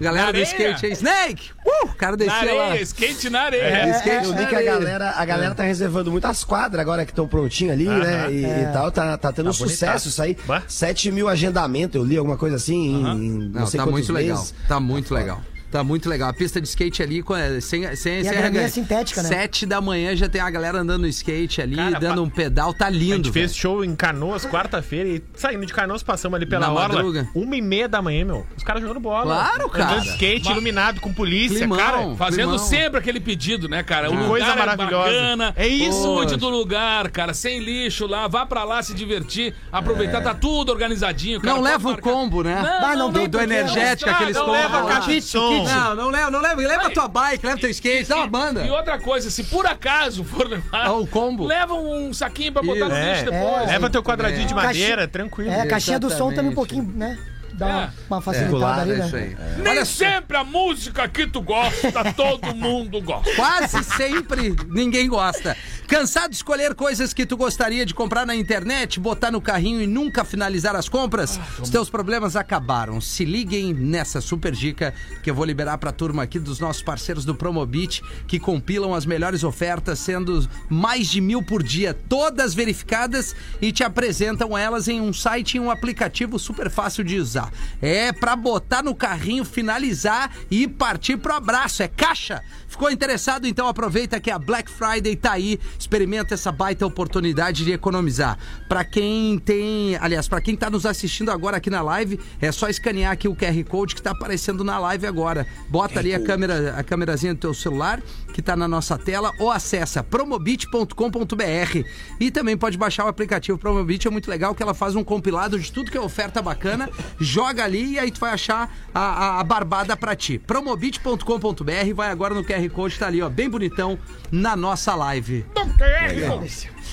Galera 0.00 0.26
Na 0.26 0.32
do 0.32 0.36
areia? 0.36 0.44
skate 0.44 0.86
aí. 0.86 0.92
Snake! 0.92 1.50
Uh! 1.66 1.86
O 1.86 1.94
cara 1.94 2.12
Na 2.12 2.16
descia 2.16 2.54
lá. 2.54 2.66
areia, 2.68 2.82
skate 2.82 3.30
na 3.30 3.40
areia. 3.42 3.62
É, 3.62 3.90
skate 3.98 4.24
Eu 4.26 4.32
vi 4.34 4.46
que 4.46 4.54
a 4.54 4.58
areia. 4.58 4.72
galera, 4.72 5.10
a 5.16 5.24
galera 5.24 5.54
tá 5.54 5.62
reservando 5.64 6.10
muitas 6.12 6.44
quadras 6.44 6.80
agora 6.80 7.04
que 7.04 7.12
estão 7.12 7.26
prontinhas 7.26 7.72
ali, 7.74 7.86
né? 7.86 8.30
E, 8.32 8.44
e 8.44 8.72
tal. 8.72 8.90
Tá, 8.92 9.18
tá 9.18 9.32
tendo 9.32 9.50
um 9.50 9.52
bonitaço. 9.52 9.68
sucesso 9.68 10.08
isso 10.08 10.22
aí. 10.22 10.36
Bah. 10.46 10.62
7 10.68 11.10
mil 11.10 11.28
agendamentos, 11.28 11.96
eu 11.96 12.04
li 12.04 12.16
alguma 12.16 12.36
coisa 12.36 12.56
assim 12.56 12.74
em, 12.76 12.94
em 12.96 13.30
não, 13.48 13.60
Não, 13.60 13.66
sei 13.66 13.78
tá 13.78 13.84
quantos 13.84 13.92
muito 14.00 14.12
legal. 14.12 14.36
meses. 14.38 14.54
Tá 14.68 14.78
muito 14.80 15.12
legal. 15.14 15.42
Tá 15.70 15.84
muito 15.84 16.08
legal. 16.08 16.30
A 16.30 16.32
pista 16.32 16.60
de 16.60 16.66
skate 16.68 17.02
ali, 17.02 17.22
com- 17.22 17.36
é, 17.36 17.60
sem, 17.60 17.82
sem, 17.94 17.96
sem 17.96 18.18
a 18.20 18.22
graminha 18.32 18.42
regra- 18.62 18.68
sintética, 18.68 19.22
né? 19.22 19.28
Sete 19.28 19.66
da 19.66 19.80
manhã 19.80 20.16
já 20.16 20.28
tem 20.28 20.40
a 20.40 20.48
galera 20.48 20.78
andando 20.78 21.02
no 21.02 21.08
skate 21.08 21.60
ali, 21.60 21.76
Cara, 21.76 22.00
dando 22.00 22.14
pa- 22.16 22.20
um 22.22 22.30
pedal. 22.30 22.72
Tá 22.72 22.86
A 22.86 22.90
lindo, 22.90 23.16
gente 23.16 23.32
fez 23.32 23.50
velho. 23.50 23.60
show 23.60 23.84
em 23.84 23.94
Canoas 23.94 24.46
quarta-feira 24.46 25.08
e 25.08 25.22
saindo 25.34 25.66
de 25.66 25.72
Canoas 25.74 26.02
passamos 26.02 26.36
ali 26.36 26.46
pela 26.46 26.66
Na 26.68 26.72
orla. 26.72 26.88
madruga. 26.94 27.28
Uma 27.34 27.54
e 27.56 27.60
meia 27.60 27.86
da 27.88 28.00
manhã, 28.00 28.24
meu. 28.24 28.46
Os 28.56 28.62
caras 28.64 28.80
jogando 28.80 28.98
bola. 29.00 29.24
Claro, 29.24 29.68
cara. 29.68 29.92
Andando 29.96 30.06
skate, 30.06 30.50
iluminado 30.50 31.00
com 31.00 31.12
polícia, 31.12 31.58
Climão. 31.58 31.76
cara. 31.78 32.14
Fazendo 32.16 32.48
Climão. 32.52 32.58
sempre 32.58 32.98
aquele 33.00 33.20
pedido, 33.20 33.68
né, 33.68 33.82
cara? 33.82 34.08
O 34.10 34.14
lugar 34.14 34.28
coisa 34.28 34.46
é 34.46 34.56
maravilhosa. 34.56 35.12
bacana, 35.12 35.52
É 35.56 35.66
isso. 35.68 35.98
Do 36.38 36.48
lugar, 36.48 37.10
cara. 37.10 37.34
Sem 37.34 37.58
lixo 37.58 38.06
lá. 38.06 38.26
Vá 38.28 38.46
pra 38.46 38.64
lá 38.64 38.82
se 38.82 38.94
divertir. 38.94 39.54
Aproveitar, 39.70 40.20
tá 40.22 40.32
tudo 40.34 40.70
organizadinho. 40.72 41.40
cara. 41.40 41.52
Não 41.54 41.60
Pode 41.62 41.72
leva 41.72 41.88
o 41.88 41.92
marcar. 41.92 42.10
combo, 42.10 42.42
né? 42.42 42.54
Ah, 42.80 42.96
não 42.96 43.10
do, 43.10 43.18
tem 43.18 43.28
do 43.28 43.38
porquê. 43.38 43.52
energético, 43.52 44.08
Não 44.08 44.16
aqueles 44.16 44.36
estraga, 44.36 44.52
Não 44.52 44.58
combos 44.62 44.72
leva 44.72 44.84
lá. 44.84 44.94
caixa 44.94 45.10
de 45.12 45.22
som. 45.22 45.57
Não, 45.64 45.94
não 45.94 46.10
leva, 46.10 46.30
não 46.30 46.40
leva. 46.40 46.60
Leva 46.60 46.86
a 46.86 46.90
tua 46.90 47.08
bike, 47.08 47.46
leva 47.46 47.58
teu 47.60 47.70
skate, 47.70 48.08
dá 48.08 48.16
uma 48.16 48.26
banda. 48.26 48.62
E 48.64 48.70
outra 48.70 48.98
coisa, 48.98 49.30
se 49.30 49.44
por 49.44 49.66
acaso 49.66 50.24
for 50.24 50.46
levar, 50.48 50.86
Ah, 50.86 50.92
o 50.92 51.06
combo. 51.06 51.46
leva 51.46 51.74
um 51.74 52.12
saquinho 52.12 52.52
pra 52.52 52.62
botar 52.62 52.88
no 52.88 52.94
É, 52.94 53.12
lixo 53.12 53.24
depois. 53.30 53.66
Leva 53.66 53.90
teu 53.90 54.02
quadradinho 54.02 54.46
de 54.46 54.52
É. 54.52 54.56
madeira, 54.56 55.08
tranquilo. 55.08 55.50
É, 55.50 55.60
a 55.62 55.66
caixinha 55.66 55.98
do 55.98 56.10
som 56.10 56.32
também 56.32 56.50
um 56.52 56.54
pouquinho, 56.54 56.84
né? 56.94 57.18
Dá 57.58 57.66
uma, 57.66 57.82
É. 57.84 57.90
uma 58.08 58.20
facilitada 58.22 58.82
ali, 58.82 58.92
É 58.92 58.96
né? 58.96 59.06
isso 59.06 59.16
aí. 59.16 59.36
Nem 59.58 59.68
Olha 59.68 59.84
só, 59.84 60.04
sempre 60.04 60.36
a 60.36 60.44
música 60.44 61.08
que 61.08 61.26
tu 61.26 61.42
gosta, 61.42 62.12
todo 62.14 62.54
mundo 62.54 63.00
gosta. 63.02 63.34
quase 63.34 63.82
sempre 63.84 64.54
ninguém 64.68 65.08
gosta. 65.08 65.56
Cansado 65.88 66.30
de 66.30 66.36
escolher 66.36 66.74
coisas 66.74 67.12
que 67.14 67.24
tu 67.26 67.36
gostaria 67.36 67.84
de 67.86 67.94
comprar 67.94 68.26
na 68.26 68.36
internet, 68.36 69.00
botar 69.00 69.30
no 69.30 69.40
carrinho 69.40 69.80
e 69.80 69.86
nunca 69.86 70.22
finalizar 70.24 70.76
as 70.76 70.88
compras? 70.88 71.40
Os 71.58 71.70
teus 71.70 71.88
problemas 71.90 72.36
acabaram. 72.36 73.00
Se 73.00 73.24
liguem 73.24 73.72
nessa 73.72 74.20
super 74.20 74.52
dica 74.52 74.92
que 75.22 75.30
eu 75.30 75.34
vou 75.34 75.44
liberar 75.46 75.78
pra 75.78 75.90
turma 75.90 76.22
aqui 76.22 76.38
dos 76.38 76.60
nossos 76.60 76.82
parceiros 76.82 77.24
do 77.24 77.34
Promobit, 77.34 78.02
que 78.26 78.38
compilam 78.38 78.94
as 78.94 79.06
melhores 79.06 79.42
ofertas, 79.42 79.98
sendo 79.98 80.46
mais 80.68 81.08
de 81.08 81.20
mil 81.22 81.42
por 81.42 81.62
dia, 81.62 81.94
todas 82.08 82.54
verificadas 82.54 83.34
e 83.60 83.72
te 83.72 83.82
apresentam 83.82 84.56
elas 84.56 84.88
em 84.88 85.00
um 85.00 85.12
site 85.12 85.56
e 85.56 85.60
um 85.60 85.70
aplicativo 85.70 86.38
super 86.38 86.68
fácil 86.70 87.02
de 87.02 87.16
usar. 87.18 87.47
É 87.80 88.12
pra 88.12 88.36
botar 88.36 88.82
no 88.82 88.94
carrinho, 88.94 89.44
finalizar 89.44 90.30
e 90.50 90.66
partir 90.66 91.16
pro 91.16 91.34
abraço. 91.34 91.82
É 91.82 91.88
caixa. 91.88 92.42
Ficou 92.66 92.90
interessado? 92.90 93.46
Então 93.46 93.66
aproveita 93.66 94.20
que 94.20 94.30
a 94.30 94.38
Black 94.38 94.70
Friday 94.70 95.16
tá 95.16 95.32
aí 95.32 95.58
Experimenta 95.78 96.34
essa 96.34 96.52
baita 96.52 96.86
oportunidade 96.86 97.64
de 97.64 97.72
economizar. 97.72 98.38
Pra 98.68 98.84
quem 98.84 99.38
tem, 99.38 99.96
aliás, 99.96 100.28
pra 100.28 100.40
quem 100.40 100.56
tá 100.56 100.68
nos 100.68 100.84
assistindo 100.84 101.30
agora 101.30 101.56
aqui 101.56 101.70
na 101.70 101.80
live, 101.80 102.20
é 102.40 102.52
só 102.52 102.68
escanear 102.68 103.12
aqui 103.12 103.28
o 103.28 103.34
QR 103.34 103.64
Code 103.64 103.94
que 103.94 104.02
tá 104.02 104.10
aparecendo 104.10 104.62
na 104.62 104.78
live 104.78 105.06
agora. 105.06 105.46
Bota 105.68 105.98
ali 105.98 106.14
a 106.14 106.22
câmera, 106.22 106.74
a 106.76 106.82
câmerazinha 106.82 107.34
do 107.34 107.40
teu 107.40 107.54
celular 107.54 108.02
que 108.32 108.42
tá 108.42 108.54
na 108.54 108.68
nossa 108.68 108.96
tela 108.96 109.32
ou 109.38 109.50
acessa 109.50 110.02
promobit.com.br 110.02 111.88
e 112.20 112.30
também 112.30 112.56
pode 112.56 112.78
baixar 112.78 113.04
o 113.04 113.08
aplicativo 113.08 113.58
Promobit, 113.58 114.06
é 114.06 114.10
muito 114.10 114.30
legal 114.30 114.54
que 114.54 114.62
ela 114.62 114.74
faz 114.74 114.94
um 114.94 115.02
compilado 115.02 115.58
de 115.58 115.72
tudo 115.72 115.90
que 115.90 115.96
é 115.96 116.00
oferta 116.00 116.40
bacana, 116.40 116.88
joga 117.38 117.62
ali 117.62 117.92
e 117.92 117.98
aí 118.00 118.10
tu 118.10 118.18
vai 118.18 118.32
achar 118.32 118.68
a, 118.92 119.00
a, 119.00 119.40
a 119.40 119.44
barbada 119.44 119.96
pra 119.96 120.16
ti. 120.16 120.40
Promobit.com.br, 120.40 121.94
vai 121.94 122.10
agora 122.10 122.34
no 122.34 122.42
QR 122.42 122.68
Code, 122.70 122.98
tá 122.98 123.06
ali, 123.06 123.22
ó, 123.22 123.28
bem 123.28 123.48
bonitão 123.48 123.96
na 124.32 124.56
nossa 124.56 124.92
live. 124.96 125.46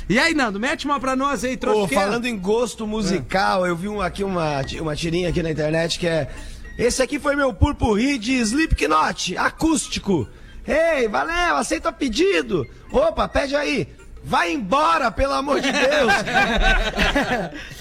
E 0.07 0.19
aí, 0.19 0.35
Nando, 0.35 0.59
mete 0.59 0.85
uma 0.85 0.99
pra 0.99 1.15
nós 1.15 1.43
aí, 1.43 1.57
Pô, 1.57 1.61
troqueiro. 1.61 2.03
falando 2.03 2.27
em 2.27 2.37
gosto 2.37 2.85
musical, 2.85 3.65
eu 3.65 3.75
vi 3.75 3.87
um, 3.87 3.99
aqui 3.99 4.23
uma, 4.23 4.61
uma 4.79 4.95
tirinha 4.95 5.29
aqui 5.29 5.41
na 5.41 5.49
internet 5.49 5.97
que 5.97 6.05
é. 6.05 6.29
Esse 6.77 7.01
aqui 7.01 7.17
foi 7.17 7.35
meu 7.35 7.51
purpurri 7.51 8.19
de 8.19 8.33
Slipknot, 8.33 9.35
acústico. 9.37 10.27
Ei, 10.67 11.07
valeu, 11.07 11.55
aceita 11.55 11.91
pedido. 11.91 12.67
Opa, 12.91 13.27
pede 13.27 13.55
aí. 13.55 13.87
Vai 14.27 14.51
embora, 14.53 15.11
pelo 15.11 15.33
amor 15.33 15.61
de 15.61 15.71
Deus. 15.71 16.11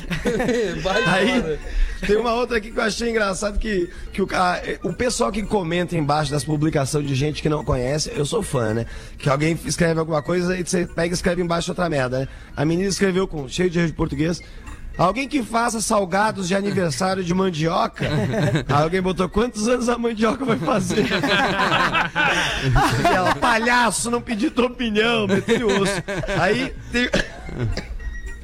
Aí 1.06 1.58
tem 2.06 2.16
uma 2.16 2.34
outra 2.34 2.58
aqui 2.58 2.70
que 2.70 2.78
eu 2.78 2.82
achei 2.82 3.10
engraçado 3.10 3.58
que, 3.58 3.88
que 4.12 4.20
o, 4.20 4.26
ca- 4.26 4.60
o 4.82 4.92
pessoal 4.92 5.32
que 5.32 5.42
comenta 5.42 5.96
embaixo 5.96 6.30
das 6.30 6.44
publicações 6.44 7.06
de 7.06 7.14
gente 7.14 7.40
que 7.40 7.48
não 7.48 7.64
conhece, 7.64 8.12
eu 8.14 8.26
sou 8.26 8.42
fã, 8.42 8.74
né? 8.74 8.86
Que 9.18 9.28
alguém 9.28 9.58
escreve 9.64 9.98
alguma 9.98 10.22
coisa 10.22 10.56
e 10.58 10.62
você 10.62 10.86
pega 10.86 11.12
e 11.12 11.14
escreve 11.14 11.42
embaixo 11.42 11.70
outra 11.70 11.88
merda, 11.88 12.20
né? 12.20 12.28
A 12.56 12.64
menina 12.64 12.88
escreveu 12.88 13.26
com 13.26 13.48
cheio 13.48 13.70
de 13.70 13.78
erro 13.78 13.88
de 13.88 13.94
português. 13.94 14.40
Alguém 14.96 15.28
que 15.28 15.42
faça 15.42 15.80
salgados 15.80 16.46
de 16.46 16.54
aniversário 16.54 17.24
de 17.24 17.34
mandioca. 17.34 18.08
Aí 18.68 18.82
alguém 18.82 19.02
botou 19.02 19.28
quantos 19.28 19.66
anos 19.68 19.88
a 19.88 19.98
mandioca 19.98 20.44
vai 20.44 20.58
fazer? 20.58 21.04
E 22.64 23.06
ela, 23.14 23.34
palhaço, 23.34 24.10
não 24.10 24.20
pedi 24.20 24.50
tua 24.50 24.66
opinião, 24.66 25.26
meteu 25.26 25.68
osso. 25.68 26.02
Aí 26.40 26.74
tem. 26.90 27.08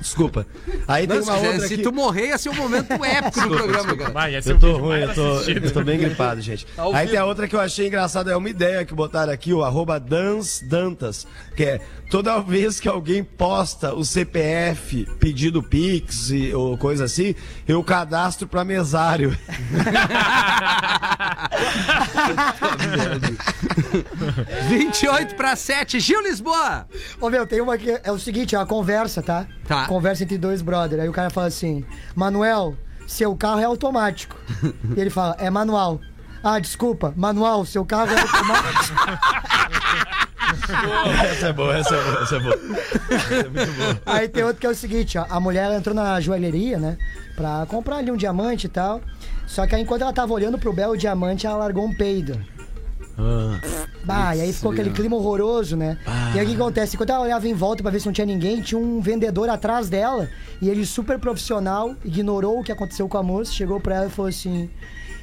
Desculpa. 0.00 0.46
Aí 0.88 1.06
tem 1.06 1.18
Não, 1.18 1.24
uma 1.24 1.38
se, 1.38 1.46
outra 1.46 1.68
se 1.68 1.74
aqui. 1.74 1.82
tu 1.82 1.92
morrer, 1.92 2.28
ia 2.28 2.38
ser 2.38 2.48
um 2.48 2.54
momento 2.54 2.92
épico 3.04 3.40
no 3.42 3.56
programa, 3.56 3.96
cara. 3.96 4.10
Vai, 4.10 4.34
Eu 4.34 4.58
tô 4.58 4.76
ruim, 4.78 5.00
eu 5.00 5.14
tô, 5.14 5.40
eu 5.42 5.72
tô 5.72 5.84
bem 5.84 5.98
gripado, 5.98 6.40
gente. 6.40 6.66
Ao 6.76 6.94
Aí 6.94 7.06
tem 7.06 7.18
a 7.18 7.24
outra 7.26 7.46
que 7.46 7.54
eu 7.54 7.60
achei 7.60 7.86
engraçada, 7.86 8.32
é 8.32 8.36
uma 8.36 8.48
ideia 8.48 8.84
que 8.84 8.94
botaram 8.94 9.30
aqui, 9.32 9.52
o 9.52 9.62
arroba 9.62 10.00
Dans 10.00 10.62
Dantas, 10.62 11.26
que 11.54 11.64
é 11.64 11.80
toda 12.10 12.40
vez 12.40 12.80
que 12.80 12.88
alguém 12.88 13.22
posta 13.22 13.94
o 13.94 14.02
CPF 14.04 15.06
pedido 15.18 15.62
Pix 15.62 16.30
e, 16.30 16.52
ou 16.54 16.78
coisa 16.78 17.04
assim, 17.04 17.34
eu 17.68 17.84
cadastro 17.84 18.48
pra 18.48 18.64
mesário. 18.64 19.36
28 24.68 25.34
para 25.34 25.54
7, 25.56 26.00
Gil 26.00 26.22
Lisboa. 26.22 26.86
Ô, 27.20 27.28
meu, 27.28 27.46
tem 27.46 27.60
uma 27.60 27.76
que 27.76 28.00
é 28.02 28.10
o 28.10 28.18
seguinte, 28.18 28.54
é 28.54 28.58
uma 28.58 28.66
conversa, 28.66 29.22
tá? 29.22 29.46
Tá. 29.66 29.86
Conversa 29.86 30.24
entre 30.24 30.38
dois 30.38 30.62
brothers. 30.62 31.02
Aí 31.02 31.08
o 31.08 31.12
cara 31.12 31.30
fala 31.30 31.46
assim, 31.46 31.84
Manuel, 32.14 32.76
seu 33.06 33.34
carro 33.36 33.60
é 33.60 33.64
automático. 33.64 34.36
e 34.96 35.00
ele 35.00 35.10
fala, 35.10 35.36
é 35.38 35.50
manual. 35.50 36.00
Ah, 36.42 36.58
desculpa, 36.58 37.12
manual, 37.16 37.66
seu 37.66 37.84
carro 37.84 38.10
é 38.12 38.20
automático. 38.20 38.96
essa 41.30 41.48
é 41.48 41.52
boa, 41.52 41.76
essa 41.76 41.94
é 41.94 42.02
boa, 42.02 42.22
essa 42.22 42.36
é 42.36 42.40
boa. 42.40 42.58
Aí 44.06 44.28
tem 44.28 44.42
outro 44.42 44.60
que 44.60 44.66
é 44.66 44.70
o 44.70 44.74
seguinte, 44.74 45.18
ó. 45.18 45.26
A 45.28 45.38
mulher 45.38 45.70
entrou 45.72 45.94
na 45.94 46.18
joalheria, 46.20 46.78
né? 46.78 46.96
Pra 47.36 47.66
comprar 47.66 47.96
ali 47.96 48.10
um 48.10 48.16
diamante 48.16 48.66
e 48.66 48.70
tal. 48.70 49.00
Só 49.46 49.66
que 49.66 49.74
aí 49.74 49.82
enquanto 49.82 50.02
ela 50.02 50.12
tava 50.12 50.32
olhando 50.32 50.58
pro 50.58 50.72
belo 50.72 50.96
diamante, 50.96 51.46
ela 51.46 51.56
largou 51.56 51.84
um 51.84 51.94
peido. 51.94 52.40
Bah, 54.04 54.34
e 54.34 54.40
aí 54.40 54.52
ficou 54.52 54.72
aquele 54.72 54.90
clima 54.90 55.16
horroroso, 55.16 55.76
né? 55.76 55.98
E 56.34 56.38
aí 56.38 56.44
o 56.44 56.48
que 56.48 56.54
acontece? 56.54 56.96
Enquanto 56.96 57.10
ela 57.10 57.24
olhava 57.24 57.46
em 57.46 57.54
volta 57.54 57.82
pra 57.82 57.92
ver 57.92 58.00
se 58.00 58.06
não 58.06 58.12
tinha 58.12 58.26
ninguém, 58.26 58.60
tinha 58.60 58.78
um 58.78 59.00
vendedor 59.00 59.48
atrás 59.48 59.88
dela. 59.88 60.28
E 60.60 60.68
ele, 60.68 60.84
super 60.86 61.18
profissional, 61.18 61.94
ignorou 62.04 62.60
o 62.60 62.64
que 62.64 62.72
aconteceu 62.72 63.08
com 63.08 63.18
a 63.18 63.22
moça, 63.22 63.52
chegou 63.52 63.80
pra 63.80 63.96
ela 63.96 64.06
e 64.06 64.10
falou 64.10 64.28
assim: 64.28 64.70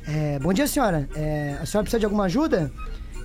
é, 0.08 0.40
Bom 0.40 0.54
dia, 0.54 0.68
senhora. 0.68 1.10
É, 1.16 1.58
a 1.62 1.66
senhora 1.66 1.84
precisa 1.84 2.00
de 2.00 2.06
alguma 2.06 2.26
ajuda? 2.26 2.72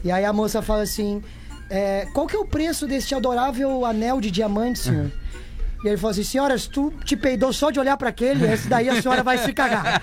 E 0.02 0.11
aí 0.11 0.24
a 0.24 0.32
moça 0.32 0.62
fala 0.62 0.82
assim: 0.82 1.22
é, 1.70 2.06
Qual 2.12 2.26
que 2.26 2.35
é 2.35 2.38
o 2.38 2.44
preço 2.44 2.87
deste 2.87 3.14
adorável 3.14 3.85
anel 3.85 4.20
de 4.20 4.30
diamante, 4.30 4.78
senhor? 4.80 5.12
E 5.85 5.88
ele 5.88 5.97
falou 5.97 6.11
assim: 6.12 6.23
Senhora, 6.23 6.57
se 6.57 6.68
tu 6.68 6.92
te 7.05 7.16
peidou 7.16 7.53
só 7.53 7.71
de 7.71 7.81
olhar 7.81 7.97
pra 7.97 8.11
aquele, 8.11 8.47
esse 8.53 8.68
daí 8.68 8.88
a 8.88 9.03
senhora 9.03 9.23
vai 9.23 9.38
se 9.38 9.53
cagar. 9.53 10.01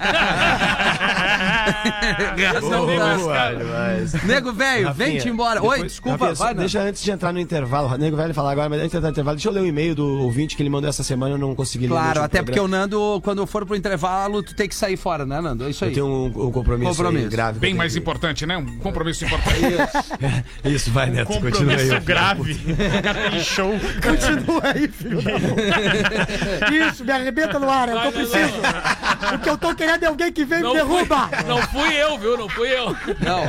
Razão 2.53 2.85
Boa. 2.85 4.25
Nego 4.25 4.51
velho, 4.53 4.93
vem-te 4.93 5.29
embora. 5.29 5.61
Oi, 5.61 5.69
depois- 5.69 5.91
desculpa, 5.91 6.27
Rafinha, 6.29 6.45
vai. 6.45 6.53
Deixa 6.55 6.81
antes 6.81 7.01
de 7.03 7.11
entrar 7.11 7.31
no 7.31 7.39
intervalo, 7.39 7.97
Nego 7.97 8.17
vai 8.17 8.31
falar 8.33 8.51
agora, 8.51 8.69
mas 8.69 8.79
antes 8.79 8.91
de 8.91 8.97
entrar 8.97 9.09
no 9.09 9.13
intervalo, 9.13 9.35
deixa 9.37 9.49
eu 9.49 9.53
ler 9.53 9.61
o 9.61 9.65
e-mail 9.65 9.95
do 9.95 10.05
ouvinte 10.23 10.55
que 10.55 10.61
ele 10.63 10.69
mandou 10.69 10.89
essa 10.89 11.03
semana, 11.03 11.35
eu 11.35 11.37
não 11.37 11.55
consegui 11.55 11.85
ler. 11.87 11.93
Claro, 11.93 12.21
até 12.23 12.41
porque 12.43 12.59
o. 12.59 12.67
Nando, 12.69 13.19
quando 13.23 13.45
for 13.47 13.65
pro 13.65 13.75
intervalo, 13.75 14.43
tu 14.43 14.53
tem 14.53 14.67
que 14.69 14.75
sair 14.75 14.95
fora, 14.95 15.25
né, 15.25 15.41
Nando? 15.41 15.63
É 15.65 15.69
isso 15.71 15.83
aí. 15.83 15.89
Eu 15.89 15.93
tenho 15.95 16.05
um, 16.07 16.25
um 16.47 16.51
compromisso, 16.51 16.91
Compromisso. 16.91 17.25
aí 17.25 17.29
grave. 17.31 17.59
Bem 17.59 17.71
que 17.71 17.77
mais 17.77 17.93
tenho. 17.93 18.01
importante, 18.03 18.45
né? 18.45 18.57
Um 18.57 18.77
compromisso 18.77 19.25
importante. 19.25 19.59
Isso, 20.65 20.91
vai, 20.91 21.09
Neto, 21.09 21.27
continua 21.27 21.73
aí. 21.73 21.89
Compromisso 21.89 22.01
grave. 22.05 22.51
O 22.51 23.01
cara 23.01 23.29
tem 23.31 23.39
show. 23.39 23.71
Continua 24.03 24.61
aí, 24.65 24.87
filho 24.87 25.21
da 25.21 25.31
puta. 25.31 25.68
Isso, 26.89 27.03
me 27.05 27.11
arrebenta 27.11 27.59
no 27.59 27.69
ar, 27.69 27.89
é 27.89 27.95
o 27.95 28.01
que 28.01 28.07
eu 28.07 28.11
preciso. 28.11 28.53
O 29.35 29.39
que 29.39 29.49
eu 29.49 29.57
tô 29.57 29.75
querendo 29.75 30.03
é 30.03 30.07
alguém 30.07 30.31
que 30.31 30.45
vem 30.45 30.59
e 30.59 30.63
me 30.63 30.73
derruba. 30.73 31.27
fui, 31.29 31.43
não 31.47 31.61
fui 31.63 31.93
eu, 31.95 32.17
viu? 32.17 32.37
Não 32.37 32.49
fui 32.49 32.69
eu. 32.69 32.85
Não. 33.19 33.43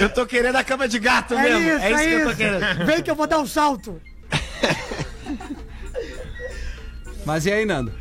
Eu 0.00 0.08
tô 0.08 0.26
querendo 0.26 0.56
a 0.56 0.64
cama 0.64 0.88
de 0.88 0.98
gato 0.98 1.34
É 1.34 1.42
mesmo. 1.42 1.60
isso, 1.60 1.84
é 1.84 1.90
isso 1.90 2.00
é 2.00 2.06
que 2.06 2.12
eu 2.14 2.22
tô 2.24 2.28
isso. 2.30 2.36
querendo. 2.36 2.86
Vem 2.86 3.02
que 3.02 3.10
eu 3.10 3.14
vou 3.16 3.26
dar 3.26 3.38
um 3.38 3.46
salto. 3.46 4.00
Mas 7.24 7.46
e 7.46 7.52
aí, 7.52 7.66
Nando? 7.66 7.92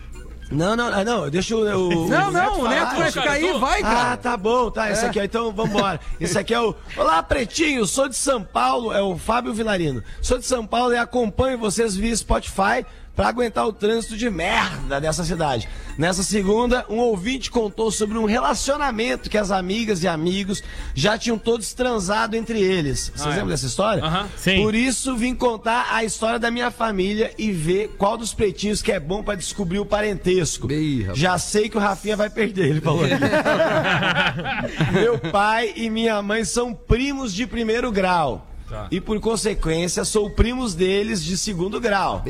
Não, 0.52 0.76
não, 0.76 0.94
ah, 0.94 1.04
não, 1.04 1.28
deixa 1.28 1.56
o. 1.56 1.62
o 1.62 2.08
Não, 2.08 2.30
o 2.30 2.32
não, 2.32 2.60
o 2.60 2.68
Neto 2.68 2.86
falar. 2.92 3.00
vai 3.00 3.12
ficar 3.12 3.32
aí, 3.32 3.48
eu 3.48 3.54
tô- 3.54 3.60
vai, 3.60 3.80
Ah, 3.80 3.84
cara. 3.84 4.18
tá 4.18 4.38
bom, 4.38 4.70
tá. 4.70 4.92
Esse 4.92 5.04
aqui, 5.04 5.20
ó, 5.20 5.24
então 5.24 5.52
vambora. 5.52 6.00
Esse 6.22 6.38
aqui 6.38 6.54
é 6.54 6.60
o. 6.62 6.76
Olá, 6.96 7.24
Pretinho, 7.24 7.84
sou 7.88 8.08
de 8.08 8.16
São 8.16 8.44
Paulo, 8.44 8.94
é 8.94 9.02
o 9.02 9.18
Fábio 9.18 9.52
Vilarino. 9.56 10.04
Sou 10.22 10.38
de 10.38 10.46
São 10.46 10.68
Paulo 10.68 10.94
e 10.94 10.98
acompanho 10.98 11.58
vocês 11.58 11.96
via 11.96 12.16
Spotify 12.16 12.86
pra 13.16 13.28
aguentar 13.30 13.66
o 13.66 13.74
trânsito 13.74 14.18
de 14.18 14.30
merda 14.30 15.00
dessa 15.00 15.24
cidade. 15.24 15.70
Nessa 15.98 16.24
segunda, 16.24 16.86
um 16.90 16.98
ouvinte 16.98 17.50
contou 17.50 17.90
sobre 17.90 18.18
um 18.18 18.26
relacionamento 18.26 19.30
que 19.30 19.38
as 19.38 19.50
amigas 19.50 20.04
e 20.04 20.08
amigos 20.08 20.62
já 20.94 21.18
tinham 21.18 21.38
todos 21.38 21.74
transado 21.74 22.36
entre 22.36 22.62
eles. 22.62 23.12
Vocês 23.16 23.30
lembram 23.30 23.48
dessa 23.48 23.66
história? 23.66 24.04
Aham. 24.04 24.28
Sim. 24.36 24.62
Por 24.62 24.76
isso, 24.76 25.16
vim 25.16 25.34
contar 25.34 25.88
a 25.92 26.04
história 26.04 26.38
da 26.38 26.52
minha 26.52 26.70
família 26.70 27.34
e 27.38 27.52
ver 27.52 27.96
qual 27.98 28.18
dos 28.18 28.34
pretinhos 28.34 28.82
que 28.82 28.92
é 28.92 29.00
bom 29.00 29.24
pra 29.24 29.36
descobrir 29.36 29.80
o 29.80 29.86
parentesco. 29.86 30.68
Já 31.16 31.38
sei 31.38 31.70
que 31.70 31.78
o 31.78 31.80
Rafinha 31.80 32.18
vai 32.18 32.30
perder, 32.30 32.68
ele 32.68 32.82
falou. 32.82 33.04
Meu 34.92 35.18
pai 35.18 35.72
e 35.76 35.90
minha 35.90 36.22
mãe 36.22 36.44
são 36.44 36.74
primos 36.74 37.34
de 37.34 37.48
primeiro 37.48 37.92
grau. 37.92 38.46
Tá. 38.70 38.88
E 38.92 39.00
por 39.00 39.20
consequência, 39.20 40.04
sou 40.04 40.30
primos 40.30 40.74
deles 40.74 41.24
de 41.24 41.38
segundo 41.38 41.80
grau. 41.80 42.24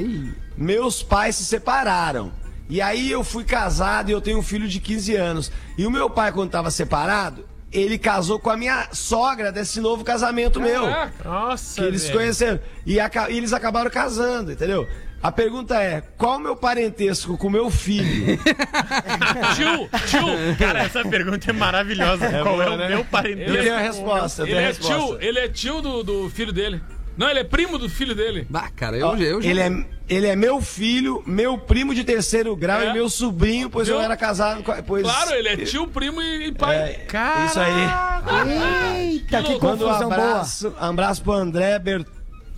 Meus 0.58 1.02
pais 1.04 1.36
se 1.36 1.46
separaram. 1.46 2.32
E 2.70 2.82
aí 2.82 3.12
eu 3.12 3.24
fui 3.24 3.44
casado 3.44 4.10
e 4.10 4.12
eu 4.12 4.20
tenho 4.22 4.40
um 4.40 4.44
filho 4.44 4.68
de 4.68 4.80
15 4.80 5.16
anos. 5.16 5.52
E 5.78 5.86
o 5.86 5.92
meu 5.92 6.10
pai, 6.10 6.32
quando 6.32 6.48
estava 6.48 6.72
separado, 6.72 7.46
ele 7.72 7.98
casou 7.98 8.40
com 8.40 8.50
a 8.50 8.58
minha 8.58 8.88
sogra 8.92 9.52
desse 9.52 9.80
novo 9.80 10.04
casamento 10.04 10.60
meu. 10.60 10.84
Caraca. 10.86 11.30
Nossa, 11.30 11.82
Que 11.82 11.88
eles 11.88 12.02
se 12.02 12.08
velho. 12.08 12.20
conheceram. 12.20 12.60
E, 12.86 13.00
aca- 13.00 13.30
e 13.30 13.38
eles 13.38 13.54
acabaram 13.54 13.92
casando, 13.92 14.52
entendeu? 14.52 14.88
A 15.26 15.32
pergunta 15.32 15.82
é: 15.82 16.04
qual 16.20 16.38
o 16.38 16.40
meu 16.40 16.56
parentesco 16.56 17.36
com 17.36 17.50
meu 17.50 17.72
filho? 17.72 18.38
Tio, 19.56 19.90
tio. 20.08 20.56
Cara, 20.60 20.84
essa 20.84 21.04
pergunta 21.04 21.50
é 21.50 21.54
maravilhosa. 21.54 22.30
Qual 22.44 22.44
boa, 22.58 22.64
é 22.64 22.70
o 22.70 22.78
né? 22.78 22.90
meu 22.90 23.00
Eu 23.00 23.06
parentesco? 23.06 23.58
tenho 23.58 23.74
a 23.74 23.80
resposta, 23.80 24.42
eu 24.44 24.46
Ele 24.46 24.54
tenho 24.54 24.60
a 24.60 24.64
é 24.64 24.68
resposta. 24.68 24.96
tio, 24.96 25.18
ele 25.22 25.40
é 25.40 25.48
tio 25.50 25.82
do, 25.82 26.04
do 26.04 26.30
filho 26.30 26.54
dele. 26.54 26.80
Não, 27.18 27.28
ele 27.28 27.40
é 27.40 27.44
primo 27.44 27.80
do 27.80 27.90
filho 27.90 28.14
dele. 28.14 28.46
Bah, 28.50 28.70
cara, 28.76 28.98
eu, 28.98 29.18
eu 29.18 29.42
já... 29.42 29.50
Ele 29.50 29.60
é, 29.62 29.86
ele 30.10 30.28
é 30.28 30.36
meu 30.36 30.62
filho, 30.62 31.24
meu 31.26 31.58
primo 31.58 31.96
de 31.96 32.04
terceiro 32.04 32.56
grau 32.56 32.82
É. 32.82 32.90
e 32.90 32.94
meu 32.94 33.10
sobrinho, 33.10 33.68
pois 33.70 33.88
eu 33.88 33.96
Viu? 33.96 34.04
era 34.06 34.16
casado 34.18 34.62
com. 34.62 34.74
Pois, 34.84 35.02
Claro, 35.04 35.32
ele 35.34 35.48
é 35.48 35.58
tio, 35.58 35.88
primo 35.88 36.22
e, 36.22 36.48
e 36.48 36.52
pai. 36.52 36.76
É, 36.78 37.06
isso 37.48 37.60
aí. 37.60 39.10
Eita, 39.14 39.42
que 39.42 39.54
um 39.54 39.60
confusão 39.60 40.10
boa. 40.10 40.14
abraço, 40.14 40.76
um 40.80 40.86
abraço 40.86 41.24
pro 41.24 41.34
André 41.34 41.80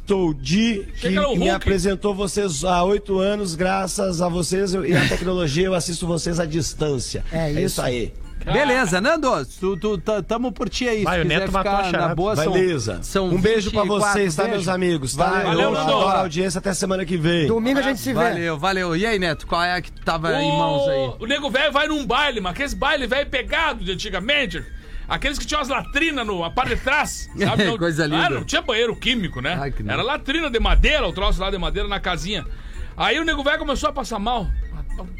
Ber- 0.08 0.16
Toldi, 0.16 0.88
que 1.00 1.10
me 1.38 1.50
apresentou 1.50 2.16
vocês 2.16 2.64
há 2.64 2.84
oito 2.84 3.20
anos. 3.20 3.56
Graças 3.56 4.22
a 4.22 4.30
vocês 4.30 4.74
eu- 4.74 4.86
e 4.86 4.96
a 4.96 5.08
tecnologia, 5.08 5.66
eu 5.66 5.74
assisto 5.74 6.08
vocês 6.08 6.40
à 6.40 6.46
distância. 6.46 7.24
É 7.32 7.52
isso 7.52 7.60
isso. 7.66 7.82
aí. 7.82 8.14
Beleza, 8.46 9.02
Nando, 9.02 9.30
tu, 9.60 9.76
tu, 9.76 9.98
tamo 10.26 10.54
por 10.54 10.70
ti 10.70 10.88
aí. 10.88 11.04
Vai, 11.04 11.16
Se 11.18 11.20
o 11.20 11.28
quiser 11.28 11.40
Neto 11.42 11.52
matou 11.52 11.72
a 11.74 11.84
ficar 11.84 11.98
na 12.08 12.16
boa, 12.16 12.34
são, 12.36 12.54
Beleza. 12.54 13.00
são 13.02 13.28
um 13.28 13.42
beijo 13.42 13.72
pra 13.72 13.82
24 13.82 14.14
vocês, 14.14 14.36
tá, 14.36 14.46
meus 14.48 14.70
amigos? 14.70 15.16
Tá? 15.16 15.26
Valeu, 15.26 15.44
Valeu, 15.48 15.62
Eu 15.64 15.72
Nando. 15.72 15.92
adoro 15.92 16.08
a 16.08 16.20
audiência 16.22 16.60
até 16.60 16.74
semana 16.74 17.04
que 17.04 17.18
vem. 17.18 17.48
Domingo 17.48 17.80
a 17.80 17.82
gente 17.82 18.00
se 18.00 18.14
vê. 18.14 18.20
Valeu, 18.20 18.58
valeu. 18.58 18.96
E 18.96 19.06
aí, 19.06 19.20
Neto, 19.20 19.46
qual 19.46 19.62
é 19.62 19.82
que 19.82 19.92
tu 19.92 20.02
tava 20.06 20.32
em 20.42 20.50
mãos 20.58 20.88
aí? 20.88 21.12
O 21.20 21.26
nego 21.26 21.50
velho 21.50 21.74
vai 21.74 21.88
num 21.90 22.06
baile, 22.06 22.40
mas 22.40 22.54
aqueles 22.54 22.74
baile 22.74 23.06
velho 23.06 23.30
pegado 23.30 23.84
de 23.84 23.92
antigamente. 23.92 24.64
Aqueles 25.08 25.40
que 25.40 25.46
tinham 25.46 25.62
as 25.62 25.68
latrinas 25.70 26.26
no 26.28 26.44
a 26.44 26.50
parte 26.52 26.76
de 26.76 26.82
trás, 26.82 27.30
sabe? 27.38 27.64
Não- 27.66 27.78
Coisa 27.78 28.06
linda. 28.06 28.26
Ah, 28.26 28.30
não 28.30 28.44
tinha 28.44 28.62
banheiro 28.62 28.96
químico, 28.96 29.40
né? 29.42 29.58
Ai. 29.60 29.74
Era 29.88 30.02
latrina 30.02 30.50
de 30.50 30.60
madeira, 30.60 31.08
o 31.08 31.14
troço 31.14 31.40
lá 31.42 31.50
de 31.50 31.58
madeira 31.58 31.88
na 31.88 32.00
casinha. 32.00 32.46
Aí 32.96 33.20
o 33.20 33.24
nego 33.24 33.44
velho 33.44 33.60
começou 33.60 33.90
a 33.90 33.94
passar 33.94 34.20
mal. 34.20 34.48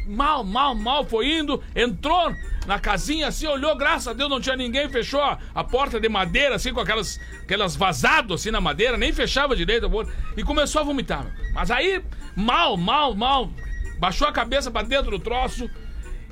Mal, 0.08 0.42
mal, 0.42 0.74
mal, 0.74 1.04
foi 1.06 1.30
indo, 1.38 1.62
entrou 1.74 2.34
na 2.66 2.80
casinha 2.80 3.28
assim, 3.28 3.46
olhou, 3.46 3.76
graças 3.76 4.08
a 4.08 4.12
Deus 4.12 4.28
não 4.28 4.40
tinha 4.40 4.56
ninguém, 4.56 4.88
fechou 4.88 5.20
a, 5.22 5.38
a 5.54 5.62
porta 5.62 6.00
de 6.00 6.08
madeira, 6.08 6.56
assim, 6.56 6.72
com 6.74 6.80
aquelas, 6.80 7.20
aquelas 7.42 7.76
vazados 7.76 8.40
assim 8.40 8.50
na 8.50 8.60
madeira, 8.60 8.96
nem 8.96 9.12
fechava 9.12 9.54
direito 9.54 9.86
a 9.86 9.88
porta, 9.90 10.12
e 10.36 10.42
começou 10.42 10.80
a 10.80 10.84
vomitar. 10.84 11.24
Mas 11.54 11.70
aí, 11.70 12.02
mal, 12.34 12.76
mal, 12.76 13.14
mal, 13.14 13.48
baixou 14.00 14.26
a 14.26 14.32
cabeça 14.32 14.68
pra 14.68 14.82
dentro 14.82 15.12
do 15.12 15.18
troço, 15.20 15.70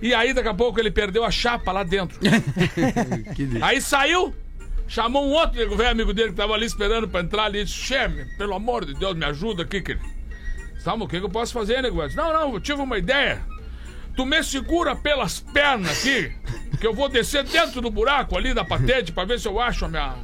e 0.01 0.13
aí 0.15 0.33
daqui 0.35 0.49
a 0.49 0.55
pouco 0.55 0.79
ele 0.79 0.91
perdeu 0.91 1.25
a 1.25 1.31
chapa 1.31 1.73
lá 1.73 1.83
dentro. 1.83 2.19
aí 3.63 3.81
saiu, 3.81 4.35
chamou 4.87 5.27
um 5.27 5.31
outro 5.33 5.59
nego 5.59 5.77
velho 5.77 5.91
amigo 5.91 6.13
dele 6.13 6.31
que 6.31 6.37
tava 6.37 6.55
ali 6.55 6.67
esperando 6.67 7.09
pra 7.09 7.21
entrar 7.21 7.45
ali 7.45 7.61
e 7.61 7.65
disse: 7.65 7.77
Chefe, 7.79 8.25
pelo 8.37 8.55
amor 8.55 8.85
de 8.85 8.95
Deus, 8.95 9.15
me 9.17 9.25
ajuda 9.25 9.63
aqui, 9.63 9.81
querido. 9.81 10.05
Sabe 10.81 11.03
o 11.03 11.09
que, 11.09 11.19
que 11.19 11.25
eu 11.25 11.31
posso 11.31 11.53
fazer, 11.53 11.83
nego 11.83 11.97
velho? 11.99 12.15
Não, 12.15 12.33
não, 12.33 12.55
eu 12.55 12.61
tive 12.61 12.81
uma 12.81 12.97
ideia. 12.99 13.43
Tu 14.15 14.25
me 14.25 14.43
segura 14.43 14.95
pelas 14.97 15.41
pernas 15.41 15.99
aqui, 15.99 16.33
que 16.81 16.87
eu 16.87 16.95
vou 16.95 17.09
descer 17.09 17.45
dentro 17.45 17.81
do 17.83 17.91
buraco 17.91 18.37
ali 18.37 18.55
da 18.55 18.65
patente 18.65 19.13
pra 19.13 19.25
ver 19.25 19.39
se 19.39 19.47
eu 19.49 19.61
acho 19.61 19.85
a 19.85 19.89
minha. 19.89 20.15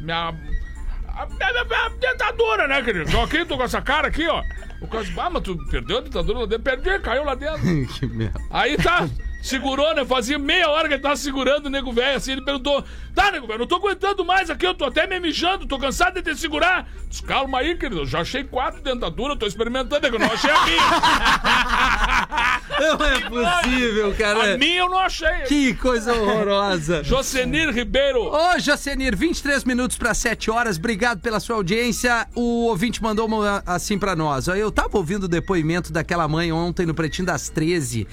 minha. 0.00 0.28
a 0.28 1.26
minha, 1.26 1.52
minha- 1.52 1.64
minha 1.64 1.90
dentadura, 2.00 2.66
né, 2.66 2.82
querido? 2.82 3.10
Tô 3.10 3.20
aqui, 3.20 3.44
tô 3.44 3.56
com 3.56 3.62
essa 3.62 3.80
cara 3.80 4.08
aqui, 4.08 4.26
ó. 4.26 4.42
O 4.80 4.86
disse, 4.86 5.18
ah, 5.18 5.30
mas 5.30 5.42
tu 5.42 5.56
perdeu 5.70 5.98
a 5.98 6.00
dentadura 6.00 6.40
lá 6.40 6.46
dentro? 6.46 6.64
Perdi, 6.64 6.98
caiu 7.00 7.24
lá 7.24 7.34
dentro. 7.34 7.62
que 7.94 8.06
merda. 8.06 8.40
Aí 8.50 8.76
tá, 8.76 9.08
segurou, 9.42 9.94
né? 9.94 10.04
Fazia 10.04 10.38
meia 10.38 10.68
hora 10.68 10.88
que 10.88 10.94
ele 10.94 11.02
tava 11.02 11.16
segurando 11.16 11.66
o 11.66 11.70
nego 11.70 11.92
velho 11.92 12.16
assim. 12.16 12.32
Ele 12.32 12.44
perguntou: 12.44 12.84
Tá, 13.14 13.30
nego 13.30 13.46
velho, 13.46 13.60
não 13.60 13.66
tô 13.66 13.76
aguentando 13.76 14.24
mais 14.24 14.50
aqui, 14.50 14.66
eu 14.66 14.74
tô 14.74 14.84
até 14.84 15.06
me 15.06 15.18
mijando, 15.20 15.66
tô 15.66 15.78
cansado 15.78 16.14
de 16.14 16.22
te 16.22 16.38
segurar. 16.38 16.88
Diz, 17.08 17.20
calma 17.20 17.58
aí, 17.58 17.76
querido, 17.76 18.02
eu 18.02 18.06
já 18.06 18.20
achei 18.20 18.44
quatro 18.44 18.82
dentaduras, 18.82 19.38
tô 19.38 19.46
experimentando, 19.46 20.06
eu 20.06 20.18
não 20.18 20.26
achei 20.26 20.50
a 20.50 20.64
minha. 20.64 20.82
Não 22.78 23.06
é 23.06 23.20
possível, 23.62 24.14
cara. 24.16 24.54
A 24.54 24.58
minha 24.58 24.80
eu 24.80 24.90
não 24.90 24.98
achei. 24.98 25.42
Que 25.46 25.72
coisa 25.74 26.12
horrorosa. 26.12 27.02
Josenir 27.04 27.70
Ribeiro. 27.70 28.24
Ô, 28.24 28.58
Jocenir, 28.58 29.16
23 29.16 29.64
minutos 29.64 29.96
para 29.96 30.12
7 30.12 30.50
horas. 30.50 30.76
Obrigado 30.76 31.20
pela 31.20 31.40
sua 31.40 31.56
audiência. 31.56 32.26
O 32.34 32.66
ouvinte 32.66 33.02
mandou 33.02 33.26
uma 33.26 33.62
assim 33.64 33.98
para 33.98 34.14
nós. 34.14 34.46
Eu 34.48 34.70
tava 34.70 34.98
ouvindo 34.98 35.24
o 35.24 35.28
depoimento 35.28 35.92
daquela 35.92 36.28
mãe 36.28 36.52
ontem 36.52 36.84
no 36.84 36.94
Pretinho 36.94 37.26
das 37.26 37.48
13. 37.48 38.06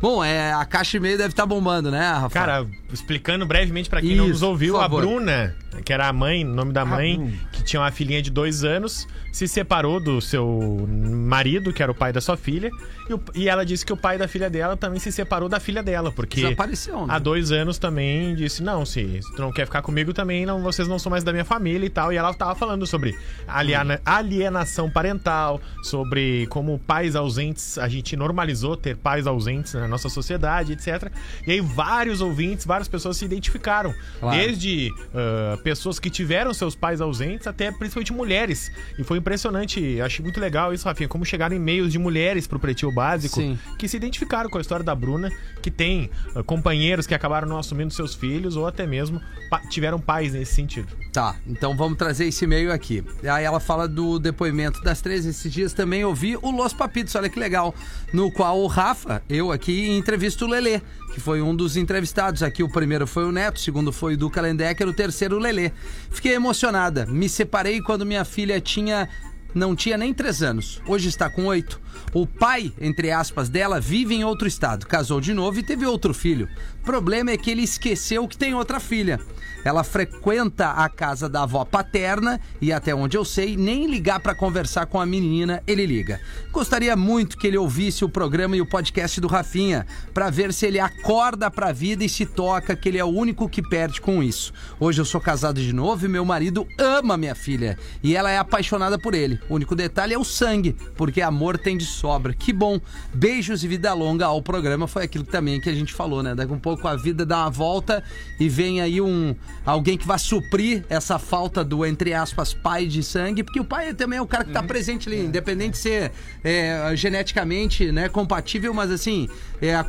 Bom, 0.00 0.24
é, 0.24 0.52
a 0.52 0.64
caixa 0.64 0.96
e 0.96 1.00
meio 1.00 1.18
deve 1.18 1.30
estar 1.30 1.44
bombando, 1.46 1.90
né, 1.90 2.10
Rafa? 2.12 2.30
Cara, 2.30 2.66
explicando 2.92 3.44
brevemente 3.46 3.88
pra 3.90 4.00
quem 4.00 4.16
não 4.16 4.24
Isso, 4.24 4.32
nos 4.34 4.42
ouviu, 4.42 4.80
a. 4.80 4.88
Bruna, 4.88 5.54
que 5.84 5.92
era 5.92 6.08
a 6.08 6.12
mãe, 6.12 6.44
o 6.44 6.48
nome 6.48 6.72
da 6.72 6.84
mãe, 6.84 7.38
que 7.52 7.62
tinha 7.62 7.80
uma 7.82 7.90
filhinha 7.90 8.22
de 8.22 8.30
dois 8.30 8.64
anos, 8.64 9.06
se 9.30 9.46
separou 9.46 10.00
do 10.00 10.20
seu 10.20 10.88
marido, 10.88 11.72
que 11.72 11.82
era 11.82 11.92
o 11.92 11.94
pai 11.94 12.12
da 12.12 12.20
sua 12.20 12.36
filha, 12.36 12.70
e, 13.08 13.14
o- 13.14 13.20
e 13.34 13.48
ela 13.48 13.64
disse 13.64 13.84
que 13.84 13.92
o 13.92 13.96
pai 13.96 14.16
da 14.18 14.26
filha 14.26 14.48
dela 14.50 14.76
também 14.76 14.98
se 14.98 15.12
separou 15.12 15.48
da 15.48 15.60
filha 15.60 15.82
dela, 15.82 16.10
porque 16.10 16.40
Desapareceu, 16.40 17.06
né? 17.06 17.14
há 17.14 17.18
dois 17.18 17.52
anos 17.52 17.78
também 17.78 18.34
disse, 18.34 18.62
não, 18.62 18.84
se 18.86 19.20
tu 19.36 19.42
não 19.42 19.52
quer 19.52 19.66
ficar 19.66 19.82
comigo 19.82 20.12
também, 20.12 20.44
não, 20.46 20.62
vocês 20.62 20.88
não 20.88 20.98
são 20.98 21.10
mais 21.10 21.22
da 21.22 21.30
minha 21.32 21.44
família 21.44 21.86
e 21.86 21.90
tal, 21.90 22.12
e 22.12 22.16
ela 22.16 22.32
tava 22.34 22.54
falando 22.54 22.86
sobre 22.86 23.16
aliena- 23.46 24.00
alienação 24.04 24.90
parental, 24.90 25.60
sobre 25.82 26.46
como 26.48 26.78
pais 26.78 27.14
ausentes, 27.14 27.78
a 27.78 27.86
gente 27.88 28.16
normalizou 28.16 28.76
ter 28.76 28.96
pais 28.96 29.26
ausentes 29.26 29.74
na 29.74 29.89
nossa 29.90 30.08
sociedade, 30.08 30.72
etc. 30.72 31.10
E 31.46 31.52
aí 31.52 31.60
vários 31.60 32.20
ouvintes, 32.20 32.64
várias 32.64 32.88
pessoas 32.88 33.16
se 33.16 33.24
identificaram. 33.24 33.94
Claro. 34.20 34.36
Desde 34.36 34.90
ah, 35.14 35.58
pessoas 35.62 35.98
que 35.98 36.08
tiveram 36.08 36.54
seus 36.54 36.74
pais 36.74 37.00
ausentes 37.00 37.46
até 37.46 37.70
principalmente 37.70 38.12
mulheres. 38.12 38.70
E 38.98 39.04
foi 39.04 39.18
impressionante, 39.18 40.00
achei 40.00 40.22
muito 40.22 40.40
legal 40.40 40.72
isso, 40.72 40.86
Rafinha, 40.86 41.08
como 41.08 41.24
chegaram 41.24 41.54
e-mails 41.54 41.92
de 41.92 41.98
mulheres 41.98 42.46
pro 42.46 42.58
Pretinho 42.58 42.92
Básico 42.92 43.36
Sim. 43.40 43.58
que 43.78 43.88
se 43.88 43.96
identificaram 43.96 44.48
com 44.48 44.58
a 44.58 44.60
história 44.60 44.84
da 44.84 44.94
Bruna, 44.94 45.30
que 45.60 45.70
tem 45.70 46.10
ah, 46.34 46.42
companheiros 46.42 47.06
que 47.06 47.14
acabaram 47.14 47.48
não 47.48 47.58
assumindo 47.58 47.92
seus 47.92 48.14
filhos 48.14 48.56
ou 48.56 48.66
até 48.66 48.86
mesmo 48.86 49.20
pa- 49.50 49.60
tiveram 49.68 49.98
pais 50.00 50.32
nesse 50.32 50.54
sentido. 50.54 50.88
Tá, 51.12 51.34
então 51.46 51.76
vamos 51.76 51.98
trazer 51.98 52.26
esse 52.26 52.44
e-mail 52.44 52.72
aqui. 52.72 53.04
Aí 53.24 53.44
ela 53.44 53.58
fala 53.58 53.88
do 53.88 54.18
depoimento 54.18 54.80
das 54.82 55.00
13 55.00 55.30
esses 55.30 55.52
dias. 55.52 55.72
Também 55.72 56.04
ouvi 56.04 56.36
o 56.36 56.50
Los 56.52 56.72
Papitos, 56.72 57.14
olha 57.16 57.28
que 57.28 57.38
legal. 57.38 57.74
No 58.12 58.30
qual 58.30 58.60
o 58.60 58.66
Rafa, 58.68 59.22
eu 59.28 59.50
aqui, 59.50 59.79
entrevisto 59.88 60.44
o 60.44 60.48
Lelê, 60.48 60.80
que 61.14 61.20
foi 61.20 61.40
um 61.40 61.54
dos 61.54 61.76
entrevistados 61.76 62.42
aqui. 62.42 62.62
O 62.62 62.68
primeiro 62.68 63.06
foi 63.06 63.24
o 63.24 63.32
Neto, 63.32 63.56
o 63.56 63.60
segundo 63.60 63.92
foi 63.92 64.14
o 64.14 64.16
Duca 64.16 64.40
Lendecker, 64.40 64.88
o 64.88 64.92
terceiro 64.92 65.36
o 65.36 65.38
Lelê. 65.38 65.72
Fiquei 66.10 66.34
emocionada. 66.34 67.06
Me 67.06 67.28
separei 67.28 67.80
quando 67.80 68.06
minha 68.06 68.24
filha 68.24 68.60
tinha 68.60 69.08
não 69.54 69.74
tinha 69.74 69.96
nem 69.96 70.14
três 70.14 70.42
anos. 70.42 70.80
Hoje 70.86 71.08
está 71.08 71.28
com 71.28 71.46
oito. 71.46 71.80
O 72.12 72.26
pai, 72.26 72.72
entre 72.80 73.10
aspas, 73.10 73.48
dela 73.48 73.80
vive 73.80 74.14
em 74.14 74.24
outro 74.24 74.48
estado. 74.48 74.86
Casou 74.86 75.20
de 75.20 75.32
novo 75.32 75.58
e 75.58 75.62
teve 75.62 75.86
outro 75.86 76.12
filho. 76.12 76.48
O 76.80 76.84
problema 76.84 77.30
é 77.30 77.36
que 77.36 77.50
ele 77.50 77.62
esqueceu 77.62 78.26
que 78.26 78.36
tem 78.36 78.54
outra 78.54 78.80
filha. 78.80 79.20
Ela 79.64 79.84
frequenta 79.84 80.70
a 80.70 80.88
casa 80.88 81.28
da 81.28 81.42
avó 81.42 81.64
paterna 81.64 82.40
e, 82.60 82.72
até 82.72 82.94
onde 82.94 83.16
eu 83.16 83.24
sei, 83.24 83.56
nem 83.56 83.86
ligar 83.86 84.20
para 84.20 84.34
conversar 84.34 84.86
com 84.86 84.98
a 84.98 85.04
menina 85.04 85.62
ele 85.66 85.84
liga. 85.84 86.20
Gostaria 86.50 86.96
muito 86.96 87.36
que 87.36 87.46
ele 87.46 87.58
ouvisse 87.58 88.04
o 88.04 88.08
programa 88.08 88.56
e 88.56 88.60
o 88.60 88.66
podcast 88.66 89.20
do 89.20 89.28
Rafinha 89.28 89.86
para 90.14 90.30
ver 90.30 90.52
se 90.52 90.66
ele 90.66 90.80
acorda 90.80 91.50
para 91.50 91.68
a 91.68 91.72
vida 91.72 92.02
e 92.04 92.08
se 92.08 92.24
toca 92.24 92.74
que 92.74 92.88
ele 92.88 92.98
é 92.98 93.04
o 93.04 93.08
único 93.08 93.48
que 93.48 93.62
perde 93.62 94.00
com 94.00 94.22
isso. 94.22 94.52
Hoje 94.78 95.00
eu 95.00 95.04
sou 95.04 95.20
casado 95.20 95.60
de 95.60 95.72
novo 95.72 96.06
e 96.06 96.08
meu 96.08 96.24
marido 96.24 96.66
ama 96.78 97.16
minha 97.16 97.34
filha 97.34 97.78
e 98.02 98.16
ela 98.16 98.30
é 98.30 98.38
apaixonada 98.38 98.98
por 98.98 99.14
ele. 99.14 99.38
O 99.48 99.54
único 99.54 99.76
detalhe 99.76 100.14
é 100.14 100.18
o 100.18 100.24
sangue, 100.24 100.74
porque 100.96 101.20
amor 101.20 101.58
tem 101.58 101.76
de 101.76 101.84
sobra. 101.90 102.32
Que 102.32 102.52
bom. 102.52 102.80
Beijos 103.12 103.62
e 103.64 103.68
vida 103.68 103.92
longa 103.92 104.26
ao 104.26 104.42
programa. 104.42 104.86
Foi 104.86 105.04
aquilo 105.04 105.24
também 105.24 105.60
que 105.60 105.68
a 105.68 105.74
gente 105.74 105.92
falou, 105.92 106.22
né? 106.22 106.34
Daqui 106.34 106.52
um 106.52 106.58
pouco 106.58 106.86
a 106.88 106.96
vida 106.96 107.26
dá 107.26 107.38
uma 107.40 107.50
volta 107.50 108.02
e 108.38 108.48
vem 108.48 108.80
aí 108.80 109.00
um 109.00 109.34
alguém 109.64 109.96
que 109.98 110.06
vai 110.06 110.18
suprir 110.18 110.84
essa 110.88 111.18
falta 111.18 111.64
do 111.64 111.84
entre 111.84 112.14
aspas 112.14 112.54
pai 112.54 112.86
de 112.86 113.02
sangue, 113.02 113.42
porque 113.42 113.60
o 113.60 113.64
pai 113.64 113.92
também 113.94 114.18
é 114.18 114.22
o 114.22 114.26
cara 114.26 114.44
que 114.44 114.52
tá 114.52 114.62
presente 114.62 115.08
ali, 115.08 115.20
independente 115.24 115.72
de 115.72 115.78
ser 115.78 116.12
é, 116.42 116.92
geneticamente, 116.94 117.90
né, 117.92 118.08
compatível, 118.08 118.72
mas 118.72 118.90
assim, 118.90 119.28
é, 119.60 119.74
a 119.74 119.84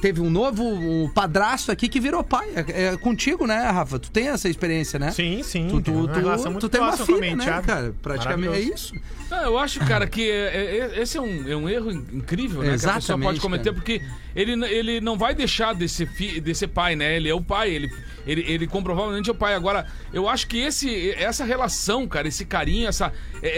teve 0.00 0.20
um 0.20 0.30
novo 0.30 0.62
um 0.64 1.08
padrasto 1.10 1.70
aqui 1.72 1.88
que 1.88 2.00
virou 2.00 2.22
pai. 2.24 2.48
É, 2.54 2.84
é 2.86 2.96
contigo, 2.96 3.46
né, 3.46 3.70
Rafa? 3.70 3.98
Tu 3.98 4.10
tem 4.10 4.28
essa 4.28 4.48
experiência, 4.48 4.98
né? 4.98 5.10
Sim, 5.10 5.42
sim. 5.42 5.68
Tu, 5.68 5.80
tu, 5.82 6.06
relação 6.06 6.46
tu, 6.46 6.50
muito 6.52 6.68
tu 6.68 6.70
tem 6.70 6.80
uma 6.80 6.96
filha, 6.96 7.36
né, 7.36 7.62
cara? 7.62 7.94
Praticamente 8.00 8.54
é 8.54 8.60
isso. 8.60 8.94
Ah, 9.30 9.44
eu 9.44 9.56
acho, 9.58 9.78
cara, 9.80 10.06
que 10.08 10.28
é- 10.28 10.78
é- 10.96 11.02
esse 11.02 11.16
é 11.16 11.20
um, 11.20 11.39
é 11.48 11.56
um 11.56 11.68
erro 11.68 11.90
in- 11.90 12.04
incrível, 12.12 12.60
né? 12.62 12.68
Que 12.68 12.70
a 12.70 12.74
pessoa 12.74 12.96
Exatamente, 12.96 13.26
pode 13.26 13.40
cometer, 13.40 13.64
cara. 13.70 13.74
porque 13.74 14.00
ele, 14.34 14.52
ele 14.66 15.00
não 15.00 15.16
vai 15.16 15.34
deixar 15.34 15.74
de 15.74 15.88
ser, 15.88 16.06
fi, 16.06 16.40
de 16.40 16.54
ser 16.54 16.68
pai, 16.68 16.96
né? 16.96 17.16
Ele 17.16 17.28
é 17.28 17.34
o 17.34 17.40
pai, 17.42 17.70
ele, 17.70 17.90
ele, 18.26 18.44
ele 18.46 18.66
comprovavelmente 18.66 19.28
é 19.28 19.32
o 19.32 19.36
pai. 19.36 19.54
Agora, 19.54 19.86
eu 20.12 20.28
acho 20.28 20.46
que 20.46 20.58
esse, 20.58 21.10
essa 21.12 21.44
relação, 21.44 22.06
cara, 22.06 22.28
esse 22.28 22.44
carinho, 22.44 22.88
essa, 22.88 23.12
é, 23.42 23.48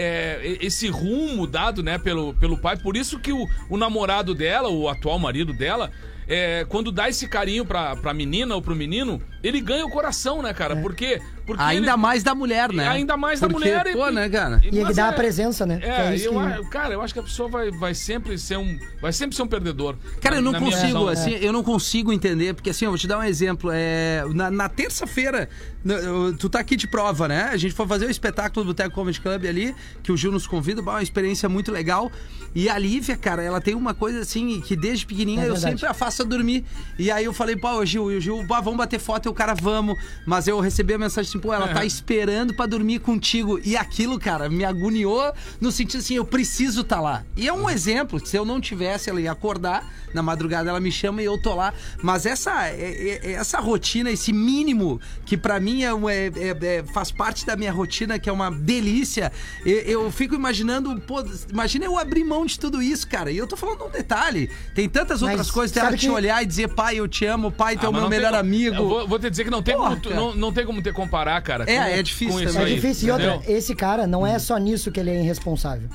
é, 0.43 0.57
esse 0.65 0.87
rumo 0.87 1.45
dado, 1.47 1.81
né, 1.83 1.97
pelo, 1.97 2.33
pelo 2.35 2.57
pai, 2.57 2.77
por 2.77 2.95
isso 2.97 3.19
que 3.19 3.31
o, 3.31 3.47
o 3.69 3.77
namorado 3.77 4.33
dela, 4.33 4.69
o 4.69 4.87
atual 4.89 5.19
marido 5.19 5.53
dela, 5.53 5.91
é, 6.27 6.65
quando 6.69 6.91
dá 6.91 7.09
esse 7.09 7.27
carinho 7.27 7.65
pra, 7.65 7.95
pra 7.97 8.13
menina 8.13 8.55
ou 8.55 8.61
pro 8.61 8.73
menino, 8.75 9.21
ele 9.43 9.59
ganha 9.59 9.85
o 9.85 9.89
coração, 9.89 10.41
né, 10.41 10.53
cara? 10.53 10.73
Quê? 10.75 10.81
Porque 10.81 11.21
Ainda 11.57 11.91
ele- 11.91 11.97
mais 11.97 12.23
da 12.23 12.33
mulher, 12.33 12.71
né? 12.71 12.87
Ainda 12.87 13.17
mais 13.17 13.39
da 13.39 13.47
Porque, 13.49 13.65
mulher. 13.67 13.91
Pô, 13.93 14.09
né, 14.09 14.29
cara? 14.29 14.61
E 14.63 14.67
ele 14.67 14.83
mas 14.83 14.95
dá 14.95 15.07
é- 15.07 15.09
a 15.09 15.13
presença, 15.13 15.65
né? 15.65 15.79
É, 15.81 16.15
isso 16.15 16.25
eu, 16.27 16.33
que- 16.33 16.39
a- 16.39 16.63
cara, 16.69 16.93
eu 16.93 17.01
acho 17.01 17.13
que 17.13 17.19
a 17.19 17.23
pessoa 17.23 17.49
vai, 17.49 17.69
vai 17.71 17.93
sempre 17.93 18.37
ser 18.37 18.57
um. 18.57 18.79
Vai 19.01 19.11
sempre 19.11 19.35
ser 19.35 19.43
um 19.43 19.47
perdedor. 19.47 19.95
Cara, 20.21 20.37
eu 20.37 20.41
Na- 20.41 20.45
não 20.45 20.51
na 20.53 20.59
minha 20.59 20.71
consigo, 20.71 20.99
visão. 20.99 21.07
assim, 21.09 21.31
eu 21.31 21.51
não 21.51 21.63
consigo 21.63 22.13
entender, 22.13 22.53
porque 22.53 22.69
assim, 22.69 22.85
eu 22.85 22.91
vou 22.91 22.97
te 22.97 23.07
dar 23.07 23.19
um 23.19 23.23
exemplo. 23.23 23.69
É, 23.73 24.23
na, 24.33 24.49
na 24.49 24.69
terça-feira, 24.69 25.49
eu- 25.85 26.35
tu 26.37 26.49
tá 26.49 26.59
aqui 26.59 26.75
de 26.75 26.87
prova, 26.87 27.27
né? 27.27 27.49
A 27.51 27.57
gente 27.57 27.73
foi 27.73 27.85
fazer 27.87 28.05
o 28.05 28.09
espetáculo 28.11 28.63
do 28.65 28.67
Boteco 28.69 28.95
Comedy 28.95 29.19
Club 29.19 29.45
ali, 29.45 29.75
que 30.01 30.11
o 30.11 30.17
Gil 30.17 30.31
nos 30.31 30.47
convida, 30.47 30.81
uma 30.81 31.03
experiência 31.03 31.49
muito 31.49 31.71
legal. 31.71 32.11
E 32.55 32.69
a 32.69 32.77
Lívia, 32.77 33.17
cara, 33.17 33.41
ela 33.41 33.59
tem 33.59 33.73
uma 33.73 33.93
coisa 33.93 34.19
assim, 34.19 34.61
que 34.61 34.75
desde 34.75 35.05
pequenininha 35.05 35.47
É 35.47 35.49
eu 35.49 35.55
sempre 35.57 35.85
a 35.87 35.93
faço 35.93 36.23
dormir. 36.23 36.63
E 36.99 37.09
aí 37.11 37.25
eu 37.25 37.33
falei, 37.33 37.55
pô, 37.55 37.83
Gil, 37.85 38.11
e 38.11 38.17
o 38.17 38.21
Gil, 38.21 38.43
bah, 38.45 38.61
vamos 38.61 38.77
bater 38.77 38.99
foto, 38.99 39.25
e 39.25 39.29
o 39.29 39.33
cara, 39.33 39.53
vamos. 39.55 39.97
Mas 40.25 40.47
eu 40.47 40.59
recebi 40.59 40.93
a 40.93 40.97
mensagem 40.99 41.32
assim, 41.33 41.39
pô, 41.39 41.53
ela 41.53 41.67
tá 41.69 41.83
esperando 41.85 42.53
pra 42.53 42.65
dormir 42.65 42.99
contigo. 42.99 43.59
E 43.63 43.75
aquilo, 43.75 44.19
cara, 44.19 44.49
me 44.49 44.63
agoniou 44.63 45.33
no 45.59 45.71
sentido 45.71 45.99
assim, 45.99 46.15
eu 46.15 46.25
preciso 46.25 46.81
estar 46.81 46.99
lá. 47.01 47.23
E 47.35 47.47
é 47.47 47.53
um 47.53 47.69
exemplo, 47.69 48.23
se 48.25 48.37
eu 48.37 48.45
não 48.45 48.61
tivesse, 48.61 49.09
ela 49.09 49.19
ia 49.21 49.31
acordar, 49.31 49.83
na 50.13 50.21
madrugada 50.21 50.69
ela 50.69 50.79
me 50.79 50.91
chama 50.91 51.21
e 51.21 51.25
eu 51.25 51.41
tô 51.41 51.55
lá. 51.55 51.73
Mas 52.01 52.25
essa, 52.25 52.67
é- 52.67 53.19
é- 53.23 53.31
essa 53.33 53.59
rotina, 53.59 54.11
esse 54.11 54.31
mínimo, 54.31 55.01
que 55.25 55.35
pra 55.35 55.59
mim 55.59 55.83
é, 55.83 55.87
é- 55.89 56.31
é- 56.35 56.77
é- 56.77 56.83
faz 56.93 57.11
parte 57.11 57.45
da 57.45 57.55
minha 57.55 57.71
rotina, 57.71 58.19
que 58.19 58.29
é 58.29 58.33
uma 58.33 58.51
delícia, 58.51 59.31
eu, 59.65 59.77
eu 59.79 60.11
fico 60.11 60.35
imaginando, 60.35 60.99
pô, 61.01 61.23
imagina 61.49 61.85
eu 61.85 61.97
abrir 61.97 62.23
mão 62.23 62.45
de 62.45 62.59
tudo 62.59 62.81
isso, 62.81 63.07
cara. 63.07 63.31
E 63.31 63.37
eu 63.37 63.47
tô 63.47 63.57
falando 63.57 63.85
um 63.85 63.89
detalhe. 63.89 64.49
Tem 64.75 64.87
tantas 64.87 65.21
Mas 65.21 65.31
outras 65.31 65.51
coisas, 65.51 65.73
dela 65.73 65.87
sabe 65.87 65.97
te 65.97 66.05
que- 66.07 66.11
olhar 66.11 66.43
e 66.43 66.45
dizer, 66.45 66.67
pai, 66.69 66.99
eu 66.99 67.07
te 67.07 67.25
amo, 67.25 67.51
pai, 67.51 67.75
tu 67.75 67.83
é 67.83 67.87
Ah, 67.87 67.89
o 67.89 67.93
mas 67.93 68.01
meu 68.01 68.09
tem 68.09 68.19
melhor 68.19 68.29
como- 68.31 68.39
amigo. 68.41 68.75
Eu 68.75 68.87
vou, 68.89 69.07
vou 69.07 69.19
te 69.19 69.29
dizer 69.29 69.43
que 69.45 69.49
não 69.49 69.63
tem, 69.63 69.75
Porra, 69.75 69.89
como, 69.89 70.01
tu- 70.01 70.09
não, 70.13 70.35
não 70.35 70.53
tem 70.53 70.65
como 70.65 70.81
te 70.81 70.91
comparar, 71.23 71.41
cara. 71.41 71.63
É, 71.63 71.77
com- 71.77 71.83
é 71.83 72.03
difícil 72.03 72.33
com. 72.51 72.59
É 72.59 72.63
aí, 72.65 72.75
difícil. 72.75 73.07
E 73.07 73.11
outra, 73.11 73.35
entendeu? 73.35 73.55
esse 73.57 73.75
cara 73.75 74.05
não 74.07 74.25
é 74.25 74.37
só 74.39 74.57
nisso 74.57 74.91
que 74.91 74.99
ele 74.99 75.09
é 75.11 75.21
irresponsável. 75.21 75.89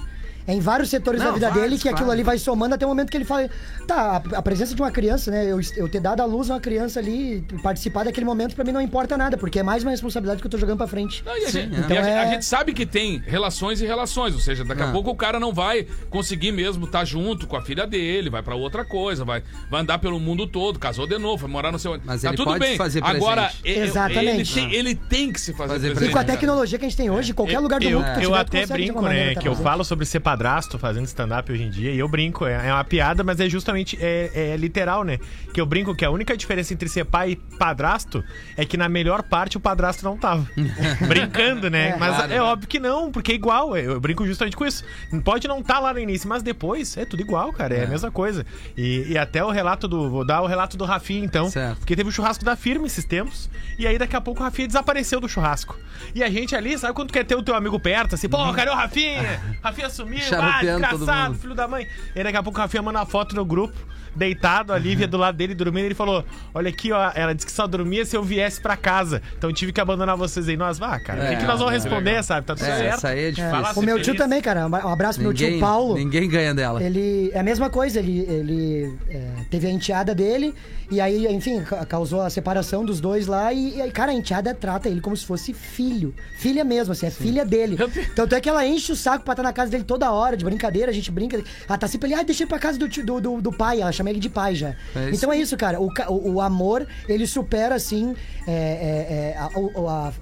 É 0.48 0.54
em 0.54 0.60
vários 0.60 0.88
setores 0.88 1.20
Não, 1.20 1.26
da 1.28 1.32
vida 1.34 1.46
vários, 1.50 1.62
dele 1.70 1.78
que 1.78 1.88
aquilo 1.90 2.10
ali 2.10 2.22
vai 2.22 2.38
somando 2.38 2.74
até 2.74 2.86
o 2.86 2.88
momento 2.88 3.10
que 3.10 3.16
ele 3.18 3.24
fala. 3.26 3.50
Tá, 3.86 4.22
a, 4.34 4.38
a 4.38 4.42
presença 4.42 4.74
de 4.74 4.80
uma 4.80 4.90
criança, 4.90 5.30
né? 5.30 5.44
Eu, 5.44 5.60
eu 5.76 5.88
ter 5.90 6.00
dado 6.00 6.22
à 6.22 6.24
luz 6.24 6.48
uma 6.48 6.58
criança 6.58 6.98
ali, 6.98 7.44
participar 7.62 8.04
daquele 8.04 8.24
momento, 8.24 8.54
pra 8.54 8.64
mim 8.64 8.72
não 8.72 8.80
importa 8.80 9.14
nada, 9.18 9.36
porque 9.36 9.58
é 9.58 9.62
mais 9.62 9.82
uma 9.82 9.90
responsabilidade 9.90 10.40
que 10.40 10.46
eu 10.46 10.50
tô 10.50 10.56
jogando 10.56 10.78
pra 10.78 10.86
frente. 10.88 11.22
Não, 11.22 11.36
e 11.36 11.44
a, 11.44 11.50
Sim, 11.50 11.60
gente, 11.60 11.74
é. 11.74 11.76
a 11.76 11.80
Então 11.80 11.96
é- 11.98 12.18
a 12.20 12.26
gente 12.32 12.46
sabe 12.46 12.72
que 12.72 12.86
tem 12.86 13.22
relações 13.26 13.82
e 13.82 13.86
relações, 13.86 14.32
ou 14.32 14.40
seja, 14.40 14.64
daqui 14.64 14.80
Ah. 14.82 14.88
a 14.88 14.92
pouco 14.92 15.10
o 15.10 15.14
cara 15.14 15.38
não 15.38 15.52
vai 15.52 15.86
conseguir 16.08 16.50
mesmo 16.50 16.86
estar 16.86 17.04
junto 17.04 17.46
com 17.46 17.54
a 17.56 17.60
filha 17.60 17.86
dele, 17.86 18.30
vai 18.30 18.42
pra 18.42 18.54
outra 18.54 18.86
coisa, 18.86 19.26
vai, 19.26 19.42
vai 19.70 19.82
andar 19.82 19.98
pelo 19.98 20.18
mundo 20.18 20.46
todo, 20.46 20.78
casou 20.78 21.06
de 21.06 21.18
novo, 21.18 21.42
vai 21.42 21.50
morar 21.50 21.70
no 21.70 21.78
seu. 21.78 22.00
Mas 22.06 22.22
tá 22.22 22.28
ele 22.28 22.36
tudo 22.38 22.46
pode 22.46 22.60
bem. 22.60 22.76
fazer 22.78 23.04
Agora, 23.04 23.50
presente. 23.62 23.86
Exatamente. 23.86 24.58
Ele 24.58 24.66
tem, 24.70 24.74
ele 24.78 24.94
tem 24.94 25.30
que 25.32 25.40
se 25.40 25.52
fazer, 25.52 25.74
Fazer 25.74 25.88
presente. 25.90 26.08
E 26.08 26.12
com 26.12 26.18
a 26.18 26.24
tecnologia 26.24 26.78
que 26.78 26.86
a 26.86 26.88
gente 26.88 26.96
tem 26.96 27.10
hoje, 27.10 27.34
qualquer 27.34 27.58
lugar 27.58 27.80
do 27.80 27.86
eu, 27.86 27.98
mundo 28.00 28.06
que 28.14 28.14
tu 28.14 28.20
eu 28.22 28.30
tiver, 28.30 28.44
tu 28.44 28.56
até 28.56 28.66
brinco, 28.66 29.02
né? 29.02 29.34
tá 29.34 29.40
Que 29.42 29.48
eu 29.48 29.54
falo 29.54 29.84
sobre 29.84 30.06
ser 30.06 30.20
padrasto 30.38 30.78
fazendo 30.78 31.04
stand-up 31.06 31.50
hoje 31.50 31.64
em 31.64 31.70
dia. 31.70 31.90
E 31.90 31.98
eu 31.98 32.08
brinco, 32.08 32.46
é, 32.46 32.68
é 32.68 32.72
uma 32.72 32.84
piada, 32.84 33.24
mas 33.24 33.40
é 33.40 33.48
justamente 33.48 33.98
é, 34.00 34.52
é 34.52 34.56
literal, 34.56 35.02
né? 35.02 35.18
Que 35.52 35.60
eu 35.60 35.66
brinco 35.66 35.94
que 35.96 36.04
a 36.04 36.10
única 36.10 36.36
diferença 36.36 36.72
entre 36.72 36.88
ser 36.88 37.04
pai 37.04 37.32
e 37.32 37.36
padrasto 37.36 38.24
é 38.56 38.64
que 38.64 38.76
na 38.76 38.88
melhor 38.88 39.24
parte 39.24 39.56
o 39.56 39.60
padrasto 39.60 40.04
não 40.04 40.16
tava. 40.16 40.48
Brincando, 41.08 41.68
né? 41.68 41.88
É, 41.88 41.96
mas 41.96 42.14
claro, 42.14 42.32
é 42.32 42.36
né? 42.36 42.42
óbvio 42.42 42.68
que 42.68 42.78
não, 42.78 43.10
porque 43.10 43.32
é 43.32 43.34
igual. 43.34 43.76
Eu, 43.76 43.94
eu 43.94 44.00
brinco 44.00 44.24
justamente 44.24 44.56
com 44.56 44.64
isso. 44.64 44.84
Pode 45.24 45.48
não 45.48 45.58
estar 45.58 45.80
lá 45.80 45.92
no 45.92 45.98
início, 45.98 46.28
mas 46.28 46.42
depois 46.42 46.96
é 46.96 47.04
tudo 47.04 47.20
igual, 47.20 47.52
cara. 47.52 47.74
É, 47.74 47.84
a 47.84 47.88
mesma 47.88 48.10
coisa. 48.10 48.46
E, 48.76 49.06
e 49.08 49.18
até 49.18 49.44
o 49.44 49.50
relato 49.50 49.88
do. 49.88 50.08
Vou 50.08 50.24
dar 50.24 50.40
o 50.40 50.46
relato 50.46 50.76
do 50.76 50.84
Rafinha, 50.84 51.24
então. 51.24 51.50
Certo. 51.50 51.78
Porque 51.78 51.96
teve 51.96 52.08
o 52.08 52.12
churrasco 52.12 52.44
da 52.44 52.54
firma 52.54 52.86
esses 52.86 53.04
tempos. 53.04 53.50
E 53.76 53.86
aí 53.86 53.98
daqui 53.98 54.14
a 54.14 54.20
pouco 54.20 54.40
o 54.40 54.44
Rafinha 54.44 54.68
desapareceu 54.68 55.20
do 55.20 55.28
churrasco. 55.28 55.76
E 56.14 56.22
a 56.22 56.30
gente 56.30 56.54
ali, 56.54 56.78
sabe 56.78 56.94
quando 56.94 57.12
quer 57.12 57.24
ter 57.24 57.34
o 57.34 57.42
teu 57.42 57.56
amigo 57.56 57.78
perto? 57.80 58.14
Assim, 58.14 58.28
pô, 58.28 58.52
cadê 58.52 58.70
o 58.70 58.74
Rafinha? 58.74 59.40
Rafinha 59.62 59.90
sumiu, 59.90 60.20
ah, 60.34 60.40
Charuteando 60.40 60.88
todo 60.88 61.06
mundo. 61.28 61.38
filho 61.38 61.54
da 61.54 61.68
mãe. 61.68 61.86
E 62.14 62.22
daqui 62.22 62.36
a 62.36 62.42
pouco 62.42 62.58
o 62.58 62.62
Rafinha 62.62 62.82
manda 62.82 62.98
uma 63.00 63.06
foto 63.06 63.34
no 63.34 63.44
grupo, 63.44 63.76
deitado, 64.18 64.72
a 64.72 64.78
Lívia 64.78 65.06
do 65.08 65.16
lado 65.16 65.36
dele 65.36 65.54
dormindo. 65.54 65.84
Ele 65.86 65.94
falou: 65.94 66.24
Olha 66.52 66.68
aqui, 66.68 66.92
ó, 66.92 67.10
ela 67.14 67.34
disse 67.34 67.46
que 67.46 67.52
só 67.52 67.66
dormia 67.66 68.04
se 68.04 68.16
eu 68.16 68.22
viesse 68.22 68.60
pra 68.60 68.76
casa. 68.76 69.22
Então 69.36 69.52
tive 69.52 69.72
que 69.72 69.80
abandonar 69.80 70.16
vocês 70.16 70.48
aí. 70.48 70.56
Nós, 70.56 70.78
vá, 70.78 70.98
cara, 71.00 71.22
o 71.24 71.26
que, 71.28 71.34
É, 71.34 71.36
que 71.36 71.44
nós 71.46 71.58
vamos 71.58 71.72
é 71.72 71.76
responder, 71.76 72.22
sabe? 72.22 72.46
Tá 72.46 72.54
tudo 72.54 72.66
É, 72.66 72.76
certo. 72.76 72.94
essa 72.94 73.08
aí 73.08 73.24
é 73.24 73.30
difícil. 73.30 73.50
Fala 73.50 73.72
O 73.76 73.82
meu 73.82 73.96
ser 73.96 74.02
tio 74.02 74.12
feliz. 74.14 74.18
também, 74.22 74.40
cara. 74.42 74.66
Um 74.66 74.74
abraço 74.92 75.18
pro 75.20 75.22
meu 75.24 75.32
Ninguém, 75.32 75.50
tio 75.52 75.60
Paulo. 75.60 75.94
ninguém 75.94 76.28
ganha 76.28 76.54
dela. 76.54 76.82
Ele 76.82 77.30
é 77.32 77.38
a 77.38 77.42
mesma 77.42 77.70
coisa, 77.70 77.98
ele, 78.00 78.20
ele 78.28 78.94
é, 79.08 79.30
teve 79.50 79.66
a 79.66 79.70
enteada 79.70 80.14
dele 80.14 80.54
e 80.90 81.00
aí, 81.00 81.26
enfim, 81.32 81.62
ca- 81.62 81.84
causou 81.86 82.22
a 82.22 82.30
separação 82.30 82.84
dos 82.84 83.00
dois 83.00 83.26
lá 83.26 83.52
e, 83.52 83.80
e 83.80 83.90
cara, 83.90 84.10
a 84.10 84.14
enteada 84.14 84.54
trata 84.54 84.88
ele 84.88 85.00
como 85.00 85.16
se 85.16 85.24
fosse 85.24 85.52
filho. 85.52 86.14
Filha 86.38 86.64
mesmo, 86.64 86.92
assim, 86.92 87.06
é 87.06 87.10
filha 87.10 87.44
dele. 87.44 87.76
Tanto 88.16 88.34
é 88.34 88.40
que 88.40 88.48
ela 88.48 88.66
enche 88.66 88.90
o 88.92 88.96
saco 88.96 89.24
pra 89.24 89.34
estar 89.34 89.42
na 89.42 89.52
casa 89.52 89.70
dele 89.70 89.84
toda 89.84 90.10
hora, 90.10 90.36
de 90.36 90.44
brincadeira, 90.44 90.90
a 90.90 90.94
gente 90.94 91.10
brinca. 91.10 91.42
Ela 91.68 91.78
tá 91.78 91.86
sempre 91.86 92.12
ali, 92.12 92.20
ah, 92.20 92.24
deixa 92.24 92.42
eu 92.42 92.46
ir 92.46 92.48
pra 92.48 92.58
casa 92.58 92.78
do, 92.78 92.88
tio- 92.88 93.04
do, 93.04 93.20
do, 93.20 93.40
do 93.42 93.52
pai, 93.52 93.80
ela 93.82 93.92
chama 93.92 94.07
ele 94.10 94.18
de 94.20 94.28
pai 94.28 94.54
já. 94.54 94.70
É 94.94 95.10
então 95.12 95.32
é 95.32 95.38
isso, 95.38 95.56
cara, 95.56 95.80
o, 95.80 95.90
o, 96.08 96.32
o 96.34 96.40
amor, 96.40 96.86
ele 97.08 97.26
supera, 97.26 97.74
assim, 97.74 98.14
é, 98.46 98.52
é, 98.52 99.34
é, 99.34 99.38
a, 99.38 99.48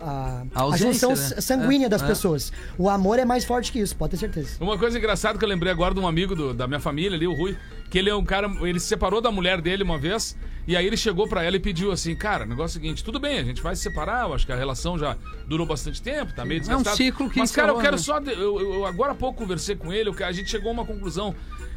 a, 0.01 0.45
a, 0.55 0.73
A 0.73 0.77
junção 0.77 1.11
né? 1.11 1.17
sanguínea 1.17 1.87
É, 1.87 1.89
das 1.89 2.03
é. 2.03 2.07
pessoas. 2.07 2.53
O 2.79 2.89
amor 2.89 3.19
é 3.19 3.25
mais 3.25 3.45
forte 3.45 3.71
que 3.73 3.79
isso, 3.79 3.97
pode 3.97 4.13
ter 4.13 4.17
certeza. 4.19 4.57
Uma 4.61 4.79
coisa 4.79 4.99
engraçada 4.99 5.39
que 5.39 5.45
eu 5.45 5.49
lembrei 5.49 5.73
agora 5.73 5.95
de 5.95 6.01
um 6.01 6.07
amigo 6.07 6.35
do- 6.35 6.53
da 6.55 6.67
minha 6.67 6.81
família 6.81 7.17
ali, 7.17 7.27
o 7.27 7.35
Rui, 7.35 7.57
que 7.91 7.99
ele 7.99 8.11
é 8.11 8.15
um 8.15 8.25
cara, 8.25 8.51
ele 8.63 8.81
se 8.81 8.87
separou 8.87 9.21
da 9.21 9.31
mulher 9.31 9.61
dele 9.61 9.83
uma 9.83 9.99
vez, 9.99 10.37
e 10.67 10.77
aí 10.77 10.85
ele 10.87 10.97
chegou 10.97 11.29
pra 11.29 11.45
ela 11.45 11.55
e 11.57 11.61
pediu 11.61 11.93
assim, 11.93 12.17
cara, 12.17 12.45
o 12.45 12.49
negócio 12.49 12.77
é 12.77 12.81
o 12.81 12.83
seguinte, 12.83 13.05
tudo 13.05 13.21
bem, 13.21 13.39
a 13.39 13.45
gente 13.45 13.63
vai 13.63 13.77
se 13.77 13.83
separar, 13.83 14.27
eu 14.27 14.35
acho 14.35 14.45
que 14.45 14.53
a 14.53 14.57
relação 14.57 14.99
já 14.99 15.17
durou 15.47 15.65
bastante 15.67 16.03
tempo, 16.03 16.33
tá 16.35 16.45
meio 16.45 16.59
É 16.59 16.63
um 16.63 16.67
desgastado. 16.83 16.97
ciclo 16.97 17.31
que 17.31 17.39
Mas, 17.39 17.53
cara, 17.53 17.71
eu 17.71 17.79
quero 17.79 17.93
né? 17.97 17.99
só, 18.03 18.19
de- 18.19 18.33
eu, 18.33 18.61
eu- 18.61 18.75
eu 18.75 18.87
agora 18.87 19.13
há 19.13 19.15
pouco 19.15 19.39
conversei 19.39 19.77
com 19.77 19.93
ele, 19.93 20.09
eu- 20.11 20.27
a 20.27 20.33
gente 20.33 20.51
chegou 20.51 20.71
a 20.71 20.73
uma 20.73 20.85
conclusão. 20.85 21.35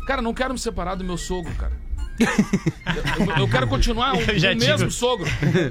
Cara, 0.07 0.21
não 0.23 0.33
quero 0.33 0.53
me 0.53 0.59
separar 0.59 0.95
do 0.95 1.03
meu 1.03 1.17
sogro, 1.17 1.53
cara. 1.55 1.73
Eu, 2.19 3.37
eu- 3.41 3.47
quero 3.47 3.67
continuar 3.67 4.13
o, 4.15 4.17
o 4.19 4.55
mesmo 4.57 4.91
sogro. 4.91 5.27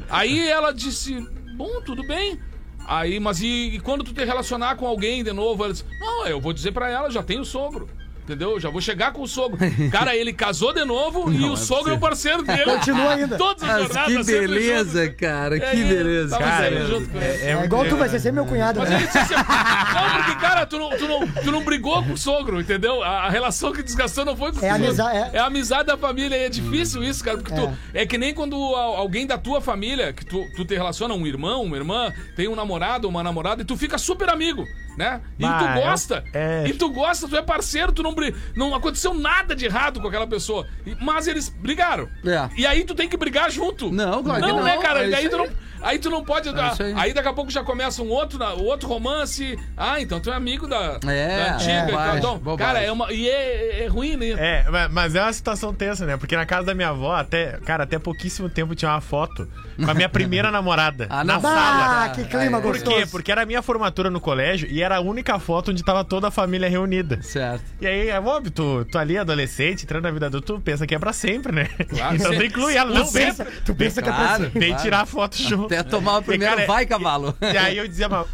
Aí 0.08 0.48
ela 0.48 0.72
disse: 0.72 1.20
Bom, 1.56 1.80
tudo 1.82 2.06
bem. 2.06 2.38
Aí, 2.86 3.20
mas 3.20 3.40
e, 3.42 3.74
e 3.74 3.80
quando 3.80 4.02
tu 4.02 4.14
te 4.14 4.24
relacionar 4.24 4.76
com 4.76 4.86
alguém 4.86 5.22
de 5.22 5.32
novo? 5.32 5.64
Ela 5.64 5.72
disse: 5.72 5.84
Não, 6.00 6.26
eu 6.26 6.40
vou 6.40 6.52
dizer 6.52 6.72
pra 6.72 6.88
ela, 6.90 7.10
já 7.10 7.22
tenho 7.22 7.44
sogro. 7.44 7.88
Entendeu? 8.28 8.50
Eu 8.52 8.60
Já 8.60 8.68
vou 8.68 8.80
chegar 8.82 9.10
com 9.12 9.22
o 9.22 9.26
sogro. 9.26 9.58
Cara, 9.90 10.14
ele 10.14 10.34
casou 10.34 10.74
de 10.74 10.84
novo 10.84 11.32
e 11.32 11.44
o 11.46 11.56
sogro 11.56 11.92
é 11.92 11.96
o 11.96 11.98
parceiro 11.98 12.42
dele. 12.42 12.64
Continua 12.64 13.14
ainda. 13.14 13.38
Todas 13.38 13.62
as 13.62 13.68
Mas 13.68 13.82
jornadas. 13.84 14.26
que 14.26 14.32
beleza, 14.32 15.08
cara, 15.10 15.56
E 15.56 15.60
que 15.60 15.84
beleza. 15.84 16.36
Cara, 16.38 16.86
junto 16.86 17.08
com 17.08 17.18
ele. 17.18 17.42
É, 17.42 17.64
igual 17.64 17.84
tu, 17.86 17.96
vai 17.96 18.08
ser 18.10 18.30
meu 18.32 18.44
cunhado, 18.44 18.80
Mas 18.80 18.90
né? 18.90 18.96
ele 18.98 19.06
assim, 19.06 19.34
não, 19.94 20.22
porque, 20.24 20.40
cara, 20.40 20.66
tu 20.66 20.78
não, 20.78 20.90
tu, 20.90 21.08
não, 21.08 21.26
tu 21.26 21.50
não 21.52 21.64
brigou 21.64 22.02
com 22.04 22.12
o 22.12 22.18
sogro, 22.18 22.60
entendeu? 22.60 23.02
A, 23.02 23.26
a 23.26 23.30
relação 23.30 23.72
que 23.72 23.82
desgastou 23.82 24.24
não 24.26 24.36
foi 24.36 24.52
com 24.52 24.58
o 24.60 24.64
É 24.64 24.70
sogro. 24.72 24.84
amizade, 24.86 25.16
é. 25.16 25.30
É 25.32 25.38
a 25.38 25.46
amizade 25.46 25.86
da 25.86 25.96
família. 25.96 26.36
E 26.36 26.44
é 26.44 26.48
difícil 26.50 27.02
isso, 27.02 27.24
cara. 27.24 27.38
Porque 27.38 27.54
tu. 27.54 27.72
É 27.94 28.04
que 28.04 28.18
nem 28.18 28.34
quando 28.34 28.56
alguém 28.74 29.26
da 29.26 29.38
tua 29.38 29.60
família, 29.62 30.12
que 30.12 30.24
tu, 30.26 30.46
tu 30.54 30.64
te 30.66 30.74
relaciona, 30.74 31.14
um 31.14 31.26
irmão, 31.26 31.62
uma 31.62 31.76
irmã, 31.76 32.12
tem 32.36 32.46
um 32.46 32.54
namorado, 32.54 33.08
uma 33.08 33.22
namorada, 33.22 33.62
e 33.62 33.64
tu 33.64 33.74
fica 33.76 33.96
super 33.96 34.28
amigo, 34.28 34.66
né? 34.98 35.20
E 35.38 35.42
Bah, 35.42 35.58
tu 35.58 35.64
é- 35.64 35.80
gosta. 35.82 36.24
é. 36.34 36.64
E 36.66 36.72
tu 36.74 36.90
gosta, 36.90 37.26
tu 37.26 37.36
é 37.36 37.42
parceiro, 37.42 37.92
tu 37.92 38.02
não 38.02 38.14
bri... 38.18 38.34
Não 38.54 38.74
aconteceu 38.74 39.14
nada 39.14 39.54
de 39.54 39.64
errado 39.64 40.00
com 40.00 40.08
aquela 40.08 40.26
pessoa. 40.26 40.66
Mas 41.00 41.26
eles 41.26 41.48
brigaram. 41.48 42.08
É. 42.24 42.48
E 42.56 42.66
aí 42.66 42.84
tu 42.84 42.94
tem 42.94 43.08
que 43.08 43.16
brigar 43.16 43.50
junto. 43.50 43.90
Não, 43.92 44.22
claro 44.22 44.42
que 44.42 44.48
não. 44.48 44.56
não. 44.58 44.64
né, 44.64 44.76
cara? 44.78 45.04
É 45.04 45.10
E 45.10 45.14
aí 45.14 45.28
tu 45.28 45.36
não. 45.36 45.48
Aí. 45.82 45.98
Tu 45.98 46.10
não 46.10 46.24
pode. 46.24 46.48
É 46.48 46.52
aí. 46.52 46.94
aí 46.96 47.12
daqui 47.14 47.28
a 47.28 47.32
pouco 47.32 47.50
já 47.50 47.62
começa 47.62 48.02
um 48.02 48.08
outro, 48.08 48.38
outro 48.64 48.88
romance. 48.88 49.58
Ah, 49.76 50.00
então 50.00 50.20
tu 50.20 50.30
é 50.30 50.34
amigo 50.34 50.66
da, 50.66 50.98
É, 51.06 51.36
da 51.48 51.54
antiga. 51.54 51.72
é, 51.72 51.76
e 51.76 51.86
tal. 51.86 51.86
bobagem, 51.90 52.18
Então, 52.18 52.38
bobagem. 52.38 52.66
cara, 52.74 52.84
é 52.84 52.92
uma. 52.92 53.12
E 53.12 53.28
é, 53.28 53.84
é 53.84 53.86
ruim, 53.86 54.16
né? 54.16 54.28
É, 54.36 54.70
ma- 54.70 54.88
mas 54.88 55.14
é 55.14 55.22
uma 55.22 55.32
situação 55.32 55.72
tensa, 55.74 56.06
né? 56.06 56.16
Porque 56.16 56.36
na 56.36 56.46
casa 56.46 56.66
da 56.66 56.74
minha 56.74 56.88
avó, 56.90 57.14
até, 57.14 57.58
cara, 57.64 57.84
até 57.84 57.98
pouquíssimo 57.98 58.48
tempo 58.48 58.74
tinha 58.74 58.90
uma 58.90 59.00
foto 59.00 59.48
com 59.82 59.90
a 59.90 59.94
minha 59.94 60.08
primeira 60.08 60.50
namorada 60.52 61.06
Ah, 61.10 61.22
na 61.24 61.40
sala. 61.40 62.04
Ah, 62.04 62.08
que 62.10 62.24
clima 62.24 62.58
É. 62.58 62.60
Por 62.60 62.72
gostoso. 62.72 62.96
quê? 62.96 63.06
Porque 63.10 63.30
era 63.32 63.42
a 63.42 63.46
minha 63.46 63.62
formatura 63.62 64.10
no 64.10 64.20
colégio 64.20 64.68
e 64.70 64.82
era 64.82 64.96
a 64.96 65.00
única 65.00 65.38
foto 65.38 65.70
onde 65.70 65.82
tava 65.84 66.04
toda 66.04 66.28
a 66.28 66.30
família 66.30 66.68
reunida. 66.68 67.20
Certo. 67.22 67.64
E 67.80 67.86
aí, 67.86 68.08
é 68.08 68.20
óbvio, 68.20 68.50
tu, 68.50 68.84
tu 68.90 68.98
ali, 68.98 69.16
adolescente, 69.18 69.84
entrando 69.84 70.04
na 70.04 70.10
vida 70.10 70.26
adulta, 70.26 70.46
tu 70.46 70.60
pensa 70.60 70.86
que 70.86 70.94
é 70.94 70.98
pra 70.98 71.12
sempre, 71.12 71.52
né? 71.52 71.64
Claro, 71.88 72.14
então 72.16 72.26
tu 72.26 72.32
sempre. 72.32 72.46
inclui 72.46 72.76
ela, 72.76 72.92
não 72.92 73.06
vem. 73.06 73.26
pensa, 73.26 73.46
tu 73.64 73.74
pensa 73.74 74.02
que 74.02 74.08
é 74.08 74.12
pra 74.12 74.24
Claro. 74.24 74.44
ser. 74.44 74.58
Vem 74.58 74.68
Claro. 74.70 74.82
tirar 74.82 75.00
a 75.02 75.06
foto 75.06 75.36
junto. 75.36 75.67
Até 75.74 75.82
tomar 75.82 76.16
o 76.18 76.20
E, 76.20 76.24
primeiro 76.24 76.54
cara, 76.56 76.66
vai, 76.66 76.86
cavalo. 76.86 77.36
E 77.40 77.56
aí 77.56 77.76
eu 77.78 77.86
dizia, 77.86 78.08
mas, 78.08 78.26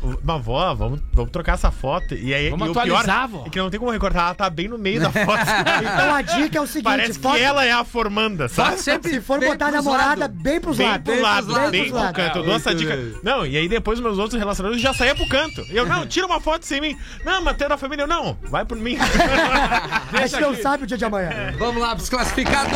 vó, 0.42 0.74
vamos, 0.74 1.00
vamos 1.12 1.30
trocar 1.30 1.54
essa 1.54 1.70
foto. 1.70 2.14
E 2.14 2.32
aí, 2.32 2.50
Vamos 2.50 2.66
e 2.66 2.70
o 2.70 2.72
atualizar, 2.72 3.28
pior 3.28 3.40
vó. 3.40 3.44
é 3.46 3.50
que 3.50 3.58
não 3.58 3.70
tem 3.70 3.78
como 3.80 3.90
recortar, 3.92 4.26
ela 4.26 4.34
tá 4.34 4.48
bem 4.50 4.68
no 4.68 4.78
meio 4.78 5.00
da 5.00 5.10
foto. 5.12 5.40
Então 5.80 6.14
a 6.14 6.22
dica 6.22 6.58
é 6.58 6.60
o 6.60 6.66
seguinte: 6.66 6.84
Parece 6.84 7.18
foto- 7.18 7.36
que 7.36 7.42
ela 7.42 7.64
é 7.64 7.72
a 7.72 7.84
formanda, 7.84 8.48
sabe? 8.48 8.78
sempre 8.80 9.10
se 9.10 9.20
for 9.20 9.38
bem 9.40 9.48
botar 9.50 9.66
a 9.68 9.70
namorada, 9.72 10.20
lados. 10.22 10.42
bem 10.42 10.60
pros 10.60 10.76
Bem 10.76 10.88
lados. 10.88 11.04
pro 11.14 11.22
lado, 11.22 11.70
bem 11.70 11.80
pros 11.82 11.92
pro 11.92 12.00
lados. 12.00 12.16
canto. 12.24 12.38
Eu 12.38 12.44
dou 12.44 12.54
essa 12.54 12.74
dica. 12.74 12.96
bem. 12.96 13.14
Não, 13.22 13.46
e 13.46 13.56
aí 13.56 13.68
depois 13.68 13.98
meus 14.00 14.18
outros 14.18 14.38
relacionados 14.38 14.80
já 14.80 14.92
saía 14.94 15.14
pro 15.14 15.28
canto. 15.28 15.64
E 15.70 15.76
eu, 15.76 15.86
não, 15.86 16.06
tira 16.06 16.26
uma 16.26 16.40
foto 16.40 16.64
sem 16.64 16.80
mim. 16.80 16.96
Não, 17.24 17.42
mas 17.42 17.56
tem 17.56 17.68
da 17.68 17.76
família. 17.76 18.02
Eu, 18.04 18.06
não, 18.08 18.36
vai 18.44 18.64
por 18.64 18.76
mim. 18.76 18.96
A 20.12 20.26
gente 20.26 20.40
não 20.40 20.54
sabe 20.54 20.84
o 20.84 20.86
dia 20.86 20.96
de 20.96 21.04
amanhã. 21.04 21.54
Vamos 21.58 21.80
lá 21.82 21.94
pros 21.94 22.08
classificados. 22.08 22.74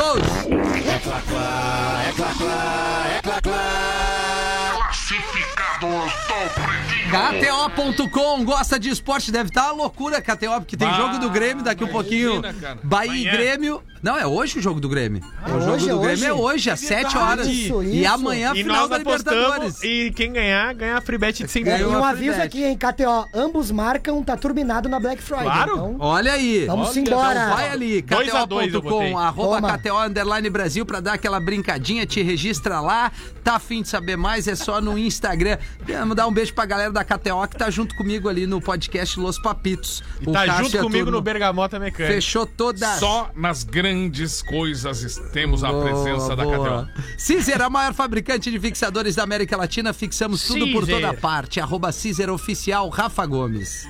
KTO.com 7.11 8.45
gosta 8.45 8.79
de 8.79 8.91
esporte, 8.91 9.33
deve 9.33 9.49
estar 9.49 9.73
uma 9.73 9.83
loucura 9.85 10.21
KTO, 10.21 10.61
porque 10.61 10.77
tem 10.77 10.87
Bah, 10.89 10.95
jogo 10.97 11.19
do 11.19 11.31
Grêmio 11.31 11.65
daqui 11.65 11.83
a 11.83 11.87
um 11.87 11.91
pouquinho. 11.91 12.35
imagina, 12.37 12.55
cara. 12.61 12.79
Bahia 12.83 13.29
e. 13.29 13.31
Grêmio. 13.33 13.83
Não, 14.01 14.17
é 14.17 14.25
hoje 14.25 14.59
o 14.61 14.63
jogo 14.63 14.79
do 14.81 14.89
Grêmio. 14.89 15.21
o 15.45 15.49
jogo 15.61 15.73
hoje, 15.73 15.89
do 15.89 15.99
é 16.05 16.07
Grêmio 16.07 16.27
é 16.27 16.33
hoje. 16.33 16.71
às 16.71 16.79
7 16.81 17.17
horas. 17.19 17.47
Isso, 17.49 17.83
E 17.83 18.03
isso. 18.05 18.13
amanhã, 18.15 18.53
e 18.55 18.63
final 18.63 18.83
nós 18.83 18.91
da. 18.91 18.99
Libertadores. 18.99 19.83
E 19.83 20.13
quem 20.15 20.33
ganhar, 20.33 20.73
ganha 20.75 20.99
a 20.99 21.01
free 21.01 21.19
bet 21.19 21.43
de 21.43 21.51
100 21.51 21.63
E 21.63 21.65
Ganhou 21.65 21.91
mil. 21.91 21.99
um 22.01 22.05
a 22.05 22.11
aviso 22.11 22.41
aqui, 22.41 22.63
hein, 22.63 22.77
KTO. 22.79 23.27
Ambos 23.35 23.71
marcam, 23.73 24.23
tá 24.23 24.37
turbinado 24.37 24.89
na 24.89 25.01
Black 25.01 25.21
Friday. 25.23 25.45
Claro. 25.47 25.73
Então, 25.73 25.97
Olha 25.99 26.33
aí. 26.33 26.67
vamos 26.67 26.91
Olha, 26.91 27.01
embora. 27.01 27.41
Então 27.41 27.57
vai 27.57 27.71
ali. 27.71 28.03
KTO.com, 28.03 29.19
arroba 29.19 29.61
Toma. 29.61 29.79
KTO 29.79 29.99
Underline 29.99 30.51
Brasil 30.51 30.85
pra 30.87 31.01
dar 31.01 31.15
aquela 31.15 31.41
brincadinha, 31.41 32.07
te 32.07 32.23
registra 32.23 32.81
lá. 32.81 33.11
Tá 33.43 33.55
afim 33.57 33.83
de 33.83 33.89
saber 33.89 34.17
mais? 34.17 34.47
É 34.47 34.55
só 34.55 34.81
no 34.81 34.98
Instagram. 34.99 35.59
Vamos 35.87 36.17
dar 36.17 36.27
um 36.27 36.33
beijo 36.33 36.53
pra 36.55 36.67
galera 36.67 36.93
da 36.93 37.05
KTO 37.05 37.47
que 37.49 37.57
tá 37.57 37.71
junto 37.71 37.95
comigo 37.95 38.29
ali 38.29 38.47
no 38.47 38.61
podcast 38.61 39.19
Los 39.19 39.39
Papitos. 39.39 40.03
E 40.21 40.27
tá 40.31 40.47
Cássio 40.47 40.65
junto 40.65 40.77
e 40.77 40.81
comigo 40.81 41.11
no 41.11 41.21
Bergamota 41.21 41.79
Mecânica. 41.79 42.15
Fechou 42.15 42.47
todas. 42.47 42.99
Só 42.99 43.31
nas 43.35 43.65
grandes 43.65 44.43
coisas 44.43 45.19
temos 45.33 45.65
a 45.65 45.73
presença 45.73 46.35
da 46.37 46.45
KTO. 46.45 46.89
Cizer, 47.17 47.63
a 47.63 47.71
maior 47.71 47.95
fabricante 47.95 48.51
de 48.51 48.59
fixadores 48.59 49.15
da 49.15 49.23
América 49.23 49.57
Latina, 49.57 49.93
fixamos 49.93 50.43
tudo 50.45 50.71
por 50.73 50.85
Cizer. 50.85 51.01
toda 51.01 51.15
parte. 51.15 51.61
Arroba 51.61 51.93
Cizer 51.93 52.31
Oficial, 52.31 52.89
Rafa 52.89 53.25
Gomes. 53.27 53.89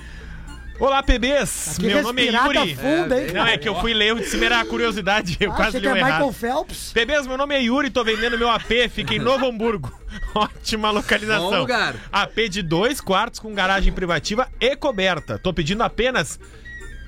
Olá, 0.80 1.02
PBs. 1.02 1.76
Que 1.78 1.86
Meu 1.88 2.02
nome 2.02 2.28
é 2.28 2.30
Yuri. 2.30 2.76
funda, 2.76 3.20
hein? 3.20 3.32
Não, 3.32 3.44
é 3.46 3.58
que 3.58 3.68
eu 3.68 3.74
fui 3.80 3.92
ler, 3.92 4.14
de 4.14 4.26
cima 4.26 4.44
era 4.46 4.60
a 4.60 4.64
curiosidade, 4.64 5.36
eu 5.40 5.50
Ah, 5.50 5.54
quase 5.56 5.78
achei 5.78 5.80
li 5.80 5.92
que 5.92 5.98
é 6.00 6.04
Michael. 6.04 6.32
Phelps. 6.32 6.92
PBs, 6.92 7.26
meu 7.26 7.36
nome 7.36 7.54
é 7.56 7.62
Yuri, 7.62 7.90
tô 7.90 8.04
vendendo 8.04 8.38
meu 8.38 8.48
AP, 8.48 8.88
fica 8.88 9.12
em 9.12 9.18
Novo 9.18 9.46
Hamburgo. 9.46 9.92
Ótima 10.34 10.90
localização. 10.92 11.50
Bom 11.50 11.58
lugar. 11.58 11.96
AP 12.12 12.48
de 12.48 12.62
dois 12.62 13.00
quartos 13.00 13.40
com 13.40 13.52
garagem 13.54 13.92
privativa 13.92 14.48
e 14.60 14.76
coberta. 14.76 15.36
Tô 15.36 15.52
pedindo 15.52 15.82
apenas 15.82 16.38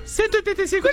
185 0.04 0.88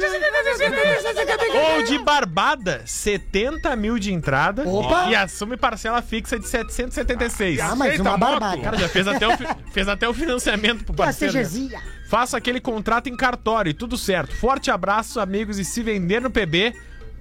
Ou 1.75 1.83
de 1.83 1.97
Barbada, 1.99 2.81
70 2.85 3.75
mil 3.75 3.97
de 3.97 4.13
entrada. 4.13 4.67
Opa! 4.67 5.09
E 5.09 5.15
assume 5.15 5.57
parcela 5.57 6.01
fixa 6.01 6.37
de 6.39 6.47
776. 6.47 7.59
Ah, 7.59 7.75
mas 7.75 7.87
Aceita 7.93 8.03
uma 8.09 8.17
barbada. 8.17 8.61
Cara, 8.61 8.77
já 8.77 8.89
fez 8.89 9.07
até 9.07 9.27
o, 9.27 9.31
fez 9.71 9.87
até 9.87 10.07
o 10.07 10.13
financiamento 10.13 10.83
pro 10.83 10.93
parceiro. 10.93 11.33
né? 11.33 11.81
Faça 12.09 12.37
aquele 12.37 12.59
contrato 12.61 13.07
em 13.09 13.17
cartório 13.17 13.69
e 13.69 13.73
tudo 13.73 13.97
certo. 13.97 14.35
Forte 14.35 14.69
abraço, 14.71 15.19
amigos, 15.19 15.57
e 15.59 15.65
se 15.65 15.81
vender 15.83 16.21
no 16.21 16.29
PB. 16.29 16.73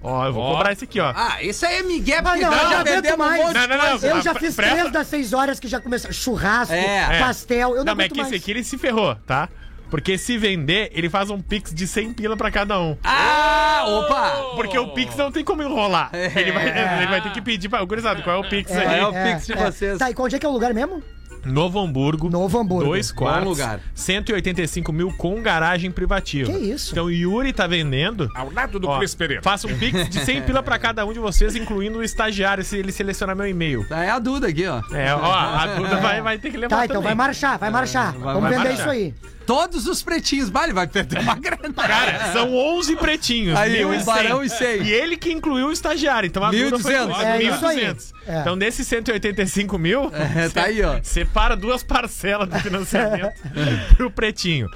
Ó, 0.03 0.26
eu 0.26 0.32
vou 0.32 0.43
Ó. 0.43 0.53
cobrar 0.53 0.72
esse 0.72 0.84
aqui, 0.84 1.01
ó. 1.01 1.12
Ah, 1.16 1.43
isso 1.43 1.66
aí 1.66 1.76
é 1.78 1.82
Miguel, 1.82 2.20
Mas 2.22 2.32
porque 2.34 2.45
não, 2.45 2.53
eu 2.53 2.59
nós 2.59 2.70
já 2.70 2.84
já 2.84 3.14
um 3.14 3.16
mais. 3.18 3.47
de 3.49 3.55
Não, 3.55 3.66
não, 3.66 3.76
não. 3.78 4.09
Eu 4.09 4.22
já 4.22 4.30
Ah, 4.30 4.34
fiz 4.34 4.55
presta- 4.55 4.74
três 4.76 4.93
das 4.93 5.07
seis 5.09 5.32
horas 5.32 5.59
que 5.59 5.66
já 5.66 5.80
começou. 5.80 6.12
Churrasco, 6.12 6.74
É. 6.74 7.18
pastel. 7.18 7.70
Eu 7.70 7.76
não, 7.78 7.84
Não, 7.87 7.97
mas 7.97 8.07
é 8.07 8.09
que 8.11 8.16
mais. 8.20 8.28
esse 8.32 8.37
aqui 8.41 8.51
ele 8.53 8.62
se 8.62 8.78
ferrou, 8.78 9.16
tá? 9.26 9.49
Porque 9.91 10.18
se 10.18 10.37
vender, 10.37 10.91
ele 10.93 11.09
faz 11.09 11.30
um 11.30 11.41
pix 11.41 11.72
de 11.74 11.87
100 11.87 12.12
pila 12.14 12.37
pra 12.37 12.51
cada 12.51 12.78
um. 12.80 12.97
Ah, 13.05 13.84
opa! 13.87 14.55
Porque 14.57 14.78
o 14.78 14.89
pix 14.89 15.16
não 15.16 15.30
tem 15.30 15.45
como 15.45 15.62
enrolar. 15.62 16.11
Ele, 16.12 16.51
vai, 16.53 16.68
ele 16.99 17.07
vai 17.07 17.20
ter 17.22 17.30
que 17.32 17.41
pedir 17.41 17.68
pra. 17.68 17.84
Gurizada, 17.84 18.20
qual 18.22 18.37
é 18.43 18.47
o 18.47 18.49
pix 18.49 18.70
É, 18.70 18.87
aí? 18.87 18.99
é 19.01 19.07
o 19.07 19.12
pix 19.12 19.47
de 19.47 19.55
vocês. 19.55 19.99
Tá, 19.99 20.11
e 20.11 20.14
onde 20.18 20.37
é 20.37 20.39
que 20.39 20.45
é 20.47 20.49
o 20.49 20.53
lugar 20.53 20.74
mesmo? 20.74 21.03
Novo 21.45 21.78
Hamburgo. 21.78 22.28
Novo 22.28 22.59
Hamburgo. 22.59 22.87
Dois 22.91 23.12
Bom 23.12 23.18
quartos. 23.18 23.49
lugar. 23.49 23.78
185 23.95 24.93
mil 24.93 25.12
com 25.16 25.41
garagem 25.41 25.93
privativa. 25.93 26.51
Que 26.53 26.59
isso? 26.59 26.91
Então 26.91 27.05
o 27.05 27.11
Yuri 27.11 27.53
tá 27.53 27.68
vendendo. 27.68 28.28
Ao 28.34 28.51
lado 28.53 28.80
do 28.80 28.89
Ó, 28.89 28.99
Cris 28.99 29.14
Pereira. 29.14 29.43
faça 29.45 29.68
um 29.68 29.78
pix 29.78 30.09
de 30.09 30.18
100 30.24 30.43
pila 30.43 30.61
pra 30.61 30.76
cada 30.76 31.07
um 31.07 31.12
de 31.12 31.20
vocês, 31.20 31.55
incluindo 31.55 31.99
o 31.99 32.03
estagiário, 32.03 32.64
se 32.64 32.76
ele 32.76 32.91
selecionar 32.91 33.37
meu 33.37 33.47
e-mail. 33.47 33.87
É 33.91 34.11
a 34.11 34.18
Duda 34.18 34.49
aqui, 34.49 34.66
ó. 34.66 34.80
É, 34.93 35.14
ó, 35.14 35.32
a 35.32 35.66
Duda 35.76 35.97
vai, 35.99 36.20
vai 36.20 36.37
ter 36.39 36.51
que 36.51 36.57
levar 36.57 36.78
Tá, 36.78 36.84
então 36.87 37.01
vai 37.01 37.14
marchar, 37.14 37.57
vai 37.59 37.70
marchar. 37.70 38.12
vai 38.14 38.34
Vamos 38.34 38.51
vender 38.51 38.64
marchar. 38.70 38.74
isso 38.80 38.91
aí. 38.91 39.14
Todos 39.47 39.87
os 39.87 40.03
pretinhos. 40.03 40.49
Vai, 40.51 40.65
ele 40.65 40.73
vai 40.73 40.87
perder 40.87 41.21
uma 41.21 41.35
grana. 41.37 41.73
Cara, 41.73 42.33
são 42.33 42.53
11 42.55 42.97
pretinhos. 42.97 43.57
Aí, 43.57 43.85
um 43.85 43.91
1.100. 43.93 44.05
barão 44.05 44.45
e 44.45 44.51
cem. 44.51 44.83
E 44.83 44.93
ele 44.93 45.17
que 45.17 45.33
incluiu 45.33 45.69
o 45.69 45.73
estagiário. 45.73 46.27
Então 46.27 46.43
a 46.43 46.51
Duda 46.51 46.79
foi 46.79 46.95
1.200. 46.95 47.07
quase 47.09 47.25
É 47.27 47.43
isso 47.43 47.67
aí. 47.67 47.81
1.200. 47.87 48.13
É. 48.27 48.41
Então 48.41 48.59
desses 48.59 48.87
185 48.89 49.79
mil, 49.79 50.11
É, 50.13 50.49
tá 50.49 50.65
aí, 50.65 50.83
ó. 50.83 50.99
separa 51.03 51.55
duas 51.57 51.83
parcelas 51.85 52.49
do 52.49 52.59
financiamento 52.59 53.41
pro 53.97 54.11
pretinho. 54.11 54.69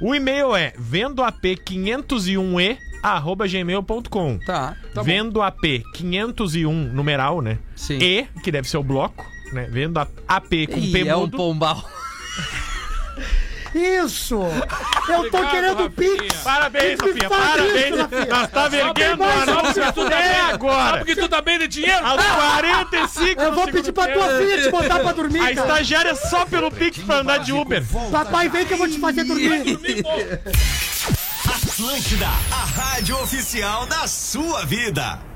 O 0.00 0.14
e-mail 0.14 0.54
é 0.54 0.72
vendoap501e 0.72 2.76
arroba 3.02 3.46
gmail.com 3.48 4.38
Tá. 4.44 4.76
Vendo 5.02 5.40
AP 5.42 5.82
501 5.94 6.70
numeral, 6.92 7.40
né? 7.40 7.58
Sim. 7.74 7.98
E, 8.00 8.26
que 8.42 8.52
deve 8.52 8.68
ser 8.68 8.76
o 8.76 8.82
bloco, 8.82 9.24
né? 9.52 9.66
Vendo 9.70 9.98
a- 9.98 10.06
AP 10.28 10.66
com 10.66 10.80
P 10.80 11.02
Ih, 11.02 11.08
é 11.08 11.16
um 11.16 11.20
mudo. 11.20 11.36
pombal. 11.36 11.82
Isso! 13.74 14.34
Eu 15.08 15.30
tô 15.30 15.38
Obrigado, 15.38 15.50
querendo 15.50 15.82
Rafinha. 15.84 15.90
Pix! 16.18 16.36
Parabéns, 16.42 17.00
Rafinha, 17.00 17.28
parabéns. 17.28 18.28
Nós 18.28 18.50
tá 18.50 18.68
verguendo 18.68 19.24
a 19.24 19.46
nossa 19.46 19.80
que 19.80 19.92
tu 19.92 20.02
Sabe 20.02 20.14
agora. 20.52 21.04
que 21.04 21.16
tu 21.16 21.28
tá 21.28 21.40
bem 21.40 21.58
de 21.58 21.68
dinheiro? 21.68 22.06
Aos 22.06 22.22
45 22.22 23.40
Eu 23.42 23.52
vou 23.54 23.66
pedir 23.68 23.92
pra 23.92 24.08
tua 24.08 24.28
filha 24.38 24.62
te 24.62 24.70
botar 24.70 25.00
pra 25.00 25.12
dormir, 25.12 25.40
A 25.40 25.54
cara. 25.54 25.68
estagiária 25.68 26.14
só 26.14 26.44
pelo 26.44 26.70
Pix 26.70 26.98
pra 26.98 27.16
andar 27.20 27.38
de 27.38 27.52
Uber. 27.52 27.82
Papai, 28.10 28.48
vem 28.48 28.66
que 28.66 28.74
eu 28.74 28.78
vou 28.78 28.88
te 28.88 28.98
fazer 28.98 29.24
dormir. 29.24 29.78
Atlântida, 31.46 32.26
a 32.50 32.64
rádio 32.80 33.16
oficial 33.22 33.86
da 33.86 34.06
sua 34.06 34.64
vida. 34.66 35.31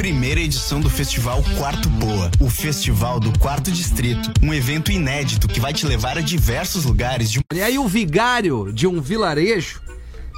Primeira 0.00 0.40
edição 0.40 0.80
do 0.80 0.88
Festival 0.88 1.44
Quarto 1.58 1.90
Boa, 1.90 2.30
o 2.40 2.48
Festival 2.48 3.20
do 3.20 3.38
Quarto 3.38 3.70
Distrito, 3.70 4.32
um 4.42 4.54
evento 4.54 4.90
inédito 4.90 5.46
que 5.46 5.60
vai 5.60 5.74
te 5.74 5.84
levar 5.84 6.16
a 6.16 6.22
diversos 6.22 6.86
lugares 6.86 7.30
de 7.30 7.40
E 7.52 7.60
aí 7.60 7.78
o 7.78 7.86
vigário 7.86 8.72
de 8.72 8.86
um 8.86 8.98
vilarejo, 8.98 9.82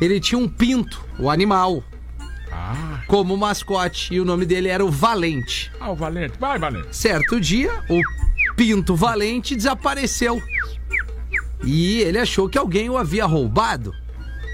ele 0.00 0.18
tinha 0.18 0.36
um 0.36 0.48
pinto, 0.48 1.06
o 1.16 1.30
animal, 1.30 1.84
como 3.06 3.36
mascote. 3.36 4.12
E 4.12 4.20
o 4.20 4.24
nome 4.24 4.44
dele 4.46 4.66
era 4.66 4.84
o 4.84 4.90
Valente. 4.90 5.70
Ah, 5.78 5.92
o 5.92 5.94
Valente. 5.94 6.34
Vai, 6.40 6.58
Valente. 6.58 6.88
Certo 6.90 7.40
dia, 7.40 7.84
o 7.88 8.00
pinto 8.56 8.96
Valente 8.96 9.54
desapareceu. 9.54 10.42
E 11.62 12.00
ele 12.00 12.18
achou 12.18 12.48
que 12.48 12.58
alguém 12.58 12.90
o 12.90 12.98
havia 12.98 13.26
roubado. 13.26 13.94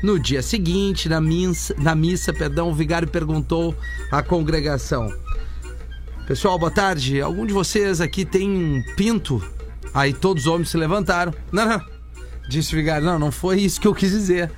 No 0.02 0.18
dia 0.18 0.42
seguinte, 0.42 1.08
na 1.08 1.20
missa, 1.20 1.74
na 1.76 1.94
missa, 1.94 2.32
perdão, 2.32 2.70
o 2.70 2.74
vigário 2.74 3.08
perguntou 3.08 3.74
à 4.12 4.22
congregação: 4.22 5.12
Pessoal, 6.26 6.58
boa 6.58 6.70
tarde. 6.70 7.20
Algum 7.20 7.44
de 7.44 7.52
vocês 7.52 8.00
aqui 8.00 8.24
tem 8.24 8.48
um 8.48 8.82
pinto? 8.96 9.42
Aí 9.92 10.12
todos 10.12 10.44
os 10.44 10.52
homens 10.52 10.68
se 10.68 10.76
levantaram. 10.76 11.34
Não, 11.50 11.66
não. 11.66 11.84
Disse 12.48 12.72
o 12.72 12.76
vigário: 12.76 13.04
Não, 13.04 13.18
não 13.18 13.32
foi 13.32 13.60
isso 13.60 13.80
que 13.80 13.88
eu 13.88 13.94
quis 13.94 14.10
dizer. 14.10 14.52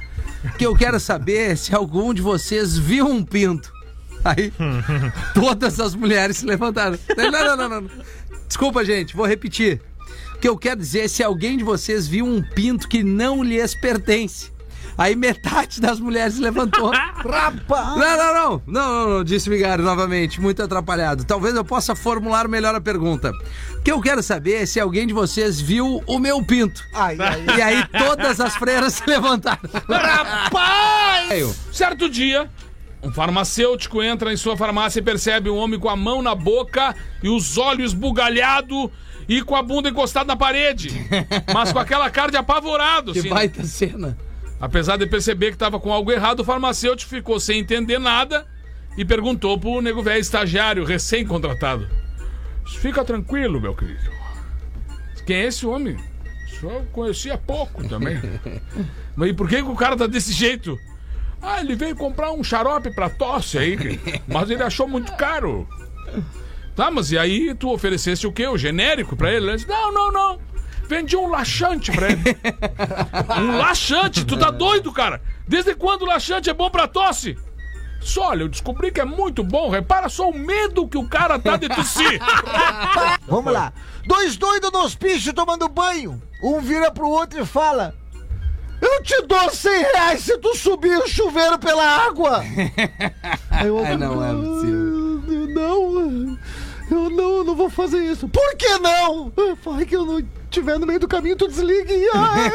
O 0.45 0.57
que 0.59 0.67
eu 0.67 0.77
quero 0.77 1.01
saber 1.01 1.53
é 1.53 1.57
se 1.57 1.75
algum 1.75 2.13
de 2.13 2.21
vocês 2.21 2.77
viu 2.77 3.07
um 3.07 3.25
pinto. 3.25 3.73
Aí 4.23 4.53
todas 5.33 5.81
as 5.81 5.95
mulheres 5.95 6.39
se 6.39 6.45
levantaram. 6.45 6.99
Não, 7.17 7.31
não, 7.31 7.57
não, 7.57 7.69
não. 7.69 7.81
não. 7.81 7.91
Desculpa, 8.47 8.85
gente, 8.85 9.17
vou 9.17 9.27
repetir. 9.27 9.81
O 10.35 10.39
que 10.39 10.49
eu 10.49 10.59
quero 10.59 10.81
dizer 10.81 11.01
é 11.01 11.09
se 11.09 11.23
alguém 11.23 11.57
de 11.57 11.65
vocês 11.65 12.07
viu 12.07 12.27
um 12.27 12.43
pinto 12.43 12.89
que 12.89 13.03
não 13.03 13.43
lhes 13.43 13.75
pertence. 13.75 14.51
Aí 15.01 15.17
metade 15.17 15.81
das 15.81 15.99
mulheres 15.99 16.35
se 16.35 16.43
levantou. 16.43 16.91
Rapaz! 16.93 17.97
Não, 17.97 17.97
não, 17.97 18.35
não, 18.35 18.35
não, 18.35 18.63
não, 18.67 19.11
não, 19.17 19.25
disse 19.25 19.49
o 19.49 19.53
vigário 19.53 19.83
novamente, 19.83 20.39
muito 20.39 20.63
atrapalhado. 20.63 21.25
Talvez 21.25 21.55
eu 21.55 21.65
possa 21.65 21.95
formular 21.97 22.47
melhor 22.47 22.75
a 22.75 22.81
pergunta. 22.83 23.33
O 23.79 23.81
que 23.83 23.91
eu 23.91 23.99
quero 24.03 24.23
saber 24.23 24.63
é 24.63 24.67
se 24.67 24.79
alguém 24.79 25.07
de 25.07 25.15
vocês 25.15 25.59
viu 25.59 26.03
o 26.07 26.19
meu 26.19 26.45
pinto. 26.45 26.83
Ai, 26.93 27.17
ai, 27.19 27.47
E 27.57 27.63
aí 27.63 27.87
todas 27.99 28.39
as 28.43 28.55
freiras 28.57 28.93
se 28.93 29.09
levantaram. 29.09 29.61
Rapaz! 29.89 31.59
Certo 31.73 32.07
dia, 32.07 32.51
um 33.03 33.11
farmacêutico 33.11 34.03
entra 34.03 34.31
em 34.31 34.37
sua 34.37 34.55
farmácia 34.55 34.99
e 35.01 35.03
percebe 35.03 35.49
um 35.49 35.57
homem 35.57 35.81
com 35.81 35.89
a 35.89 35.97
mão 35.97 36.21
na 36.21 36.35
boca 36.35 36.95
e 37.23 37.29
os 37.31 37.57
olhos 37.57 37.95
bugalhados 37.95 38.91
e 39.27 39.41
com 39.41 39.57
a 39.57 39.63
bunda 39.63 39.89
encostada 39.89 40.27
na 40.27 40.37
parede. 40.37 40.91
Mas 41.55 41.73
com 41.73 41.79
aquela 41.79 42.11
cara 42.11 42.31
de 42.31 42.37
apavorado, 42.37 43.15
Que 43.15 43.21
assim. 43.21 43.29
né? 43.29 43.35
baita 43.35 43.65
cena. 43.65 44.19
Apesar 44.61 44.99
de 44.99 45.07
perceber 45.07 45.47
que 45.47 45.55
estava 45.55 45.81
com 45.81 45.93
algo 45.93 46.13
errado, 46.13 46.41
o 46.41 46.45
farmacêutico 46.45 47.09
ficou 47.09 47.41
sem 47.41 47.61
entender 47.61 47.99
nada 47.99 48.47
e 48.97 49.05
perguntou 49.05 49.59
pro 49.59 49.81
nego 49.81 50.03
velho 50.03 50.21
estagiário, 50.21 50.85
recém-contratado. 50.85 51.89
Fica 52.79 53.05
tranquilo, 53.05 53.61
meu 53.61 53.75
querido. 53.75 54.11
Quem 55.25 55.37
é 55.37 55.47
esse 55.47 55.67
homem? 55.67 55.97
Só 56.61 56.83
conhecia 56.93 57.39
pouco 57.39 57.87
também. 57.89 58.21
Mas 59.17 59.31
e 59.31 59.33
por 59.33 59.49
que, 59.49 59.57
que 59.57 59.69
o 59.69 59.75
cara 59.75 59.97
tá 59.97 60.07
desse 60.07 60.33
jeito? 60.33 60.79
Ah, 61.41 61.61
ele 61.61 61.75
veio 61.75 61.97
comprar 61.97 62.33
um 62.33 62.45
xarope 62.45 62.91
pra 62.91 63.09
tosse 63.09 63.57
aí, 63.57 63.79
mas 64.29 64.51
ele 64.51 64.63
achou 64.63 64.87
muito 64.87 65.11
caro. 65.17 65.67
Tá, 66.77 66.91
mas 66.91 67.11
e 67.11 67.19
aí 67.19 67.55
tu 67.55 67.71
oferecesse 67.71 68.27
o 68.27 68.33
quê? 68.33 68.47
O 68.47 68.59
genérico 68.59 69.17
pra 69.17 69.33
ele? 69.33 69.47
Ele 69.47 69.57
disse, 69.57 69.69
não, 69.69 69.93
não, 69.93 70.13
não. 70.13 70.39
Vendi 70.91 71.17
um 71.17 71.29
laxante 71.29 71.93
pra 71.93 72.09
ele. 72.11 72.21
Um 73.41 73.59
laxante? 73.59 74.25
Tu 74.25 74.37
tá 74.37 74.51
doido, 74.51 74.93
cara? 74.93 75.23
Desde 75.47 75.73
quando 75.73 76.03
o 76.03 76.07
laxante 76.07 76.51
é 76.51 76.53
bom 76.53 76.69
pra 76.69 76.89
tosse? 76.89 77.39
Só, 78.01 78.31
olha, 78.31 78.43
eu 78.43 78.49
descobri 78.49 78.91
que 78.91 79.01
é 79.01 79.05
muito 79.05 79.45
bom. 79.45 79.71
Repara 79.71 80.09
só 80.09 80.29
o 80.29 80.37
medo 80.37 80.89
que 80.89 80.99
o 80.99 81.09
cara 81.09 81.39
tá 81.39 81.57
de 81.57 81.69
tossir. 81.69 82.21
Vamos 83.29 83.53
lá. 83.53 83.73
Dois 84.05 84.37
doidos 84.37 84.73
no 84.73 84.81
hospício 84.81 85.33
tomando 85.33 85.69
banho. 85.69 86.21
Um 86.43 86.61
vira 86.61 86.91
pro 86.91 87.09
outro 87.09 87.41
e 87.41 87.47
fala: 87.47 87.95
Eu 88.83 89.01
te 89.05 89.23
dou 89.29 89.49
100 89.49 89.83
reais 89.93 90.25
se 90.25 90.39
tu 90.39 90.57
subir 90.57 90.99
o 90.99 91.07
chuveiro 91.07 91.57
pela 91.57 91.85
água. 91.85 92.43
Aí 93.49 93.71
o 93.71 93.77
outro, 93.77 93.93
É, 93.93 93.97
não 93.97 94.25
é 94.25 94.35
possível. 94.35 95.21
Não, 95.55 96.39
eu 96.91 97.11
não, 97.11 97.37
eu 97.37 97.45
não 97.45 97.55
vou 97.55 97.71
fazer 97.71 97.99
isso. 98.03 98.29
Por 98.29 98.57
que 98.57 98.77
não? 98.79 99.33
Vai 99.65 99.85
que 99.87 99.95
eu 99.95 100.05
não 100.05 100.40
estiver 100.51 100.79
no 100.79 100.87
meio 100.87 100.99
do 101.01 101.09
caminho, 101.09 101.37
tu 101.37 101.49
desligue. 101.49 102.07
Ai. 102.15 102.51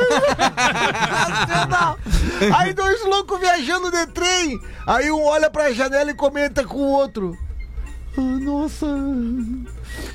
Aí 2.57 2.73
dois 2.73 3.03
loucos 3.05 3.39
viajando 3.39 3.89
de 3.91 4.05
trem. 4.07 4.59
Aí 4.85 5.09
um 5.11 5.23
olha 5.23 5.49
pra 5.49 5.71
janela 5.73 6.11
e 6.11 6.15
comenta 6.15 6.63
com 6.63 6.77
o 6.77 6.91
outro. 6.91 7.35
"Ah, 8.17 8.21
nossa, 8.21 8.85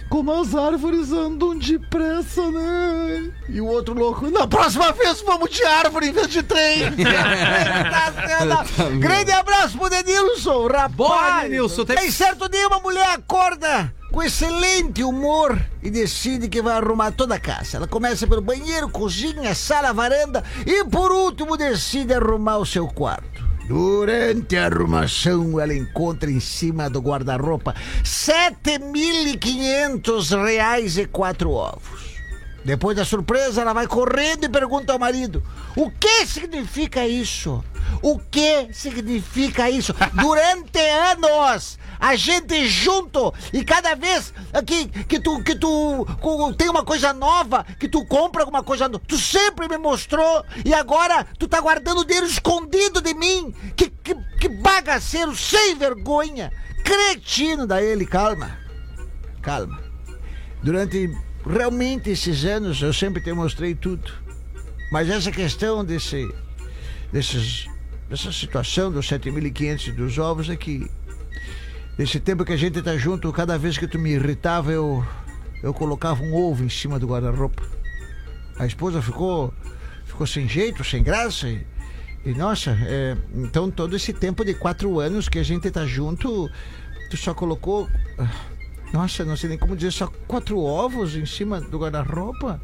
como 0.08 0.32
as 0.32 0.54
árvores 0.54 1.12
andam 1.12 1.56
depressa, 1.58 2.50
né? 2.50 3.30
E 3.48 3.60
o 3.60 3.66
outro 3.66 3.94
louco, 3.94 4.28
na 4.30 4.46
próxima 4.46 4.92
vez 4.92 5.20
vamos 5.22 5.50
de 5.50 5.62
árvore 5.64 6.08
em 6.08 6.12
vez 6.12 6.28
de 6.28 6.42
trem. 6.42 6.80
Tá 7.90 8.64
certo. 8.66 8.98
Grande 8.98 9.32
abraço 9.32 9.78
pro 9.78 9.88
Denilson, 9.88 10.66
rapaz. 10.66 10.92
Boa, 10.92 11.40
Denilson, 11.42 11.84
tem- 11.84 11.96
Tem 11.96 12.10
certo 12.10 12.48
dia 12.48 12.66
uma 12.68 12.80
mulher 12.80 13.08
acorda 13.10 13.92
com 14.10 14.22
excelente 14.22 15.02
humor 15.04 15.60
e 15.82 15.90
decide 15.90 16.48
que 16.48 16.60
vai 16.62 16.76
arrumar 16.76 17.12
toda 17.12 17.36
a 17.36 17.40
casa. 17.40 17.76
Ela 17.76 17.86
começa 17.86 18.26
pelo 18.26 18.40
banheiro, 18.40 18.88
cozinha, 18.88 19.54
sala, 19.54 19.92
varanda 19.92 20.42
e 20.66 20.84
por 20.84 21.12
último 21.12 21.56
decide 21.56 22.12
arrumar 22.14 22.58
o 22.58 22.66
seu 22.66 22.86
quarto. 22.88 23.49
Durante 23.70 24.56
a 24.56 24.66
arrumação, 24.66 25.60
ela 25.60 25.72
encontra 25.72 26.28
em 26.28 26.40
cima 26.40 26.90
do 26.90 27.00
guarda-roupa 27.00 27.72
7.500 28.02 30.44
reais 30.44 30.98
e 30.98 31.06
quatro 31.06 31.52
ovos. 31.52 32.09
Depois 32.64 32.96
da 32.96 33.04
surpresa, 33.04 33.62
ela 33.62 33.72
vai 33.72 33.86
correndo 33.86 34.44
e 34.44 34.48
pergunta 34.48 34.92
ao 34.92 34.98
marido: 34.98 35.42
O 35.76 35.90
que 35.90 36.26
significa 36.26 37.06
isso? 37.06 37.64
O 38.02 38.18
que 38.18 38.68
significa 38.72 39.70
isso? 39.70 39.94
Durante 40.12 40.78
anos, 40.78 41.78
a 41.98 42.14
gente 42.16 42.66
junto 42.68 43.32
e 43.52 43.64
cada 43.64 43.94
vez 43.94 44.32
que, 44.66 44.86
que 45.04 45.18
tu 45.18 45.42
que 45.42 45.54
tu 45.54 46.06
tem 46.56 46.68
uma 46.68 46.84
coisa 46.84 47.12
nova, 47.12 47.64
que 47.78 47.88
tu 47.88 48.04
compra 48.04 48.42
alguma 48.42 48.62
coisa 48.62 48.88
nova, 48.88 49.02
tu 49.06 49.16
sempre 49.16 49.66
me 49.66 49.78
mostrou 49.78 50.44
e 50.64 50.74
agora 50.74 51.26
tu 51.38 51.48
tá 51.48 51.60
guardando 51.60 52.04
dinheiro 52.04 52.26
escondido 52.26 53.00
de 53.00 53.14
mim. 53.14 53.54
Que, 53.74 53.88
que, 53.88 54.14
que 54.38 54.48
bagaceiro 54.48 55.34
sem 55.34 55.76
vergonha. 55.76 56.52
Cretino 56.84 57.66
da 57.66 57.82
ele, 57.82 58.06
calma. 58.06 58.58
Calma. 59.42 59.80
Durante 60.62 61.10
realmente 61.46 62.10
esses 62.10 62.44
anos 62.44 62.80
eu 62.82 62.92
sempre 62.92 63.22
te 63.22 63.32
mostrei 63.32 63.74
tudo. 63.74 64.12
Mas 64.90 65.08
essa 65.08 65.30
questão 65.30 65.84
desse, 65.84 66.28
desses, 67.12 67.66
dessa 68.08 68.32
situação 68.32 68.90
dos 68.90 69.06
7.500 69.08 69.94
dos 69.94 70.18
ovos 70.18 70.50
é 70.50 70.56
que 70.56 70.90
nesse 71.96 72.18
tempo 72.18 72.44
que 72.44 72.52
a 72.52 72.56
gente 72.56 72.82
tá 72.82 72.96
junto, 72.96 73.32
cada 73.32 73.56
vez 73.56 73.78
que 73.78 73.86
tu 73.86 73.98
me 73.98 74.10
irritava, 74.10 74.72
eu, 74.72 75.04
eu 75.62 75.72
colocava 75.72 76.22
um 76.22 76.34
ovo 76.34 76.64
em 76.64 76.68
cima 76.68 76.98
do 76.98 77.06
guarda-roupa. 77.06 77.62
A 78.58 78.66
esposa 78.66 79.00
ficou, 79.00 79.54
ficou 80.04 80.26
sem 80.26 80.48
jeito, 80.48 80.82
sem 80.82 81.02
graça. 81.02 81.48
E, 81.48 81.64
e, 82.24 82.34
nossa, 82.34 82.76
é, 82.82 83.16
então 83.32 83.70
todo 83.70 83.94
esse 83.94 84.12
tempo 84.12 84.44
de 84.44 84.54
quatro 84.54 84.98
anos 84.98 85.28
que 85.28 85.38
a 85.38 85.42
gente 85.42 85.70
tá 85.70 85.86
junto, 85.86 86.50
tu 87.10 87.16
só 87.16 87.32
colocou. 87.32 87.88
Nossa, 88.92 89.24
não 89.24 89.36
sei 89.36 89.50
nem 89.50 89.58
como 89.58 89.76
dizer, 89.76 89.92
só 89.92 90.08
quatro 90.26 90.58
ovos 90.58 91.14
em 91.14 91.24
cima 91.24 91.60
do 91.60 91.78
guarda-roupa? 91.78 92.60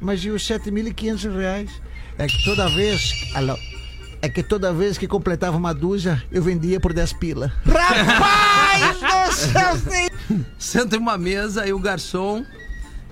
Mas 0.00 0.22
e 0.24 0.30
os 0.30 0.42
7.500 0.42 1.34
reais? 1.36 1.70
É 2.18 2.26
que 2.26 2.44
toda 2.44 2.68
vez. 2.68 3.12
Alô? 3.34 3.56
É 4.20 4.28
que 4.28 4.42
toda 4.42 4.72
vez 4.72 4.98
que 4.98 5.08
completava 5.08 5.56
uma 5.56 5.72
dúzia, 5.72 6.22
eu 6.30 6.42
vendia 6.42 6.78
por 6.78 6.92
10 6.92 7.12
pila. 7.14 7.52
Rapaz 7.64 9.00
do 9.00 9.34
céu! 9.34 9.76
sim. 9.76 10.44
Senta 10.58 10.96
em 10.96 10.98
uma 10.98 11.16
mesa, 11.16 11.62
aí 11.62 11.72
o 11.72 11.78
garçom. 11.78 12.44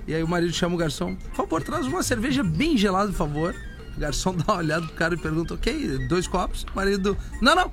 E 0.06 0.14
aí 0.14 0.22
o 0.22 0.28
marido 0.28 0.52
chama 0.52 0.74
o 0.74 0.78
garçom. 0.78 1.14
Por 1.14 1.34
favor, 1.34 1.62
traz 1.62 1.86
uma 1.86 2.02
cerveja 2.02 2.42
bem 2.42 2.76
gelada, 2.76 3.08
por 3.08 3.16
favor. 3.18 3.54
O 3.96 4.00
garçom 4.00 4.34
dá 4.34 4.52
uma 4.52 4.56
olhada 4.58 4.86
pro 4.86 4.94
cara 4.94 5.14
e 5.14 5.18
pergunta: 5.18 5.54
Ok, 5.54 6.06
dois 6.08 6.26
copos. 6.26 6.64
O 6.72 6.76
marido. 6.76 7.16
Não, 7.40 7.54
não! 7.54 7.72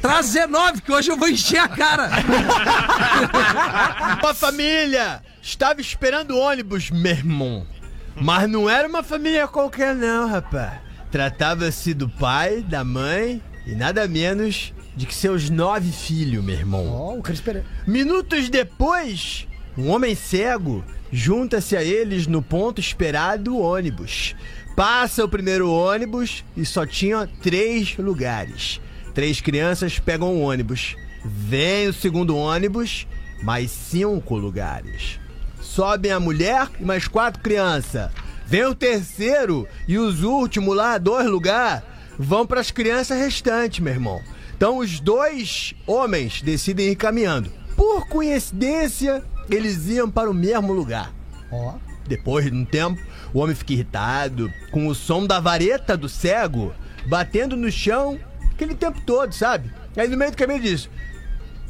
Traz 0.00 0.32
19, 0.32 0.82
que 0.82 0.92
hoje 0.92 1.10
eu 1.10 1.16
vou 1.16 1.28
encher 1.28 1.58
a 1.58 1.68
cara. 1.68 2.10
Uma 4.22 4.34
família 4.34 5.22
estava 5.42 5.80
esperando 5.80 6.32
o 6.32 6.38
ônibus, 6.38 6.90
meu 6.90 7.12
irmão. 7.12 7.66
Mas 8.14 8.48
não 8.48 8.68
era 8.68 8.88
uma 8.88 9.02
família 9.02 9.46
qualquer, 9.46 9.94
não, 9.94 10.28
rapaz. 10.28 10.80
Tratava-se 11.10 11.92
do 11.92 12.08
pai, 12.08 12.62
da 12.62 12.82
mãe 12.82 13.42
e 13.66 13.74
nada 13.74 14.08
menos 14.08 14.72
de 14.96 15.04
que 15.04 15.14
seus 15.14 15.50
nove 15.50 15.92
filhos, 15.92 16.42
meu 16.42 16.54
irmão. 16.54 16.88
Ó, 16.88 17.16
o 17.16 17.22
Cris 17.22 17.40
Pereira. 17.40 17.66
Minutos 17.86 18.48
depois, 18.48 19.46
um 19.76 19.90
homem 19.90 20.14
cego 20.14 20.82
junta-se 21.12 21.76
a 21.76 21.82
eles 21.82 22.26
no 22.26 22.40
ponto 22.40 22.80
esperado 22.80 23.44
do 23.44 23.58
ônibus. 23.58 24.34
Passa 24.74 25.24
o 25.24 25.28
primeiro 25.28 25.70
ônibus 25.70 26.44
e 26.56 26.64
só 26.64 26.86
tinha 26.86 27.28
três 27.42 27.96
lugares. 27.98 28.80
Três 29.16 29.40
crianças 29.40 29.98
pegam 29.98 30.34
o 30.34 30.42
ônibus. 30.42 30.94
Vem 31.24 31.88
o 31.88 31.92
segundo 31.94 32.36
ônibus, 32.36 33.06
mais 33.42 33.70
cinco 33.70 34.36
lugares. 34.36 35.18
Sobem 35.58 36.12
a 36.12 36.20
mulher 36.20 36.68
e 36.78 36.84
mais 36.84 37.08
quatro 37.08 37.42
crianças. 37.42 38.10
Vem 38.46 38.66
o 38.66 38.74
terceiro 38.74 39.66
e 39.88 39.96
os 39.96 40.22
últimos 40.22 40.76
lá, 40.76 40.98
dois 40.98 41.26
lugares, 41.26 41.82
vão 42.18 42.46
para 42.46 42.60
as 42.60 42.70
crianças 42.70 43.18
restantes, 43.18 43.80
meu 43.80 43.94
irmão. 43.94 44.20
Então 44.54 44.76
os 44.76 45.00
dois 45.00 45.74
homens 45.86 46.42
decidem 46.42 46.90
ir 46.90 46.96
caminhando. 46.96 47.50
Por 47.74 48.06
coincidência, 48.08 49.24
eles 49.48 49.88
iam 49.88 50.10
para 50.10 50.30
o 50.30 50.34
mesmo 50.34 50.74
lugar. 50.74 51.10
Ó. 51.50 51.76
Depois 52.06 52.44
de 52.44 52.54
um 52.54 52.66
tempo, 52.66 53.00
o 53.32 53.38
homem 53.38 53.56
fica 53.56 53.72
irritado 53.72 54.52
com 54.70 54.86
o 54.86 54.94
som 54.94 55.26
da 55.26 55.40
vareta 55.40 55.96
do 55.96 56.06
cego 56.06 56.74
batendo 57.06 57.56
no 57.56 57.70
chão 57.70 58.18
aquele 58.56 58.74
tempo 58.74 59.00
todo, 59.02 59.32
sabe? 59.32 59.70
Aí 59.96 60.08
no 60.08 60.16
meio 60.16 60.30
do 60.30 60.36
caminho 60.36 60.60
diz: 60.60 60.88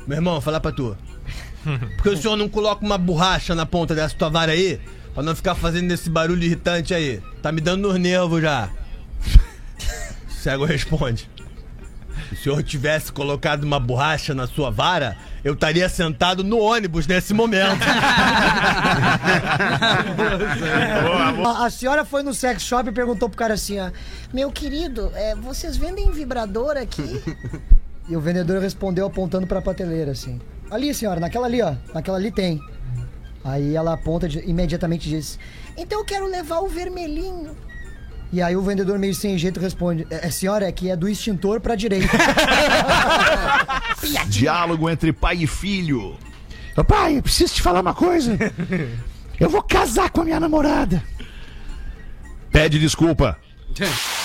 Meu 0.07 0.16
irmão, 0.16 0.34
vou 0.34 0.41
falar 0.41 0.61
pra 0.61 0.72
tu. 0.72 0.97
Por 1.97 2.03
que 2.03 2.09
o 2.11 2.16
senhor 2.16 2.37
não 2.37 2.49
coloca 2.49 2.84
uma 2.84 2.97
borracha 2.97 3.55
na 3.55 3.66
ponta 3.66 3.95
dessa 3.95 4.14
tua 4.14 4.30
vara 4.30 4.53
aí? 4.53 4.80
Pra 5.12 5.22
não 5.22 5.34
ficar 5.34 5.55
fazendo 5.55 5.91
esse 5.93 6.09
barulho 6.09 6.45
irritante 6.45 6.95
aí. 6.95 7.20
Tá 7.43 7.51
me 7.51 7.61
dando 7.61 7.89
nos 7.89 7.99
nervos 7.99 8.41
já. 8.41 8.70
O 10.28 10.49
cego 10.49 10.64
responde. 10.64 11.28
Se 12.28 12.34
o 12.34 12.37
senhor 12.37 12.62
tivesse 12.62 13.11
colocado 13.11 13.64
uma 13.64 13.80
borracha 13.80 14.32
na 14.32 14.47
sua 14.47 14.70
vara, 14.70 15.16
eu 15.47 15.55
estaria 15.55 15.88
sentado 15.88 16.42
no 16.42 16.59
ônibus 16.59 17.07
nesse 17.07 17.32
momento. 17.32 17.78
A, 21.47 21.66
a 21.66 21.70
senhora 21.70 22.05
foi 22.05 22.24
no 22.24 22.34
sex 22.34 22.62
shop 22.62 22.88
e 22.88 22.92
perguntou 22.92 23.28
pro 23.28 23.38
cara 23.38 23.55
assim, 23.55 23.78
ó. 23.78 23.92
Meu 24.34 24.51
querido, 24.51 25.12
é, 25.14 25.36
vocês 25.36 25.76
vendem 25.76 26.11
vibrador 26.11 26.76
aqui? 26.76 27.22
e 28.09 28.16
o 28.16 28.20
vendedor 28.20 28.61
respondeu 28.61 29.07
apontando 29.07 29.47
pra 29.47 29.62
prateleira, 29.62 30.11
assim. 30.11 30.40
Ali, 30.68 30.92
senhora, 30.92 31.20
naquela 31.20 31.47
ali, 31.47 31.62
ó. 31.62 31.74
Naquela 31.94 32.16
ali 32.16 32.32
tem. 32.32 32.61
Aí 33.44 33.76
ela 33.76 33.92
aponta 33.92 34.28
de- 34.28 34.40
imediatamente 34.51 35.09
diz: 35.09 35.38
Então 35.76 36.01
eu 36.01 36.05
quero 36.05 36.26
levar 36.26 36.59
o 36.59 36.66
vermelhinho. 36.68 37.57
E 38.33 38.43
aí 38.43 38.57
o 38.57 38.62
vendedor 38.62 38.99
meio 38.99 39.14
sem 39.14 39.39
jeito 39.39 39.61
responde: 39.61 40.07
É, 40.11 40.31
senhora, 40.31 40.66
é 40.66 40.72
que 40.72 40.91
é 40.91 40.97
do 40.97 41.09
extintor 41.09 41.61
pra 41.61 41.74
direita. 41.74 42.16
Diálogo 44.29 44.91
entre 44.91 45.12
pai 45.12 45.37
e 45.43 45.47
filho. 45.47 46.16
Ô, 46.77 46.85
pai, 46.85 47.18
eu 47.18 47.22
preciso 47.22 47.55
te 47.55 47.62
falar 47.62 47.81
uma 47.81 47.95
coisa. 47.95 48.37
Eu 49.39 49.49
vou 49.49 49.62
casar 49.62 50.11
com 50.11 50.20
a 50.22 50.24
minha 50.24 50.41
namorada. 50.41 51.03
Pede 52.51 52.79
desculpa. 52.79 53.39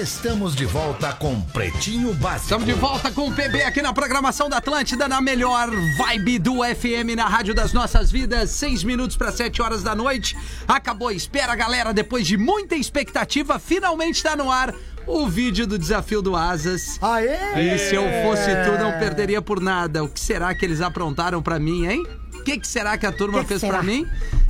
Estamos 0.00 0.56
de 0.56 0.66
volta 0.66 1.12
com 1.12 1.40
Pretinho 1.40 2.12
Básico. 2.14 2.42
Estamos 2.42 2.66
de 2.66 2.72
volta 2.72 3.12
com 3.12 3.28
o 3.28 3.32
PB 3.32 3.62
aqui 3.62 3.80
na 3.80 3.92
programação 3.92 4.48
da 4.48 4.56
Atlântida, 4.56 5.06
na 5.06 5.20
melhor 5.20 5.70
vibe 5.96 6.40
do 6.40 6.64
FM, 6.64 7.14
na 7.14 7.28
Rádio 7.28 7.54
das 7.54 7.72
Nossas 7.72 8.10
Vidas. 8.10 8.50
Seis 8.50 8.82
minutos 8.82 9.16
para 9.16 9.30
sete 9.30 9.62
horas 9.62 9.84
da 9.84 9.94
noite. 9.94 10.36
Acabou 10.66 11.08
a 11.08 11.12
espera, 11.12 11.54
galera. 11.54 11.94
Depois 11.94 12.26
de 12.26 12.36
muita 12.36 12.74
expectativa, 12.74 13.60
finalmente 13.60 14.16
está 14.16 14.34
no 14.34 14.50
ar 14.50 14.74
o 15.06 15.28
vídeo 15.28 15.64
do 15.64 15.78
desafio 15.78 16.20
do 16.20 16.34
Asas. 16.34 16.98
Aê! 17.00 17.74
E 17.74 17.78
se 17.78 17.94
eu 17.94 18.02
fosse 18.24 18.50
tu, 18.64 18.76
não 18.76 18.98
perderia 18.98 19.40
por 19.40 19.60
nada. 19.60 20.02
O 20.02 20.08
que 20.08 20.18
será 20.18 20.52
que 20.56 20.64
eles 20.64 20.80
aprontaram 20.80 21.40
pra 21.40 21.60
mim, 21.60 21.86
hein? 21.86 22.04
O 22.34 22.42
que, 22.42 22.58
que 22.58 22.66
será 22.66 22.98
que 22.98 23.06
a 23.06 23.12
turma 23.12 23.42
Que 23.42 23.46
fez 23.46 23.60
pra 23.60 23.80
mim? 23.80 24.04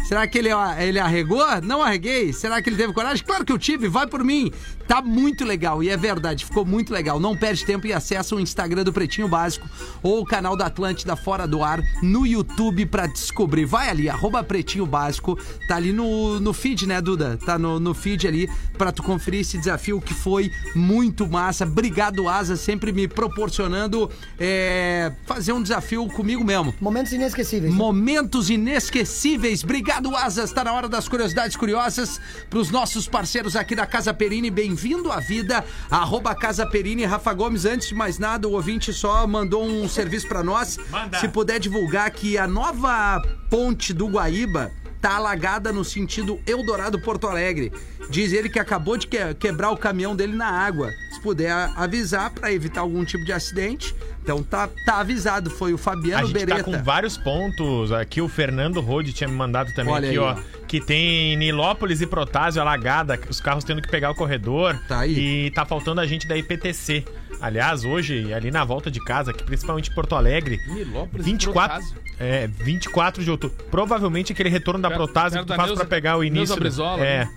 Será 0.05 0.27
que 0.27 0.39
ele, 0.39 0.51
ele 0.79 0.99
arregou? 0.99 1.45
Não 1.63 1.83
arreguei? 1.83 2.33
Será 2.33 2.61
que 2.61 2.69
ele 2.69 2.77
teve 2.77 2.93
coragem? 2.93 3.25
Claro 3.25 3.45
que 3.45 3.53
eu 3.53 3.59
tive, 3.59 3.89
vai 3.89 4.07
por 4.07 4.23
mim. 4.23 4.53
Tá 4.87 5.01
muito 5.01 5.47
legal, 5.47 5.83
e 5.83 5.89
é 5.89 5.97
verdade, 5.97 6.45
ficou 6.45 6.65
muito 6.65 6.93
legal. 6.93 7.19
Não 7.19 7.35
perde 7.35 7.65
tempo 7.65 7.87
e 7.87 7.93
acessa 7.93 8.37
o 8.37 8.41
Instagram 8.41 8.85
do 8.85 8.93
Pretinho 8.93 9.27
Básico 9.27 9.67
ou 10.03 10.21
o 10.21 10.27
canal 10.27 10.55
da 10.57 10.67
Atlântida 10.67 11.17
Fora 11.17 11.47
do 11.47 11.63
Ar 11.63 11.81
no 12.03 12.27
YouTube 12.27 12.85
pra 12.87 13.07
descobrir. 13.07 13.65
Vai 13.65 13.89
ali, 13.89 14.11
arroba 14.11 14.45
Pretinho 14.45 14.85
Básico, 14.85 15.39
tá 15.67 15.77
ali 15.77 15.91
no, 15.91 16.39
no 16.39 16.53
feed, 16.53 16.87
né, 16.87 17.01
Duda? 17.01 17.39
Tá 17.47 17.59
no, 17.59 17.81
no 17.81 17.95
feed 17.95 18.29
ali 18.29 18.49
pra 18.77 18.93
tu 18.93 19.03
conferir 19.03 19.41
esse 19.41 19.57
desafio 19.57 20.03
que 20.03 20.13
foi 20.13 20.51
muito 20.75 21.27
massa. 21.27 21.65
Obrigado, 21.65 22.29
Asa, 22.29 22.55
sempre 22.55 22.93
me 22.93 23.09
proporcionando 23.09 24.11
é, 24.39 25.13
fazer 25.25 25.53
um 25.53 25.63
desafio 25.63 26.07
comigo 26.09 26.45
mesmo. 26.45 26.75
Momentos 26.79 27.13
inesquecíveis. 27.13 27.73
Momentos 27.73 28.51
inesquecíveis. 28.51 29.65
Obrigado, 29.65 29.94
Asas. 30.17 30.51
Está 30.51 30.65
na 30.65 30.73
hora 30.73 30.89
das 30.89 31.09
curiosidades 31.09 31.57
curiosas 31.57 32.21
para 32.51 32.59
os 32.59 32.71
nossos 32.71 33.07
parceiros 33.07 33.55
aqui 33.55 33.77
da 33.77 33.87
Casa 33.87 34.13
Perini. 34.13 34.51
Bem-vindo 34.51 35.13
à 35.13 35.21
vida. 35.21 35.65
Arroba 35.89 36.35
Casa 36.35 36.67
Perini, 36.67 37.05
Rafa 37.05 37.33
Gomes. 37.33 37.65
Antes 37.65 37.89
de 37.89 37.95
mais 37.95 38.19
nada, 38.19 38.49
o 38.49 38.53
ouvinte 38.53 38.93
só 38.93 39.25
mandou 39.25 39.65
um 39.65 39.89
serviço 39.89 40.27
pra 40.27 40.43
nós. 40.43 40.79
Manda. 40.91 41.19
Se 41.21 41.29
puder 41.29 41.61
divulgar 41.61 42.11
que 42.11 42.37
a 42.37 42.47
nova 42.47 43.23
ponte 43.49 43.93
do 43.93 44.09
Guaíba 44.09 44.73
tá 45.05 45.17
alagada 45.17 45.71
no 45.71 45.85
sentido 45.85 46.41
Eldorado 46.47 46.99
Porto 46.99 47.27
Alegre. 47.27 47.71
Diz 48.09 48.33
ele 48.33 48.49
que 48.49 48.59
acabou 48.59 48.97
de 48.97 49.07
que- 49.07 49.35
quebrar 49.35 49.71
o 49.71 49.77
caminhão 49.77 50.17
dele 50.17 50.35
na 50.35 50.47
água. 50.49 50.91
Se 51.13 51.21
puder 51.21 51.51
a- 51.53 51.75
avisar 51.77 52.31
pra 52.31 52.51
evitar 52.51 52.81
algum 52.81 53.05
tipo 53.05 53.23
de 53.23 53.31
acidente. 53.31 53.95
Então 54.23 54.43
tá, 54.43 54.67
tá 54.87 55.01
avisado. 55.01 55.51
Foi 55.51 55.73
o 55.73 55.75
A 55.75 55.79
Fabiano 55.79 56.27
gente 56.27 56.33
Beretta. 56.33 56.57
tá 56.57 56.65
com 56.65 56.83
vários 56.83 57.19
pontos. 57.19 57.93
Aqui 57.93 58.23
o 58.23 58.29
Fernando 58.29 58.81
Rode 58.81 59.13
tinha 59.13 59.29
me 59.29 59.35
mandado 59.35 59.75
também 59.75 59.93
Olha 59.93 60.09
aqui, 60.09 60.19
aí, 60.19 60.25
ó. 60.25 60.33
ó. 60.33 60.65
Que 60.67 60.81
tem 60.81 61.37
Nilópolis 61.37 62.01
e 62.01 62.07
Protásio 62.07 62.63
alagada, 62.63 63.21
os 63.29 63.41
carros 63.41 63.63
tendo 63.63 63.83
que 63.83 63.89
pegar 63.91 64.11
o 64.11 64.15
corredor. 64.15 64.75
Tá 64.89 65.01
aí. 65.01 65.47
E 65.47 65.51
tá 65.51 65.67
faltando 65.67 66.01
a 66.01 66.07
gente 66.07 66.27
da 66.27 66.35
IPTC. 66.35 67.05
Aliás, 67.45 67.85
hoje, 67.85 68.33
ali 68.33 68.51
na 68.51 68.65
volta 68.65 68.91
de 68.91 68.99
casa, 69.05 69.31
aqui, 69.31 69.45
principalmente 69.45 69.91
em 69.91 69.95
Porto 69.95 70.15
Alegre, 70.17 70.59
Nilópolis 70.67 71.27
e 71.27 71.31
24, 71.31 71.77
Protásio. 71.77 72.03
é, 72.19 72.47
24 72.47 73.23
de 73.23 73.31
outubro. 73.31 73.55
Provavelmente 73.71 74.33
aquele 74.33 74.49
retorno 74.49 74.81
da 74.81 74.89
perto 74.89 75.07
que 75.09 75.45
tu 75.45 75.55
faz 75.55 75.73
pra 75.73 75.85
pegar 75.85 76.17
o 76.17 76.25
início. 76.25 76.57
Brizola, 76.57 77.05
é. 77.05 77.27
né? 77.27 77.31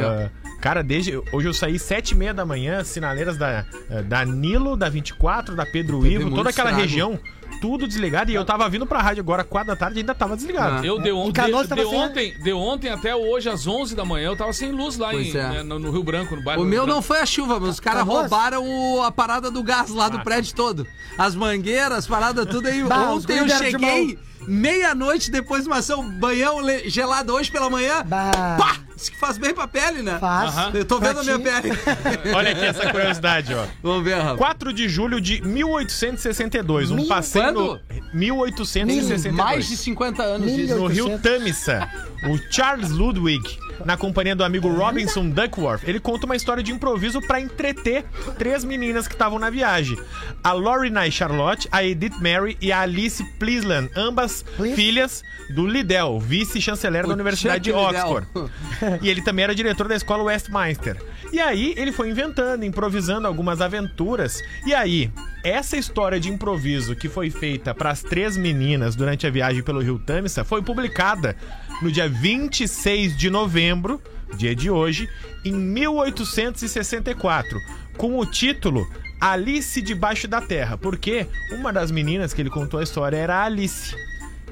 Ah, 0.00 0.30
cara, 0.60 0.80
desde. 0.80 1.20
Hoje 1.32 1.48
eu 1.48 1.52
saí 1.52 1.76
sete 1.76 2.12
e 2.12 2.14
meia 2.14 2.32
da 2.32 2.46
manhã, 2.46 2.84
sinaleiras 2.84 3.36
da, 3.36 3.66
eh, 3.90 4.02
da 4.02 4.24
Nilo, 4.24 4.76
da 4.76 4.88
24, 4.88 5.56
da 5.56 5.66
Pedro 5.66 6.02
Teve 6.02 6.14
Ivo, 6.14 6.30
toda 6.30 6.50
aquela 6.50 6.70
estrago. 6.70 6.80
região, 6.80 7.18
tudo 7.60 7.86
desligado. 7.86 8.30
E 8.30 8.34
eu 8.34 8.44
tava 8.44 8.68
vindo 8.68 8.86
pra 8.86 9.00
rádio 9.00 9.20
agora, 9.22 9.44
4 9.44 9.68
da 9.68 9.76
tarde, 9.76 9.98
e 9.98 10.00
ainda 10.00 10.14
tava 10.14 10.36
desligado. 10.36 10.80
Ah. 10.82 10.86
Eu 10.86 10.98
de, 11.00 11.12
on- 11.12 11.28
Em 11.28 11.32
Canoas 11.32 11.68
de, 11.68 11.74
de 11.74 11.84
sem- 11.84 11.94
ontem, 11.94 12.38
de 12.38 12.52
ontem 12.52 12.88
até 12.90 13.14
hoje, 13.14 13.48
às 13.48 13.66
11 13.66 13.94
da 13.94 14.04
manhã, 14.04 14.28
eu 14.28 14.36
tava 14.36 14.52
sem 14.52 14.72
luz 14.72 14.96
lá 14.96 15.14
em, 15.14 15.30
é. 15.30 15.48
né, 15.48 15.62
no, 15.62 15.78
no 15.78 15.90
Rio 15.90 16.02
Branco, 16.02 16.34
no 16.36 16.42
bairro 16.42 16.62
O 16.62 16.64
meu 16.64 16.86
não 16.86 17.00
foi 17.02 17.20
a 17.20 17.26
chuva, 17.26 17.58
mas 17.60 17.70
os 17.70 17.80
caras 17.80 18.04
roubaram 18.04 18.64
o- 18.66 19.02
a 19.02 19.10
parada 19.12 19.50
do 19.50 19.62
gás 19.62 19.90
lá 19.90 20.08
do 20.08 20.20
prédio 20.20 20.54
todo. 20.54 20.86
As 21.16 21.34
mangueiras, 21.34 21.98
as 21.98 22.06
paradas, 22.06 22.46
tudo 22.46 22.68
aí. 22.68 22.82
Bah, 22.88 23.10
Ontem 23.10 23.38
eu 23.38 23.44
de 23.46 23.52
cheguei 23.56 24.18
meia-noite 24.46 25.30
depois 25.30 25.62
de 25.64 25.68
uma 25.68 25.78
ação, 25.78 26.08
banhão 26.08 26.58
gelado 26.86 27.32
hoje 27.34 27.50
pela 27.50 27.68
manhã. 27.68 28.02
Bah. 28.04 28.30
Pá! 28.58 28.76
Isso 28.98 29.12
que 29.12 29.16
faz 29.18 29.38
bem 29.38 29.54
pra 29.54 29.68
pele, 29.68 30.02
né? 30.02 30.18
Faz. 30.18 30.50
Aham. 30.56 30.70
Eu 30.74 30.84
tô 30.84 30.98
vendo 30.98 31.20
a 31.20 31.22
minha 31.22 31.38
pele. 31.38 31.70
Olha 32.34 32.50
aqui 32.50 32.64
essa 32.64 32.90
curiosidade, 32.90 33.54
ó. 33.54 33.64
Vamos 33.82 34.02
ver, 34.04 34.14
Rafa. 34.16 34.36
4 34.36 34.72
de 34.72 34.88
julho 34.88 35.20
de 35.20 35.40
1862, 35.42 36.90
um 36.90 36.96
Mil- 36.96 37.06
passeio 37.06 37.52
no... 37.52 37.66
quando? 37.78 37.80
1862. 38.12 39.34
Mais 39.36 39.68
de 39.68 39.76
50 39.76 40.22
anos 40.22 40.50
Mil- 40.50 40.64
isso. 40.64 40.74
no 40.74 40.86
Rio 40.88 41.04
800. 41.12 41.22
Tamisa, 41.38 41.90
o 42.26 42.38
Charles 42.50 42.90
Ludwig, 42.90 43.58
na 43.84 43.96
companhia 43.96 44.34
do 44.34 44.42
amigo 44.42 44.68
Robinson 44.68 45.30
Duckworth, 45.30 45.82
ele 45.86 46.00
conta 46.00 46.26
uma 46.26 46.34
história 46.34 46.62
de 46.62 46.72
improviso 46.72 47.20
pra 47.20 47.40
entreter 47.40 48.04
três 48.36 48.64
meninas 48.64 49.06
que 49.06 49.14
estavam 49.14 49.38
na 49.38 49.50
viagem. 49.50 49.98
A 50.42 50.52
Lorena 50.52 51.08
Charlotte, 51.10 51.68
a 51.70 51.84
Edith 51.84 52.16
Mary 52.20 52.56
e 52.60 52.72
a 52.72 52.80
Alice 52.80 53.22
Pleasland, 53.38 53.90
ambas 53.96 54.42
Please? 54.56 54.74
filhas 54.74 55.22
do 55.54 55.66
Liddell, 55.66 56.18
vice-chanceler 56.18 57.06
da 57.06 57.14
Universidade 57.14 57.64
de. 57.64 57.72
Oxford. 57.72 58.26
E 59.00 59.08
ele 59.08 59.22
também 59.22 59.44
era 59.44 59.54
diretor 59.54 59.88
da 59.88 59.94
escola 59.94 60.24
Westminster. 60.24 60.96
E 61.32 61.40
aí 61.40 61.74
ele 61.76 61.92
foi 61.92 62.10
inventando, 62.10 62.64
improvisando 62.64 63.26
algumas 63.26 63.60
aventuras. 63.60 64.42
E 64.66 64.74
aí, 64.74 65.10
essa 65.44 65.76
história 65.76 66.18
de 66.18 66.28
improviso 66.28 66.96
que 66.96 67.08
foi 67.08 67.30
feita 67.30 67.74
para 67.74 67.90
as 67.90 68.02
três 68.02 68.36
meninas 68.36 68.96
durante 68.96 69.26
a 69.26 69.30
viagem 69.30 69.62
pelo 69.62 69.80
Rio 69.80 69.98
Tamisa 69.98 70.44
foi 70.44 70.62
publicada 70.62 71.36
no 71.80 71.90
dia 71.90 72.08
26 72.08 73.16
de 73.16 73.30
novembro, 73.30 74.00
dia 74.36 74.54
de 74.54 74.70
hoje, 74.70 75.08
em 75.44 75.52
1864, 75.52 77.58
com 77.96 78.18
o 78.18 78.26
título 78.26 78.86
Alice 79.20 79.80
debaixo 79.82 80.28
da 80.28 80.40
Terra, 80.40 80.76
porque 80.76 81.26
uma 81.52 81.72
das 81.72 81.90
meninas 81.90 82.32
que 82.32 82.42
ele 82.42 82.50
contou 82.50 82.80
a 82.80 82.82
história 82.82 83.16
era 83.16 83.36
a 83.36 83.44
Alice. 83.44 83.94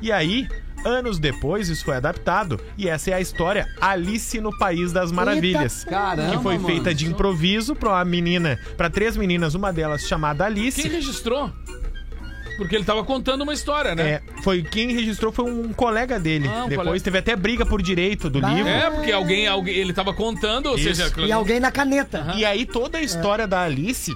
E 0.03 0.12
aí, 0.12 0.47
anos 0.85 1.18
depois, 1.18 1.68
isso 1.68 1.85
foi 1.85 1.97
adaptado. 1.97 2.61
E 2.77 2.89
essa 2.89 3.11
é 3.11 3.14
a 3.14 3.20
história 3.20 3.66
Alice 3.81 4.41
no 4.41 4.57
País 4.59 4.93
das 4.93 5.11
Maravilhas. 5.11 5.85
Caramba, 5.85 6.37
que 6.37 6.43
foi 6.43 6.57
mano. 6.57 6.66
feita 6.66 6.95
de 6.95 7.07
improviso 7.07 7.74
pra 7.74 7.91
uma 7.91 8.05
menina, 8.05 8.59
para 8.77 8.91
três 8.91 9.16
meninas, 9.16 9.55
uma 9.55 9.72
delas 9.72 10.03
chamada 10.03 10.45
Alice. 10.45 10.83
Quem 10.83 10.91
registrou? 10.91 11.51
Porque 12.57 12.75
ele 12.75 12.85
tava 12.85 13.05
contando 13.05 13.43
uma 13.43 13.53
história, 13.53 13.95
né? 13.95 14.11
É, 14.13 14.23
foi 14.43 14.63
quem 14.63 14.93
registrou 14.93 15.31
foi 15.33 15.45
um 15.51 15.73
colega 15.73 16.19
dele. 16.19 16.49
Ah, 16.49 16.65
um 16.65 16.69
Depois 16.69 16.87
colega. 16.89 17.05
teve 17.05 17.19
até 17.19 17.37
briga 17.37 17.67
por 17.67 17.83
direito 17.83 18.31
do 18.31 18.41
Bah. 18.41 18.49
livro. 18.53 18.69
É, 18.71 18.91
porque 18.91 19.13
alguém, 19.13 19.47
alguém 19.47 19.75
ele 19.77 19.93
tava 19.93 20.15
contando, 20.15 20.67
ou 20.71 20.77
Isso. 20.79 20.95
seja, 20.95 21.13
E 21.27 21.31
alguém 21.33 21.61
na 21.61 21.71
caneta. 21.71 22.33
E 22.37 22.45
aí 22.45 22.65
toda 22.65 22.99
a 22.99 23.03
história 23.03 23.47
da 23.47 23.63
Alice 23.63 24.15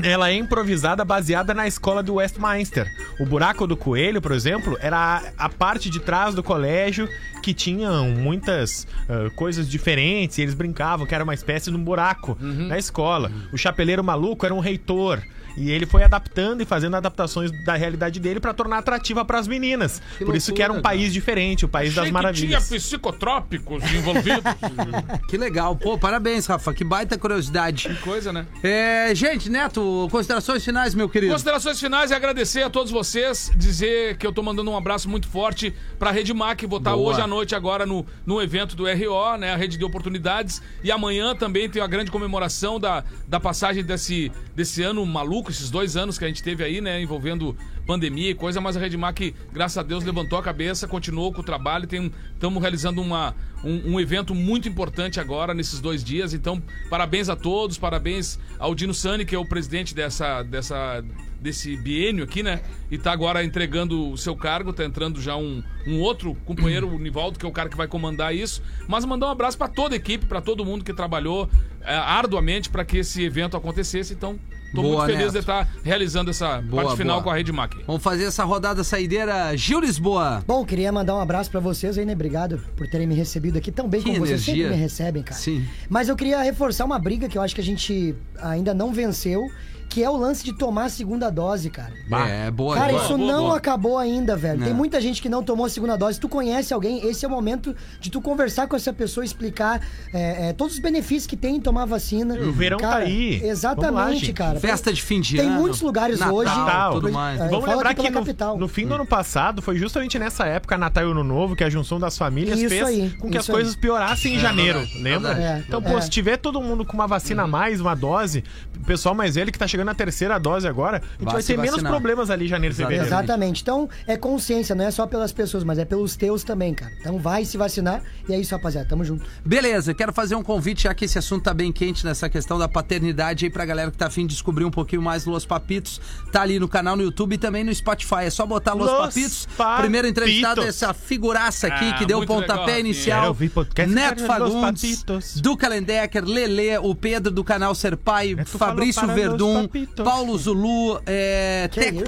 ela 0.00 0.30
é 0.30 0.34
improvisada 0.34 1.04
baseada 1.04 1.52
na 1.52 1.66
escola 1.66 2.04
do 2.04 2.14
Westminster. 2.14 2.86
O 3.18 3.26
buraco 3.26 3.66
do 3.66 3.76
coelho, 3.76 4.22
por 4.22 4.30
exemplo, 4.30 4.76
era 4.80 4.96
a, 5.36 5.46
a 5.46 5.48
parte 5.48 5.90
de 5.90 5.98
trás 5.98 6.36
do 6.36 6.42
colégio 6.42 7.08
que 7.42 7.52
tinham 7.52 8.08
muitas 8.10 8.86
ah, 9.08 9.28
coisas 9.34 9.68
diferentes. 9.68 10.38
E 10.38 10.42
eles 10.42 10.54
brincavam 10.54 11.04
que 11.04 11.12
era 11.14 11.24
uma 11.24 11.34
espécie 11.34 11.70
de 11.70 11.76
um 11.76 11.82
buraco 11.82 12.38
Uhum. 12.40 12.68
na 12.68 12.78
escola. 12.78 13.32
O 13.52 13.58
chapeleiro 13.58 14.04
maluco 14.04 14.46
era 14.46 14.54
um 14.54 14.60
reitor. 14.60 15.20
E 15.58 15.70
ele 15.70 15.86
foi 15.86 16.04
adaptando 16.04 16.62
e 16.62 16.64
fazendo 16.64 16.96
adaptações 16.96 17.50
da 17.64 17.74
realidade 17.74 18.20
dele 18.20 18.40
pra 18.40 18.54
tornar 18.54 18.78
atrativa 18.78 19.24
pras 19.24 19.48
meninas. 19.48 20.00
Que 20.16 20.24
Por 20.24 20.36
isso 20.36 20.52
que 20.52 20.62
era 20.62 20.72
um 20.72 20.76
loucura, 20.76 20.90
país 20.94 21.12
diferente, 21.12 21.64
o 21.64 21.68
país 21.68 21.90
Achei 21.90 21.96
das 21.96 22.06
que 22.06 22.12
maravilhas. 22.12 22.68
tinha 22.68 22.78
psicotrópicos 22.78 23.82
envolvidos. 23.92 24.42
Que 25.28 25.36
legal. 25.36 25.76
Pô, 25.76 25.98
parabéns, 25.98 26.46
Rafa. 26.46 26.72
Que 26.72 26.84
baita 26.84 27.18
curiosidade. 27.18 27.94
Coisa, 28.02 28.32
né? 28.32 28.46
É, 28.62 29.14
gente, 29.14 29.50
Neto, 29.50 30.08
considerações 30.10 30.64
finais, 30.64 30.94
meu 30.94 31.08
querido. 31.08 31.32
Considerações 31.32 31.78
finais 31.78 32.10
e 32.10 32.14
agradecer 32.14 32.62
a 32.62 32.70
todos 32.70 32.90
vocês, 32.90 33.50
dizer 33.56 34.16
que 34.16 34.26
eu 34.26 34.32
tô 34.32 34.42
mandando 34.42 34.70
um 34.70 34.76
abraço 34.76 35.08
muito 35.08 35.28
forte 35.28 35.74
pra 35.98 36.10
Rede 36.10 36.32
Mac, 36.32 36.62
vou 36.62 36.78
estar 36.78 36.94
Boa. 36.94 37.10
hoje 37.10 37.20
à 37.20 37.26
noite 37.26 37.54
agora 37.54 37.84
no, 37.84 38.06
no 38.24 38.40
evento 38.40 38.74
do 38.74 38.84
RO, 38.84 39.36
né, 39.36 39.52
a 39.52 39.56
Rede 39.56 39.76
de 39.76 39.84
Oportunidades, 39.84 40.62
e 40.82 40.90
amanhã 40.90 41.34
também 41.34 41.68
tem 41.68 41.82
a 41.82 41.86
grande 41.86 42.10
comemoração 42.10 42.78
da, 42.80 43.04
da 43.26 43.38
passagem 43.40 43.84
desse, 43.84 44.32
desse 44.54 44.82
ano 44.82 45.04
maluco, 45.04 45.47
esses 45.50 45.70
dois 45.70 45.96
anos 45.96 46.18
que 46.18 46.24
a 46.24 46.28
gente 46.28 46.42
teve 46.42 46.62
aí, 46.64 46.80
né, 46.80 47.00
envolvendo 47.00 47.56
pandemia 47.86 48.30
e 48.30 48.34
coisa, 48.34 48.60
mas 48.60 48.76
a 48.76 48.80
Rede 48.80 48.96
Mac, 48.96 49.18
graças 49.52 49.78
a 49.78 49.82
Deus, 49.82 50.04
levantou 50.04 50.38
a 50.38 50.42
cabeça, 50.42 50.86
continuou 50.86 51.32
com 51.32 51.40
o 51.40 51.44
trabalho, 51.44 51.88
estamos 52.32 52.60
realizando 52.60 53.00
uma, 53.00 53.34
um, 53.64 53.94
um 53.94 54.00
evento 54.00 54.34
muito 54.34 54.68
importante 54.68 55.18
agora, 55.18 55.54
nesses 55.54 55.80
dois 55.80 56.04
dias, 56.04 56.34
então 56.34 56.62
parabéns 56.90 57.28
a 57.28 57.36
todos, 57.36 57.78
parabéns 57.78 58.38
ao 58.58 58.74
Dino 58.74 58.94
Sani, 58.94 59.24
que 59.24 59.34
é 59.34 59.38
o 59.38 59.44
presidente 59.44 59.94
dessa, 59.94 60.42
dessa, 60.42 61.02
desse 61.40 61.76
biênio 61.76 62.24
aqui, 62.24 62.42
né? 62.42 62.60
E 62.90 62.98
tá 62.98 63.12
agora 63.12 63.44
entregando 63.44 64.10
o 64.10 64.16
seu 64.16 64.36
cargo, 64.36 64.72
tá 64.72 64.84
entrando 64.84 65.20
já 65.20 65.36
um, 65.36 65.62
um 65.86 66.00
outro 66.00 66.34
companheiro, 66.44 66.88
o 66.88 66.98
Nivaldo, 66.98 67.38
que 67.38 67.46
é 67.46 67.48
o 67.48 67.52
cara 67.52 67.68
que 67.68 67.76
vai 67.76 67.86
comandar 67.86 68.34
isso. 68.34 68.62
Mas 68.86 69.04
mandar 69.04 69.28
um 69.28 69.30
abraço 69.30 69.56
pra 69.56 69.68
toda 69.68 69.94
a 69.94 69.96
equipe, 69.96 70.26
pra 70.26 70.40
todo 70.40 70.64
mundo 70.64 70.84
que 70.84 70.92
trabalhou 70.92 71.48
é, 71.82 71.94
arduamente 71.94 72.68
para 72.68 72.84
que 72.84 72.98
esse 72.98 73.22
evento 73.22 73.56
acontecesse. 73.56 74.14
Então, 74.14 74.38
tô 74.74 74.82
Boa, 74.82 74.96
muito 74.98 75.06
feliz 75.06 75.18
Neto. 75.20 75.32
de 75.32 75.38
estar 75.38 75.68
realizando 75.82 76.30
essa 76.30 76.60
Boa, 76.62 76.84
parte 76.84 76.96
final 76.98 77.16
boa. 77.16 77.24
com 77.24 77.30
a 77.30 77.36
Rede 77.36 77.52
Mac. 77.52 77.74
Vamos 77.86 78.02
fazer 78.02 78.24
essa 78.24 78.44
rodada 78.44 78.82
saideira. 78.84 79.56
Gil 79.56 79.80
Lisboa. 79.80 80.42
Bom, 80.46 80.64
queria 80.64 80.90
mandar 80.92 81.14
um 81.16 81.20
abraço 81.20 81.50
pra 81.50 81.60
vocês 81.60 81.96
aí, 81.98 82.04
né? 82.04 82.12
Obrigado 82.12 82.58
por 82.76 82.86
terem 82.88 83.06
me 83.06 83.14
recebido 83.14 83.56
aqui 83.58 83.70
tão 83.72 83.88
bem 83.88 84.00
Que 84.02 84.10
como 84.10 84.26
vocês 84.26 84.46
energia. 84.46 84.64
sempre 84.64 84.76
me 84.76 84.82
recebem, 84.82 85.22
cara. 85.22 85.40
Sim. 85.40 85.64
Mas 85.88 86.08
eu 86.08 86.16
queria 86.16 86.42
reforçar 86.42 86.84
uma 86.84 86.98
briga 86.98 87.28
que 87.28 87.36
eu 87.38 87.42
acho 87.42 87.54
que 87.54 87.60
a 87.60 87.64
gente 87.64 88.14
ainda 88.40 88.74
não 88.74 88.92
venceu, 88.92 89.42
que 89.88 90.02
é 90.02 90.10
o 90.10 90.16
lance 90.16 90.44
de 90.44 90.52
tomar 90.52 90.84
a 90.84 90.88
segunda 90.88 91.30
dose, 91.30 91.70
cara. 91.70 91.92
É, 92.28 92.50
boa. 92.50 92.74
Cara, 92.76 92.92
boa. 92.92 93.02
isso 93.04 93.16
boa, 93.16 93.32
não 93.32 93.42
boa. 93.44 93.56
acabou 93.56 93.98
ainda, 93.98 94.36
velho. 94.36 94.58
Não. 94.58 94.66
Tem 94.66 94.74
muita 94.74 95.00
gente 95.00 95.20
que 95.22 95.28
não 95.28 95.42
tomou 95.42 95.66
a 95.66 95.68
segunda 95.68 95.96
dose. 95.96 96.20
Tu 96.20 96.28
conhece 96.28 96.74
alguém, 96.74 97.06
esse 97.08 97.24
é 97.24 97.28
o 97.28 97.30
momento 97.30 97.74
de 98.00 98.10
tu 98.10 98.20
conversar 98.20 98.66
com 98.66 98.76
essa 98.76 98.92
pessoa, 98.92 99.24
explicar 99.24 99.80
é, 100.12 100.48
é, 100.48 100.52
todos 100.52 100.74
os 100.74 100.80
benefícios 100.80 101.26
que 101.26 101.36
tem 101.36 101.56
em 101.56 101.60
tomar 101.60 101.86
vacina. 101.86 102.34
O 102.34 102.52
verão 102.52 102.78
tá 102.78 102.88
cara, 102.90 103.04
aí. 103.04 103.38
Vamos 103.38 103.42
lá, 103.42 103.50
Exatamente, 103.50 104.20
gente. 104.26 104.32
cara. 104.34 104.60
Festa 104.60 104.92
de 104.92 105.02
fim 105.02 105.20
de 105.20 105.36
Tem 105.36 105.46
ano. 105.46 105.60
muitos 105.60 105.80
lugares 105.80 106.18
Natal, 106.18 106.34
hoje. 106.34 106.50
Natal, 106.54 106.92
tudo 106.94 107.12
mais. 107.12 107.40
é, 107.40 107.44
eu 107.46 107.48
Vamos 107.50 107.64
falo 107.64 107.76
lembrar 107.78 107.90
aqui 107.90 108.02
que 108.02 108.10
no, 108.44 108.56
no 108.58 108.68
fim 108.68 108.86
do 108.86 108.94
ano 108.94 109.06
passado 109.06 109.62
foi 109.62 109.76
justamente 109.78 110.18
nessa 110.18 110.44
época, 110.46 110.76
Natal 110.76 111.06
e 111.08 111.10
Ano 111.10 111.24
Novo, 111.24 111.56
que 111.56 111.64
a 111.64 111.70
junção 111.70 111.98
das 111.98 112.18
famílias 112.18 112.58
Isso 112.58 112.68
fez 112.68 112.86
aí, 112.86 113.10
com 113.18 113.30
que 113.30 113.38
as 113.38 113.44
isso 113.44 113.52
coisas 113.52 113.74
piorassem 113.76 114.34
em 114.34 114.38
janeiro, 114.38 114.80
verdade, 114.80 115.02
lembra? 115.02 115.34
verdade. 115.34 115.64
Então, 115.66 115.80
É, 115.80 115.82
pô, 115.90 115.96
é. 115.98 116.00
se 116.00 116.10
tiver 116.10 116.36
todo 116.36 116.60
mundo 116.60 116.84
com 116.84 116.92
uma 116.92 117.06
vacina 117.06 117.44
a 117.44 117.46
mais, 117.46 117.80
uma 117.80 117.94
dose, 117.94 118.44
o 118.76 118.84
pessoal 118.84 119.14
mais 119.14 119.34
velho 119.36 119.50
que 119.52 119.58
tá 119.58 119.66
chegando 119.66 119.77
chegando 119.78 119.86
na 119.86 119.94
terceira 119.94 120.38
dose 120.38 120.66
agora, 120.66 120.96
a 120.98 121.00
gente 121.00 121.24
Vai 121.24 121.34
vai, 121.34 121.42
ter 121.42 121.56
menos 121.56 121.70
vacinar. 121.72 121.92
problemas 121.92 122.30
ali 122.30 122.46
em 122.46 122.48
janeiro, 122.48 122.74
fevereiro. 122.74 123.04
Exatamente. 123.06 123.62
Então, 123.62 123.88
é 124.06 124.16
consciência, 124.16 124.74
não 124.74 124.84
é 124.84 124.90
só 124.90 125.06
pelas 125.06 125.32
pessoas, 125.32 125.62
mas 125.62 125.78
é 125.78 125.84
pelos 125.84 126.16
teus 126.16 126.42
também, 126.42 126.74
cara. 126.74 126.92
Então 127.00 127.18
vai 127.18 127.44
se 127.44 127.56
vacinar 127.56 128.02
e 128.28 128.34
é 128.34 128.38
isso, 128.40 128.54
rapaziada. 128.54 128.88
Tamo 128.88 129.04
junto. 129.04 129.24
Beleza, 129.44 129.94
quero 129.94 130.12
fazer 130.12 130.34
um 130.34 130.42
convite, 130.42 130.84
já 130.84 130.94
que 130.94 131.04
esse 131.04 131.18
assunto 131.18 131.44
tá 131.44 131.54
bem 131.54 131.70
quente 131.70 132.04
nessa 132.04 132.28
questão 132.28 132.58
da 132.58 132.68
paternidade 132.68 133.44
aí 133.44 133.50
pra 133.50 133.64
galera 133.64 133.90
que 133.90 133.96
tá 133.96 134.06
afim 134.06 134.22
de 134.26 134.34
descobrir 134.34 134.64
um 134.64 134.70
pouquinho 134.70 135.02
mais 135.02 135.24
Los 135.24 135.46
Papitos. 135.46 136.00
Tá 136.32 136.42
ali 136.42 136.58
no 136.58 136.68
canal 136.68 136.96
no 136.96 137.02
YouTube 137.02 137.34
e 137.34 137.38
também 137.38 137.62
no 137.62 137.72
Spotify. 137.74 138.22
É 138.24 138.30
só 138.30 138.44
botar 138.46 138.74
Los, 138.74 138.90
Los 138.90 138.98
Papitos. 139.00 139.46
Papitos. 139.56 139.80
Primeiro 139.80 140.08
entrevistado 140.08 140.62
é 140.62 140.68
essa 140.68 140.92
figuraça 140.92 141.66
aqui 141.68 141.84
Ah, 141.90 141.92
que 141.94 142.06
deu 142.06 142.18
o 142.20 142.26
pontapé 142.26 142.64
legal, 142.66 142.80
inicial. 142.80 143.28
Ouvir 143.28 143.48
podcast 143.50 143.94
Neto 143.94 144.24
Fagundes, 144.24 145.02
Papitos. 145.02 145.40
do 145.40 145.56
Calendecker, 145.56 146.24
Lele, 146.24 146.78
o 146.78 146.94
Pedro 146.94 147.30
do 147.32 147.44
canal 147.44 147.74
Ser 147.74 147.96
Pai, 147.96 148.36
Fabrício 148.44 149.06
Verdun, 149.06 149.67
Papitos. 149.68 150.04
Paulo 150.04 150.36
Zulu, 150.38 151.00
é, 151.06 151.68
Teco 151.72 152.02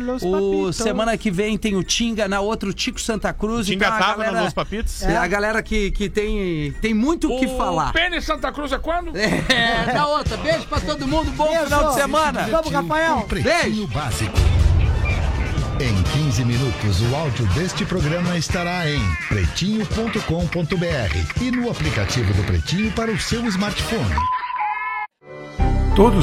Los 0.00 0.22
O 0.22 0.72
semana 0.72 1.16
que 1.18 1.30
vem 1.30 1.58
tem 1.58 1.76
o 1.76 1.82
Tinga, 1.82 2.28
na 2.28 2.40
outra 2.40 2.68
o 2.68 2.72
Tico 2.72 3.00
Santa 3.00 3.32
Cruz. 3.32 3.66
Tinga 3.66 3.86
então 3.86 3.96
a 3.96 4.00
tava 4.00 4.16
galera- 4.22 4.38
no 4.38 4.44
Los 4.44 4.54
Papitos? 4.54 5.02
é, 5.02 5.16
a 5.16 5.26
galera 5.26 5.62
que, 5.62 5.90
que 5.90 6.08
tem, 6.08 6.72
tem 6.80 6.94
muito 6.94 7.32
o 7.32 7.38
que 7.40 7.48
falar. 7.56 7.92
Pênis 7.92 8.24
Santa 8.24 8.50
Cruz 8.52 8.72
é 8.72 8.78
quando? 8.78 9.12
É, 9.16 9.92
na 9.92 10.06
outra. 10.06 10.36
Beijo 10.38 10.66
pra 10.66 10.80
todo 10.80 11.06
mundo. 11.06 11.30
Bom 11.32 11.48
Beijo. 11.48 11.64
final 11.64 11.88
de 11.88 11.94
semana. 12.00 12.46
Vamos, 12.50 12.70
Rafael. 12.70 13.20
Pretinho 13.28 13.86
Básico. 13.88 14.36
Em 15.80 16.02
15 16.24 16.44
minutos, 16.44 17.00
o 17.02 17.14
áudio 17.14 17.46
deste 17.54 17.84
programa 17.84 18.36
estará 18.36 18.90
em 18.90 19.00
pretinho.com.br 19.28 21.40
e 21.40 21.50
no 21.52 21.70
aplicativo 21.70 22.34
do 22.34 22.42
Pretinho 22.42 22.90
para 22.92 23.12
o 23.12 23.18
seu 23.20 23.46
smartphone. 23.46 24.14
Todos 25.94 26.16